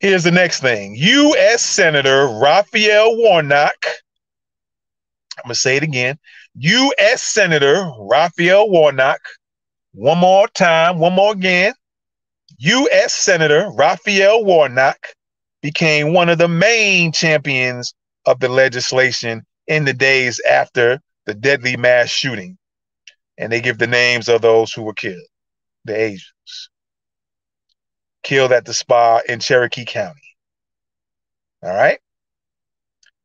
Here's 0.00 0.24
the 0.24 0.30
next 0.30 0.60
thing 0.60 0.94
U.S. 0.96 1.62
Senator 1.62 2.26
Raphael 2.28 3.16
Warnock. 3.16 3.86
I'm 5.38 5.44
going 5.44 5.54
to 5.54 5.60
say 5.60 5.76
it 5.76 5.82
again. 5.82 6.18
U.S. 6.56 7.22
Senator 7.22 7.90
Raphael 7.98 8.68
Warnock. 8.68 9.20
One 9.92 10.18
more 10.18 10.48
time, 10.48 10.98
one 10.98 11.12
more 11.12 11.32
again. 11.32 11.74
U.S. 12.58 13.14
Senator 13.14 13.70
Raphael 13.74 14.44
Warnock 14.44 14.98
became 15.60 16.12
one 16.12 16.28
of 16.28 16.38
the 16.38 16.48
main 16.48 17.12
champions 17.12 17.94
of 18.26 18.40
the 18.40 18.48
legislation 18.48 19.44
in 19.66 19.84
the 19.84 19.92
days 19.92 20.40
after 20.48 21.00
the 21.26 21.34
deadly 21.34 21.76
mass 21.76 22.08
shooting, 22.08 22.56
and 23.38 23.52
they 23.52 23.60
give 23.60 23.78
the 23.78 23.86
names 23.86 24.28
of 24.28 24.42
those 24.42 24.72
who 24.72 24.82
were 24.82 24.94
killed, 24.94 25.20
the 25.84 25.94
Asians, 25.94 26.70
killed 28.22 28.52
at 28.52 28.64
the 28.64 28.74
spa 28.74 29.20
in 29.28 29.40
Cherokee 29.40 29.84
County. 29.84 30.20
All 31.62 31.74
right. 31.74 31.98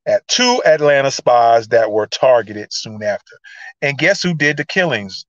At 0.06 0.28
two 0.28 0.62
Atlanta 0.66 1.12
spas 1.12 1.68
that 1.70 1.92
were 1.92 2.08
targeted 2.08 2.72
soon 2.72 3.04
after. 3.04 3.36
And 3.82 3.98
guess 3.98 4.22
who 4.22 4.34
did 4.34 4.58
the 4.58 4.66
killings? 4.66 5.26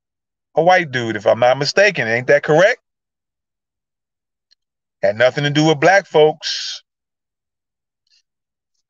A 0.59 0.61
white 0.61 0.91
dude, 0.91 1.15
if 1.15 1.25
I'm 1.25 1.39
not 1.39 1.57
mistaken. 1.57 2.09
Ain't 2.09 2.27
that 2.27 2.43
correct? 2.43 2.81
Had 5.01 5.17
nothing 5.17 5.45
to 5.45 5.51
do 5.51 5.65
with 5.65 5.79
black 5.79 6.05
folks. 6.05 6.83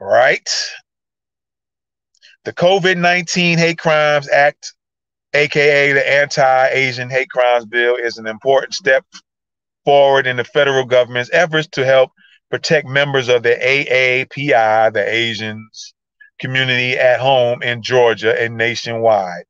Right? 0.01 0.49
The 2.45 2.55
COVID 2.55 2.97
19 2.97 3.59
Hate 3.59 3.77
Crimes 3.77 4.31
Act, 4.31 4.73
aka 5.35 5.93
the 5.93 6.11
Anti 6.11 6.69
Asian 6.69 7.11
Hate 7.11 7.29
Crimes 7.29 7.67
Bill, 7.67 7.97
is 7.97 8.17
an 8.17 8.27
important 8.27 8.73
step 8.73 9.05
forward 9.85 10.27
in 10.27 10.39
the 10.39 10.45
federal 10.45 10.87
government's 10.87 11.29
efforts 11.35 11.69
to 11.73 11.85
help 11.85 12.13
protect 12.51 12.89
members 12.89 13.29
of 13.29 13.43
the 13.43 13.51
AAPI, 13.51 14.91
the 14.95 15.07
Asians 15.07 15.93
community 16.39 16.97
at 16.97 17.21
home 17.21 17.63
in 17.63 17.83
Georgia 17.83 18.41
and 18.41 18.57
nationwide. 18.57 19.45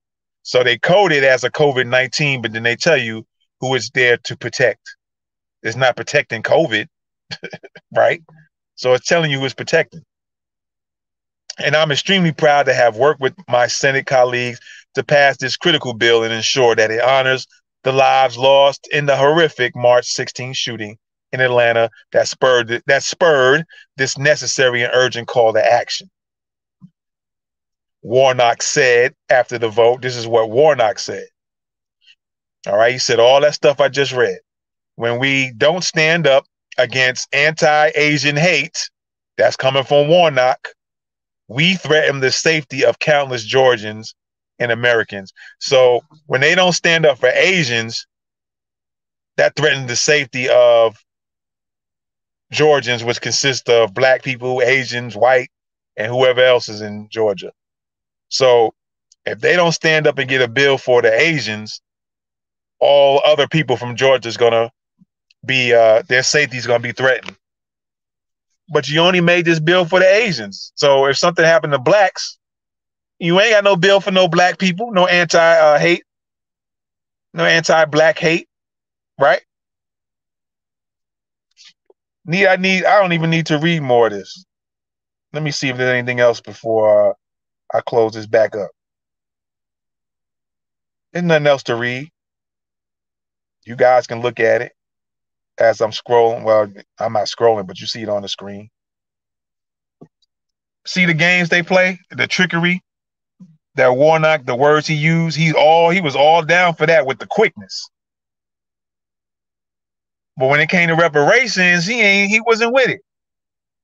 So 0.48 0.64
they 0.64 0.78
code 0.78 1.12
it 1.12 1.24
as 1.24 1.44
a 1.44 1.50
COVID 1.50 1.86
19, 1.86 2.40
but 2.40 2.54
then 2.54 2.62
they 2.62 2.74
tell 2.74 2.96
you 2.96 3.26
who 3.60 3.74
is 3.74 3.90
there 3.92 4.16
to 4.24 4.34
protect. 4.34 4.80
It's 5.62 5.76
not 5.76 5.94
protecting 5.94 6.42
COVID, 6.42 6.86
right? 7.94 8.22
So 8.74 8.94
it's 8.94 9.06
telling 9.06 9.30
you 9.30 9.40
who 9.40 9.44
is 9.44 9.52
protecting. 9.52 10.00
And 11.62 11.76
I'm 11.76 11.92
extremely 11.92 12.32
proud 12.32 12.62
to 12.64 12.72
have 12.72 12.96
worked 12.96 13.20
with 13.20 13.34
my 13.46 13.66
Senate 13.66 14.06
colleagues 14.06 14.58
to 14.94 15.04
pass 15.04 15.36
this 15.36 15.58
critical 15.58 15.92
bill 15.92 16.24
and 16.24 16.32
ensure 16.32 16.74
that 16.74 16.90
it 16.90 17.02
honors 17.02 17.46
the 17.84 17.92
lives 17.92 18.38
lost 18.38 18.88
in 18.90 19.04
the 19.04 19.18
horrific 19.18 19.76
March 19.76 20.06
16 20.06 20.54
shooting 20.54 20.96
in 21.30 21.42
Atlanta 21.42 21.90
that 22.12 22.26
spurred 22.26 22.82
that 22.86 23.02
spurred 23.02 23.66
this 23.98 24.16
necessary 24.16 24.82
and 24.82 24.94
urgent 24.94 25.28
call 25.28 25.52
to 25.52 25.62
action. 25.62 26.08
Warnock 28.02 28.62
said 28.62 29.14
after 29.28 29.58
the 29.58 29.68
vote, 29.68 30.02
this 30.02 30.16
is 30.16 30.26
what 30.26 30.50
Warnock 30.50 30.98
said. 30.98 31.26
All 32.66 32.76
right, 32.76 32.92
he 32.92 32.98
said 32.98 33.20
all 33.20 33.40
that 33.40 33.54
stuff 33.54 33.80
I 33.80 33.88
just 33.88 34.12
read. 34.12 34.38
When 34.96 35.18
we 35.18 35.52
don't 35.56 35.84
stand 35.84 36.26
up 36.26 36.44
against 36.76 37.32
anti-Asian 37.34 38.36
hate, 38.36 38.90
that's 39.36 39.56
coming 39.56 39.84
from 39.84 40.08
Warnock, 40.08 40.68
we 41.48 41.74
threaten 41.74 42.20
the 42.20 42.30
safety 42.32 42.84
of 42.84 42.98
countless 42.98 43.44
Georgians 43.44 44.14
and 44.58 44.72
Americans. 44.72 45.32
So 45.60 46.00
when 46.26 46.40
they 46.40 46.54
don't 46.54 46.72
stand 46.72 47.06
up 47.06 47.18
for 47.18 47.28
Asians, 47.28 48.06
that 49.36 49.54
threatens 49.54 49.86
the 49.86 49.96
safety 49.96 50.48
of 50.48 50.96
Georgians, 52.50 53.04
which 53.04 53.20
consist 53.20 53.68
of 53.68 53.94
black 53.94 54.22
people, 54.22 54.60
Asians, 54.62 55.16
white, 55.16 55.50
and 55.96 56.10
whoever 56.10 56.40
else 56.42 56.68
is 56.68 56.80
in 56.80 57.08
Georgia. 57.08 57.52
So 58.28 58.74
if 59.24 59.40
they 59.40 59.56
don't 59.56 59.72
stand 59.72 60.06
up 60.06 60.18
and 60.18 60.28
get 60.28 60.42
a 60.42 60.48
bill 60.48 60.78
for 60.78 61.02
the 61.02 61.12
Asians, 61.12 61.80
all 62.80 63.20
other 63.24 63.48
people 63.48 63.76
from 63.76 63.96
Georgia 63.96 64.28
is 64.28 64.36
gonna 64.36 64.70
be 65.44 65.72
uh, 65.74 66.02
their 66.08 66.22
safety 66.22 66.56
is 66.56 66.66
gonna 66.66 66.80
be 66.80 66.92
threatened 66.92 67.36
but 68.68 68.88
you 68.88 69.00
only 69.00 69.20
made 69.20 69.44
this 69.44 69.60
bill 69.60 69.84
for 69.84 69.98
the 69.98 70.06
Asians. 70.06 70.72
So 70.74 71.06
if 71.06 71.16
something 71.16 71.44
happened 71.44 71.72
to 71.72 71.78
blacks, 71.78 72.38
you 73.18 73.40
ain't 73.40 73.52
got 73.52 73.64
no 73.64 73.76
bill 73.76 74.00
for 74.00 74.10
no 74.10 74.28
black 74.28 74.58
people, 74.58 74.92
no 74.92 75.06
anti 75.06 75.38
uh, 75.38 75.78
hate, 75.78 76.04
no 77.34 77.44
anti 77.44 77.84
black 77.86 78.18
hate, 78.18 78.48
right? 79.18 79.40
Need 82.26 82.46
I 82.46 82.56
need 82.56 82.84
I 82.84 83.00
don't 83.00 83.14
even 83.14 83.30
need 83.30 83.46
to 83.46 83.58
read 83.58 83.80
more 83.80 84.06
of 84.06 84.12
this. 84.12 84.44
Let 85.32 85.42
me 85.42 85.50
see 85.50 85.68
if 85.68 85.76
there's 85.76 85.92
anything 85.92 86.20
else 86.20 86.40
before 86.40 87.10
uh, 87.10 87.14
I 87.72 87.80
close 87.80 88.14
this 88.14 88.26
back 88.26 88.56
up. 88.56 88.70
There's 91.12 91.24
nothing 91.24 91.46
else 91.46 91.64
to 91.64 91.76
read. 91.76 92.10
You 93.64 93.76
guys 93.76 94.06
can 94.06 94.20
look 94.20 94.40
at 94.40 94.62
it 94.62 94.72
as 95.58 95.80
I'm 95.80 95.90
scrolling. 95.90 96.44
Well, 96.44 96.72
I'm 96.98 97.12
not 97.12 97.26
scrolling, 97.26 97.66
but 97.66 97.80
you 97.80 97.86
see 97.86 98.02
it 98.02 98.08
on 98.08 98.22
the 98.22 98.28
screen. 98.28 98.70
See 100.86 101.04
the 101.04 101.14
games 101.14 101.48
they 101.48 101.62
play, 101.62 101.98
the 102.10 102.26
trickery, 102.26 102.82
that 103.74 103.94
Warnock, 103.94 104.46
the 104.46 104.56
words 104.56 104.86
he 104.86 104.94
used, 104.94 105.36
he 105.36 105.52
all 105.52 105.90
he 105.90 106.00
was 106.00 106.16
all 106.16 106.42
down 106.42 106.74
for 106.74 106.86
that 106.86 107.06
with 107.06 107.18
the 107.18 107.26
quickness. 107.26 107.88
But 110.36 110.48
when 110.48 110.60
it 110.60 110.70
came 110.70 110.88
to 110.88 110.94
reparations, 110.94 111.86
he 111.86 112.00
ain't 112.00 112.30
he 112.30 112.40
wasn't 112.40 112.72
with 112.72 112.88
it. 112.88 113.00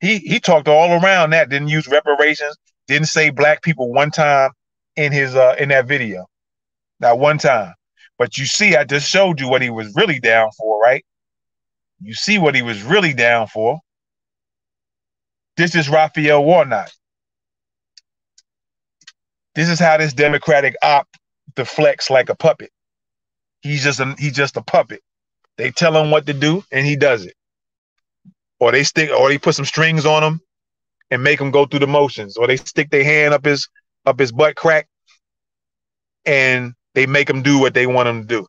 He 0.01 0.19
he 0.19 0.41
talked 0.41 0.69
all 0.69 1.03
around 1.03 1.31
that, 1.31 1.51
didn't 1.51 1.69
use 1.69 1.89
reparations, 1.89 2.57
didn't 2.87 3.09
say 3.09 3.31
black 3.31 3.63
people 3.63 3.93
one 3.93 4.11
time 4.11 4.51
in 4.97 5.13
his 5.13 5.35
uh 5.35 5.57
in 5.59 5.69
that 5.71 5.87
video. 5.87 6.27
Not 7.01 7.19
one 7.19 7.39
time. 7.39 7.75
But 8.19 8.39
you 8.39 8.47
see, 8.47 8.77
I 8.77 8.85
just 8.85 9.09
showed 9.09 9.41
you 9.41 9.49
what 9.49 9.63
he 9.63 9.71
was 9.71 9.93
really 9.97 10.21
down 10.21 10.51
for, 10.57 10.81
right? 10.81 11.05
You 12.01 12.15
see 12.15 12.39
what 12.39 12.55
he 12.55 12.63
was 12.63 12.83
really 12.83 13.13
down 13.13 13.49
for. 13.49 13.81
This 15.57 15.75
is 15.75 15.89
Raphael 15.89 16.45
Warnock. 16.45 16.91
This 19.55 19.69
is 19.69 19.79
how 19.79 19.97
this 19.97 20.13
Democratic 20.13 20.75
op 20.83 21.09
deflects 21.55 22.11
like 22.11 22.29
a 22.29 22.35
puppet. 22.35 22.71
He's 23.63 23.83
just 23.83 24.01
a 24.01 24.15
he's 24.19 24.35
just 24.35 24.57
a 24.57 24.63
puppet. 24.63 25.01
They 25.57 25.71
tell 25.71 25.97
him 25.97 26.11
what 26.11 26.27
to 26.27 26.33
do 26.33 26.65
and 26.73 26.87
he 26.87 26.97
does 26.97 27.25
it. 27.25 27.35
Or 28.61 28.73
they 28.73 28.85
stick 28.85 29.11
or 29.11 29.29
they 29.29 29.39
put 29.39 29.55
some 29.55 29.65
strings 29.65 30.05
on 30.05 30.23
him 30.23 30.41
and 31.11 31.23
make 31.23 31.41
him 31.41 31.51
go 31.51 31.67
through 31.67 31.81
the 31.81 31.87
motions. 31.87 32.37
Or 32.37 32.47
they 32.47 32.57
stick 32.57 32.91
their 32.91 33.05
hand 33.05 33.35
up 33.35 33.45
his 33.45 33.69
up 34.07 34.19
his 34.19 34.33
butt 34.33 34.57
crack 34.57 34.89
and 36.25 36.75
they 36.95 37.07
make 37.07 37.29
him 37.29 37.43
do 37.43 37.59
what 37.59 37.75
they 37.75 37.87
want 37.87 38.09
him 38.09 38.23
to 38.23 38.27
do. 38.27 38.47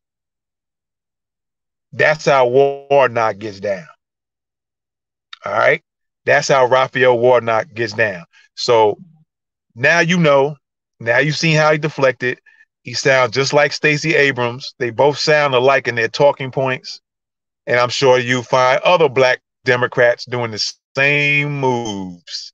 That's 1.92 2.26
how 2.26 2.48
Warnock 2.48 3.38
gets 3.38 3.60
down. 3.60 3.88
All 5.46 5.54
right. 5.54 5.82
That's 6.26 6.48
how 6.48 6.66
Raphael 6.66 7.18
Warnock 7.18 7.74
gets 7.74 7.94
down. 7.94 8.26
So 8.56 8.98
now 9.76 10.00
you 10.00 10.18
know 10.18 10.56
now 11.00 11.20
you've 11.20 11.38
seen 11.38 11.56
how 11.56 11.72
he 11.72 11.78
deflected. 11.78 12.40
He 12.84 12.94
sounds 12.94 13.32
just 13.32 13.54
like 13.54 13.74
Stacey 13.74 14.16
Abrams. 14.16 14.76
They 14.80 14.90
both 14.90 15.18
sound 15.18 15.54
alike 15.56 15.88
in 15.88 15.96
their 15.96 16.08
talking 16.08 16.52
points. 16.52 17.02
And 17.68 17.80
I'm 17.80 17.90
sure 17.90 18.20
you 18.20 18.44
find 18.44 18.80
other 18.82 19.10
black 19.10 19.42
Democrats 19.64 20.26
doing 20.26 20.52
the 20.52 20.74
same 20.96 21.60
moves 21.60 22.54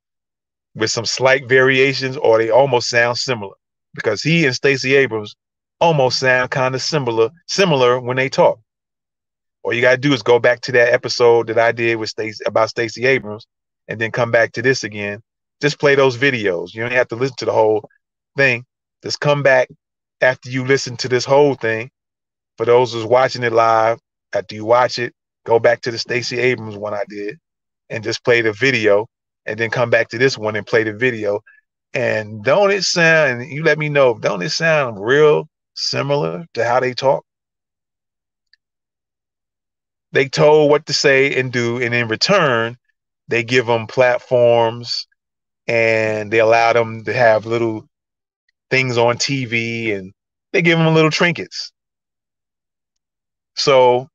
with 0.76 0.92
some 0.92 1.06
slight 1.06 1.48
variations, 1.48 2.18
or 2.18 2.38
they 2.38 2.50
almost 2.50 2.90
sound 2.90 3.18
similar 3.18 3.54
because 3.94 4.22
he 4.22 4.46
and 4.46 4.56
Stacey 4.56 4.96
Abrams 4.96 5.36
almost 5.80 6.20
sound 6.20 6.52
kind 6.52 6.76
of 6.76 6.82
similar, 6.82 7.30
similar 7.48 8.00
when 8.00 8.18
they 8.18 8.30
talk. 8.30 8.60
All 9.64 9.74
you 9.74 9.82
gotta 9.82 9.98
do 9.98 10.14
is 10.14 10.24
go 10.24 10.40
back 10.40 10.62
to 10.62 10.72
that 10.74 10.94
episode 10.94 11.48
that 11.48 11.60
I 11.60 11.72
did 11.72 11.98
with 11.98 12.10
Stacey 12.10 12.44
about 12.46 12.70
Stacey 12.70 13.06
Abrams, 13.06 13.46
and 13.88 14.00
then 14.00 14.12
come 14.12 14.32
back 14.32 14.54
to 14.54 14.62
this 14.62 14.84
again. 14.84 15.22
Just 15.62 15.80
play 15.80 15.96
those 15.96 16.18
videos. 16.18 16.74
You 16.74 16.82
don't 16.82 16.92
have 16.94 17.10
to 17.10 17.16
listen 17.16 17.36
to 17.40 17.46
the 17.46 17.52
whole 17.52 17.88
thing. 18.38 18.66
Just 19.04 19.20
come 19.20 19.44
back 19.44 19.70
after 20.22 20.50
you 20.50 20.66
listen 20.66 20.98
to 20.98 21.08
this 21.08 21.26
whole 21.26 21.56
thing. 21.56 21.92
For 22.58 22.66
those 22.66 22.94
who's 22.94 23.06
watching 23.06 23.44
it 23.44 23.54
live, 23.54 24.00
after 24.34 24.56
you 24.56 24.66
watch 24.66 24.98
it, 24.98 25.14
go 25.46 25.60
back 25.60 25.82
to 25.82 25.92
the 25.92 25.98
Stacey 25.98 26.40
Abrams 26.40 26.78
one 26.78 26.94
I 26.94 27.04
did 27.08 27.40
and 27.92 28.04
just 28.04 28.24
play 28.24 28.42
the 28.42 28.54
video 28.54 29.08
and 29.46 29.60
then 29.60 29.70
come 29.70 29.90
back 29.90 30.10
to 30.10 30.18
this 30.18 30.38
one 30.38 30.56
and 30.56 30.66
play 30.66 30.84
the 30.84 30.94
video. 30.94 31.42
And 31.94 32.44
don't 32.44 32.72
it 32.72 32.84
sound, 32.84 33.46
you 33.52 33.64
let 33.64 33.78
me 33.78 33.90
know, 33.90 34.18
don't 34.18 34.42
it 34.42 34.50
sound 34.50 35.04
real 35.04 35.48
similar 35.76 36.46
to 36.54 36.66
how 36.66 36.80
they 36.80 36.94
talk? 36.94 37.24
They 40.14 40.30
told 40.30 40.70
what 40.70 40.86
to 40.88 40.94
say 40.94 41.38
and 41.40 41.52
do, 41.52 41.82
and 41.82 41.94
in 41.94 42.08
return, 42.08 42.78
they 43.28 43.44
give 43.44 43.66
them 43.66 43.88
platforms 43.88 45.08
and 45.68 46.32
they 46.32 46.40
allow 46.40 46.74
them 46.74 47.04
to 47.06 47.14
have 47.14 47.46
little 47.46 47.86
things 48.70 48.98
on 48.98 49.18
TV 49.18 49.96
and 49.96 50.14
they 50.52 50.62
give 50.62 50.78
them 50.78 50.94
little 50.94 51.12
trinkets. 51.12 51.72
So, 53.56 54.08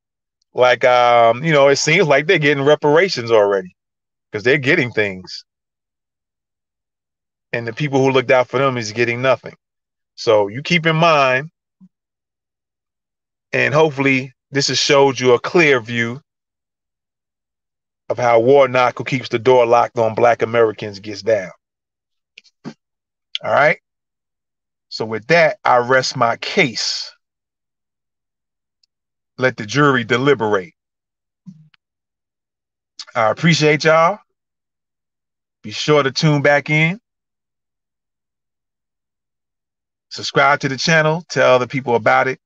like, 0.57 0.85
um, 0.85 1.45
you 1.45 1.53
know, 1.53 1.69
it 1.69 1.77
seems 1.77 2.09
like 2.09 2.27
they're 2.27 2.39
getting 2.39 2.65
reparations 2.65 3.31
already 3.31 3.77
because 4.31 4.43
they're 4.43 4.59
getting 4.59 4.91
things. 4.91 5.45
And 7.53 7.67
the 7.67 7.73
people 7.73 8.03
who 8.03 8.11
looked 8.11 8.31
out 8.31 8.49
for 8.49 8.59
them 8.59 8.77
is 8.77 8.93
getting 8.93 9.21
nothing. 9.21 9.55
So 10.15 10.49
you 10.49 10.63
keep 10.63 10.87
in 10.87 10.97
mind, 10.97 11.51
and 13.53 13.75
hopefully 13.75 14.33
this 14.51 14.69
has 14.69 14.79
showed 14.79 15.21
you 15.21 15.35
a 15.35 15.39
clear 15.39 15.79
view 15.79 16.21
of 18.09 18.19
how 18.19 18.41
Warnock, 18.41 18.97
who 18.97 19.05
keeps 19.05 19.29
the 19.29 19.39
door 19.39 19.67
locked 19.67 19.99
on 19.99 20.15
Black 20.15 20.41
Americans, 20.41 21.01
gets 21.01 21.23
down. 21.23 21.51
All 23.45 23.53
right. 23.53 23.79
So 24.89 25.05
with 25.05 25.27
that, 25.27 25.59
I 25.65 25.79
rest 25.79 26.17
my 26.17 26.37
case. 26.39 27.13
Let 29.39 29.57
the 29.57 29.66
jury 29.66 30.05
deliberate. 30.05 30.72
I 33.14 33.30
appreciate 33.30 33.84
y'all. 33.84 34.18
Be 35.62 35.70
sure 35.70 36.03
to 36.03 36.12
tune 36.12 36.43
back 36.43 36.70
in. 36.70 37.01
Subscribe 40.11 40.61
to 40.61 40.68
the 40.68 40.76
channel. 40.76 41.24
Tell 41.28 41.55
other 41.55 41.66
people 41.66 41.97
about 41.97 42.28
it. 42.28 42.41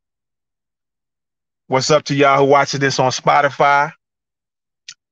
What's 1.68 1.90
up 1.90 2.04
to 2.04 2.14
y'all 2.14 2.38
who 2.38 2.44
watching 2.44 2.80
this 2.80 2.98
on 2.98 3.12
Spotify 3.12 3.92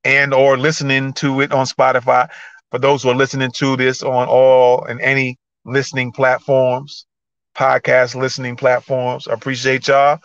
and 0.03 0.33
or 0.33 0.57
listening 0.57 1.13
to 1.13 1.39
it 1.41 1.53
on 1.53 1.65
Spotify? 1.65 2.29
For 2.71 2.79
those 2.79 3.03
who 3.03 3.09
are 3.09 3.15
listening 3.15 3.51
to 3.51 3.77
this 3.77 4.03
on 4.03 4.27
all 4.27 4.83
and 4.85 4.99
any 4.99 5.37
listening 5.65 6.11
platforms, 6.11 7.05
podcast 7.55 8.15
listening 8.15 8.55
platforms. 8.55 9.27
I 9.27 9.33
appreciate 9.33 9.87
y'all. 9.87 10.19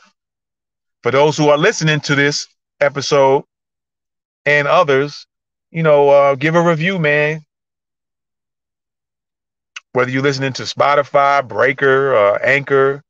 For 1.05 1.11
those 1.11 1.36
who 1.36 1.50
are 1.50 1.59
listening 1.59 2.00
to 2.00 2.14
this 2.14 2.46
episode 2.80 3.44
and 4.46 4.66
others, 4.66 5.26
you 5.70 5.82
know, 5.82 6.09
uh, 6.09 6.34
give 6.34 6.55
a 6.55 6.62
review, 6.62 6.98
man. 6.98 7.44
Whether 9.92 10.12
you're 10.12 10.22
listening 10.22 10.55
to 10.55 10.62
Spotify, 10.62 11.46
Breaker, 11.46 12.14
uh, 12.16 12.38
Anchor, 12.42 13.02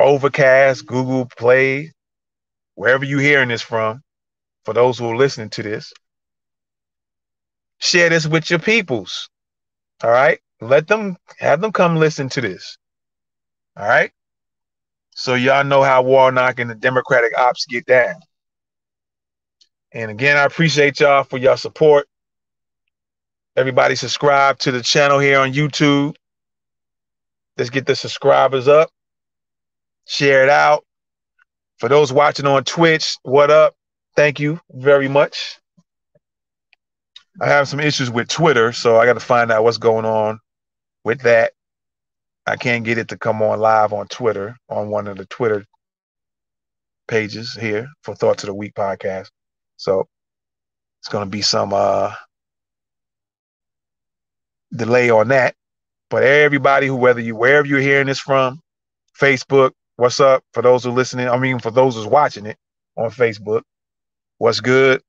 Overcast, 0.00 0.84
Google 0.84 1.26
Play, 1.26 1.92
wherever 2.74 3.04
you're 3.04 3.20
hearing 3.20 3.50
this 3.50 3.62
from, 3.62 4.02
for 4.64 4.74
those 4.74 4.98
who 4.98 5.08
are 5.08 5.16
listening 5.16 5.50
to 5.50 5.62
this, 5.62 5.92
share 7.78 8.08
this 8.08 8.26
with 8.26 8.50
your 8.50 8.58
peoples. 8.58 9.30
All 10.02 10.10
right. 10.10 10.40
Let 10.60 10.88
them 10.88 11.18
have 11.38 11.60
them 11.60 11.70
come 11.70 11.94
listen 11.94 12.28
to 12.30 12.40
this. 12.40 12.78
All 13.76 13.86
right. 13.86 14.10
So 15.18 15.34
y'all 15.34 15.64
know 15.64 15.82
how 15.82 16.02
Warnock 16.02 16.60
and 16.60 16.70
the 16.70 16.76
Democratic 16.76 17.36
ops 17.36 17.66
get 17.66 17.84
down. 17.86 18.14
And 19.90 20.12
again, 20.12 20.36
I 20.36 20.44
appreciate 20.44 21.00
y'all 21.00 21.24
for 21.24 21.38
your 21.38 21.56
support. 21.56 22.06
Everybody 23.56 23.96
subscribe 23.96 24.60
to 24.60 24.70
the 24.70 24.80
channel 24.80 25.18
here 25.18 25.40
on 25.40 25.52
YouTube. 25.52 26.14
Let's 27.56 27.68
get 27.68 27.84
the 27.84 27.96
subscribers 27.96 28.68
up. 28.68 28.90
Share 30.06 30.44
it 30.44 30.50
out. 30.50 30.84
For 31.78 31.88
those 31.88 32.12
watching 32.12 32.46
on 32.46 32.62
Twitch, 32.62 33.16
what 33.24 33.50
up? 33.50 33.74
Thank 34.14 34.38
you 34.38 34.60
very 34.70 35.08
much. 35.08 35.58
I 37.40 37.48
have 37.48 37.66
some 37.66 37.80
issues 37.80 38.08
with 38.08 38.28
Twitter, 38.28 38.70
so 38.70 38.98
I 38.98 39.04
got 39.04 39.14
to 39.14 39.20
find 39.20 39.50
out 39.50 39.64
what's 39.64 39.78
going 39.78 40.04
on 40.04 40.38
with 41.02 41.22
that, 41.22 41.54
I 42.48 42.56
can't 42.56 42.84
get 42.84 42.96
it 42.96 43.08
to 43.08 43.18
come 43.18 43.42
on 43.42 43.60
live 43.60 43.92
on 43.92 44.08
Twitter, 44.08 44.56
on 44.70 44.88
one 44.88 45.06
of 45.06 45.18
the 45.18 45.26
Twitter 45.26 45.64
pages 47.06 47.52
here 47.52 47.88
for 48.02 48.14
Thoughts 48.14 48.42
of 48.42 48.48
the 48.48 48.54
Week 48.54 48.74
podcast. 48.74 49.28
So 49.76 50.08
it's 51.00 51.08
going 51.08 51.24
to 51.24 51.30
be 51.30 51.42
some 51.42 51.72
uh, 51.74 52.14
delay 54.74 55.10
on 55.10 55.28
that. 55.28 55.54
But 56.08 56.22
everybody 56.22 56.86
who, 56.86 56.96
whether 56.96 57.20
you, 57.20 57.36
wherever 57.36 57.66
you're 57.66 57.80
hearing 57.80 58.06
this 58.06 58.18
from, 58.18 58.60
Facebook, 59.20 59.72
what's 59.96 60.18
up? 60.18 60.42
For 60.54 60.62
those 60.62 60.84
who 60.84 60.90
are 60.90 60.94
listening, 60.94 61.28
I 61.28 61.36
mean, 61.36 61.58
for 61.58 61.70
those 61.70 61.96
who's 61.96 62.06
watching 62.06 62.46
it 62.46 62.56
on 62.96 63.10
Facebook, 63.10 63.62
what's 64.38 64.60
good? 64.60 65.02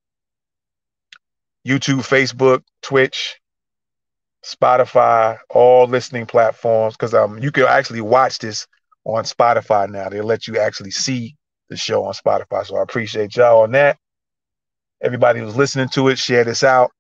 YouTube, 1.66 2.00
Facebook, 2.00 2.64
Twitch, 2.82 3.40
Spotify, 4.46 5.38
all 5.50 5.88
listening 5.88 6.26
platforms, 6.28 6.96
because 6.96 7.14
um 7.14 7.40
you 7.40 7.52
can 7.52 7.66
actually 7.66 8.02
watch 8.02 8.40
this 8.40 8.68
on 9.06 9.24
Spotify 9.26 9.90
now. 9.90 10.10
They'll 10.10 10.26
let 10.26 10.48
you 10.48 10.60
actually 10.60 10.92
see 10.92 11.36
the 11.70 11.78
show 11.78 12.06
on 12.06 12.14
Spotify. 12.14 12.66
So 12.66 12.78
I 12.78 12.84
appreciate 12.84 13.36
y'all 13.38 13.64
on 13.64 13.72
that. 13.74 13.98
Everybody 15.02 15.40
who's 15.42 15.56
listening 15.58 15.90
to 15.90 16.10
it, 16.10 16.18
share 16.20 16.44
this 16.46 16.64
out. 16.64 16.92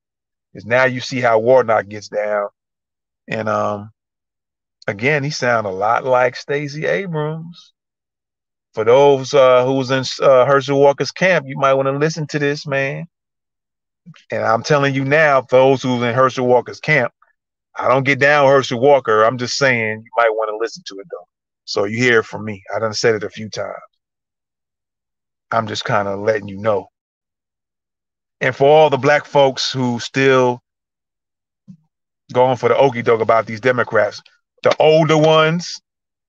Because 0.53 0.65
now 0.67 0.85
you 0.85 1.01
see 1.01 1.21
how 1.21 1.39
Warnock 1.39 1.87
gets 1.89 2.09
down. 2.09 2.49
And 3.29 3.49
um 3.49 3.91
again, 4.87 5.23
he 5.23 5.31
sound 5.31 5.67
a 5.67 5.71
lot 5.71 6.05
like 6.05 6.35
Stacey 6.35 6.85
Abrams. 6.87 7.73
for 8.73 8.83
those 8.83 9.33
uh, 9.33 9.65
who 9.65 9.73
was 9.75 9.91
in 9.91 10.03
uh, 10.25 10.45
Herschel 10.45 10.79
Walker's 10.79 11.11
camp, 11.11 11.47
you 11.47 11.57
might 11.57 11.73
want 11.73 11.87
to 11.87 11.93
listen 11.97 12.27
to 12.27 12.39
this, 12.39 12.67
man. 12.67 13.05
And 14.31 14.43
I'm 14.43 14.63
telling 14.63 14.95
you 14.95 15.05
now, 15.05 15.41
those 15.41 15.83
who's 15.83 16.01
in 16.03 16.13
Herschel 16.15 16.47
Walker's 16.47 16.79
camp, 16.79 17.13
I 17.79 17.87
don't 17.87 18.03
get 18.03 18.19
down 18.19 18.47
Herschel 18.47 18.79
Walker. 18.79 19.23
I'm 19.23 19.37
just 19.37 19.57
saying 19.57 20.03
you 20.03 20.11
might 20.17 20.31
want 20.31 20.49
to 20.49 20.57
listen 20.57 20.83
to 20.87 20.95
it 20.99 21.07
though. 21.09 21.27
So 21.63 21.85
you 21.85 21.97
hear 21.97 22.19
it 22.19 22.25
from 22.25 22.43
me. 22.43 22.61
I 22.75 22.79
done 22.79 22.93
said 22.93 23.15
it 23.15 23.23
a 23.23 23.29
few 23.29 23.49
times. 23.49 23.75
I'm 25.51 25.65
just 25.65 25.85
kind 25.85 26.07
of 26.07 26.19
letting 26.19 26.47
you 26.49 26.57
know. 26.57 26.87
And 28.41 28.55
for 28.55 28.67
all 28.67 28.89
the 28.89 28.97
black 28.97 29.25
folks 29.25 29.71
who 29.71 29.99
still 29.99 30.61
going 32.33 32.57
for 32.57 32.69
the 32.69 32.77
okey 32.77 33.01
doke 33.01 33.21
about 33.21 33.45
these 33.45 33.61
Democrats, 33.61 34.21
the 34.63 34.75
older 34.79 35.17
ones 35.17 35.79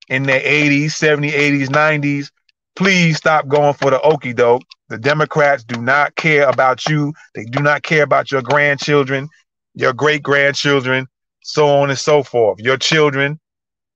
in 0.07 0.23
their 0.23 0.41
80s, 0.41 0.85
70s, 0.85 1.31
80s, 1.31 1.67
90s, 1.67 2.31
please 2.75 3.17
stop 3.17 3.47
going 3.47 3.73
for 3.73 3.91
the 3.91 4.01
okey 4.01 4.33
doke. 4.33 4.63
The 4.89 4.97
Democrats 4.97 5.63
do 5.63 5.81
not 5.81 6.15
care 6.15 6.47
about 6.47 6.87
you. 6.87 7.13
They 7.35 7.43
do 7.45 7.61
not 7.61 7.83
care 7.83 8.03
about 8.03 8.31
your 8.31 8.41
grandchildren, 8.41 9.27
your 9.73 9.93
great 9.93 10.23
grandchildren, 10.23 11.07
so 11.41 11.67
on 11.67 11.89
and 11.89 11.99
so 11.99 12.23
forth. 12.23 12.59
Your 12.59 12.77
children, 12.77 13.39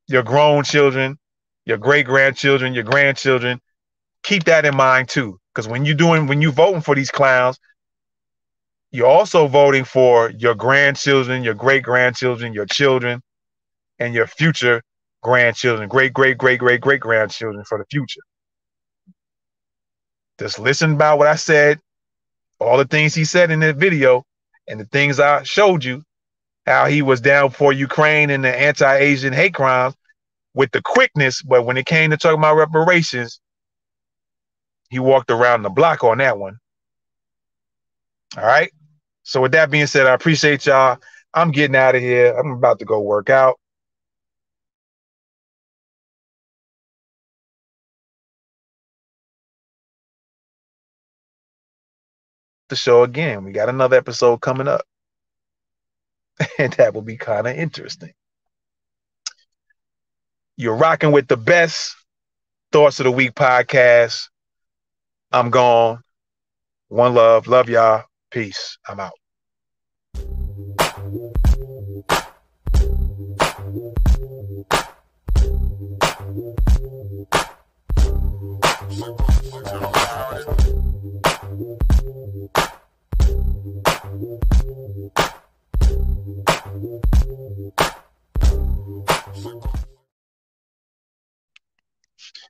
your 0.08 0.24
grown 0.24 0.64
children, 0.64 1.18
your 1.66 1.78
great 1.78 2.06
grandchildren, 2.06 2.74
your 2.74 2.84
grandchildren. 2.84 3.60
Keep 4.24 4.46
that 4.46 4.66
in 4.66 4.76
mind 4.76 5.10
too. 5.10 5.40
Because 5.54 5.68
when 5.68 5.86
you're 5.86 5.96
doing, 5.96 6.28
when 6.28 6.42
you're 6.42 6.52
voting 6.52 6.82
for 6.82 6.96
these 6.96 7.12
clowns, 7.12 7.58
you're 8.92 9.08
also 9.08 9.48
voting 9.48 9.84
for 9.84 10.32
your 10.32 10.56
grandchildren, 10.56 11.44
your 11.44 11.54
great 11.54 11.84
grandchildren, 11.84 12.54
your 12.54 12.66
children, 12.66 13.22
and 14.00 14.14
your 14.14 14.28
future 14.28 14.82
grandchildren, 15.22 15.90
great, 15.90 16.14
great, 16.14 16.38
great, 16.38 16.60
great, 16.60 16.82
great 16.82 17.00
grandchildren 17.00 17.64
for 17.66 17.78
the 17.78 17.86
future. 17.86 18.22
Just 20.38 20.60
listen 20.60 20.94
about 20.94 21.18
what 21.18 21.28
I 21.28 21.36
said, 21.36 21.80
all 22.60 22.78
the 22.78 22.86
things 22.86 23.16
he 23.16 23.26
said 23.26 23.52
in 23.52 23.60
that 23.62 23.78
video, 23.78 24.24
and 24.68 24.80
the 24.80 24.86
things 24.86 25.20
I 25.20 25.44
showed 25.44 25.84
you, 25.84 26.04
how 26.66 26.86
he 26.86 27.02
was 27.02 27.22
down 27.22 27.52
for 27.52 27.72
Ukraine 27.72 28.30
and 28.30 28.44
the 28.44 28.56
anti-Asian 28.56 29.34
hate 29.34 29.54
crimes 29.54 29.96
with 30.54 30.72
the 30.72 30.82
quickness, 30.82 31.42
but 31.42 31.66
when 31.66 31.78
it 31.78 31.86
came 31.86 32.12
to 32.12 32.18
talking 32.18 32.40
about 32.40 32.56
reparations, 32.56 33.40
he 34.90 35.00
walked 35.00 35.30
around 35.30 35.64
the 35.64 35.70
block 35.70 36.04
on 36.04 36.20
that 36.20 36.38
one. 36.38 36.58
All 38.38 38.46
right. 38.46 38.72
So 39.24 39.42
with 39.42 39.52
that 39.54 39.70
being 39.70 39.88
said, 39.88 40.08
I 40.08 40.14
appreciate 40.14 40.66
y'all. 40.66 40.98
I'm 41.34 41.52
getting 41.52 41.76
out 41.76 41.96
of 41.96 42.02
here. 42.02 42.34
I'm 42.38 42.52
about 42.52 42.80
to 42.80 42.86
go 42.86 43.00
work 43.02 43.30
out. 43.30 43.60
The 52.70 52.76
show 52.76 53.04
again. 53.04 53.44
We 53.44 53.52
got 53.52 53.70
another 53.70 53.98
episode 53.98 54.42
coming 54.42 54.68
up. 54.68 54.82
and 56.60 56.74
that 56.74 56.94
will 56.94 57.02
be 57.02 57.18
kind 57.18 57.48
of 57.48 57.56
interesting. 57.56 58.14
You're 60.58 60.76
rocking 60.76 61.12
with 61.12 61.28
the 61.28 61.38
best 61.38 61.96
Thoughts 62.72 63.00
of 63.00 63.06
the 63.06 63.12
Week 63.12 63.34
podcast. 63.34 64.28
I'm 65.32 65.50
gone. 65.50 66.02
One 66.88 67.14
love. 67.14 67.48
Love 67.48 67.70
y'all. 67.70 68.04
Peace. 68.32 68.78
I'm 68.88 69.00
out. 69.00 69.14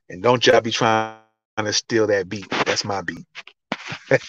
And 0.10 0.22
don't 0.22 0.46
y'all 0.46 0.62
be 0.62 0.72
trying 0.72 1.18
to 1.58 1.74
steal 1.74 2.08
that 2.08 2.30
beat. 2.30 2.50
That's 2.66 2.86
my 2.86 3.02
beat. 3.02 3.26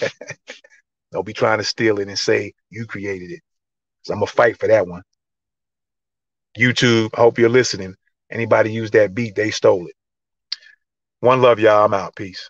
don't 1.13 1.27
be 1.27 1.33
trying 1.33 1.59
to 1.59 1.65
steal 1.65 1.99
it 1.99 2.09
and 2.09 2.19
say 2.19 2.53
you 2.71 2.87
created 2.87 3.31
it. 3.31 3.41
So 4.03 4.15
I'm 4.15 4.21
gonna 4.21 4.27
fight 4.27 4.59
for 4.59 4.69
that 4.69 4.87
one. 4.87 5.03
YouTube, 6.57 7.11
I 7.15 7.21
hope 7.21 7.39
you're 7.39 7.49
listening. 7.49 7.95
Anybody 8.31 8.73
use 8.73 8.91
that 8.93 9.15
beat, 9.15 9.35
they 9.35 9.51
stole 9.51 9.87
it. 9.87 9.95
One 11.21 11.43
love, 11.43 11.59
y'all. 11.59 11.85
I'm 11.85 11.95
out. 11.95 12.17
Peace. 12.17 12.49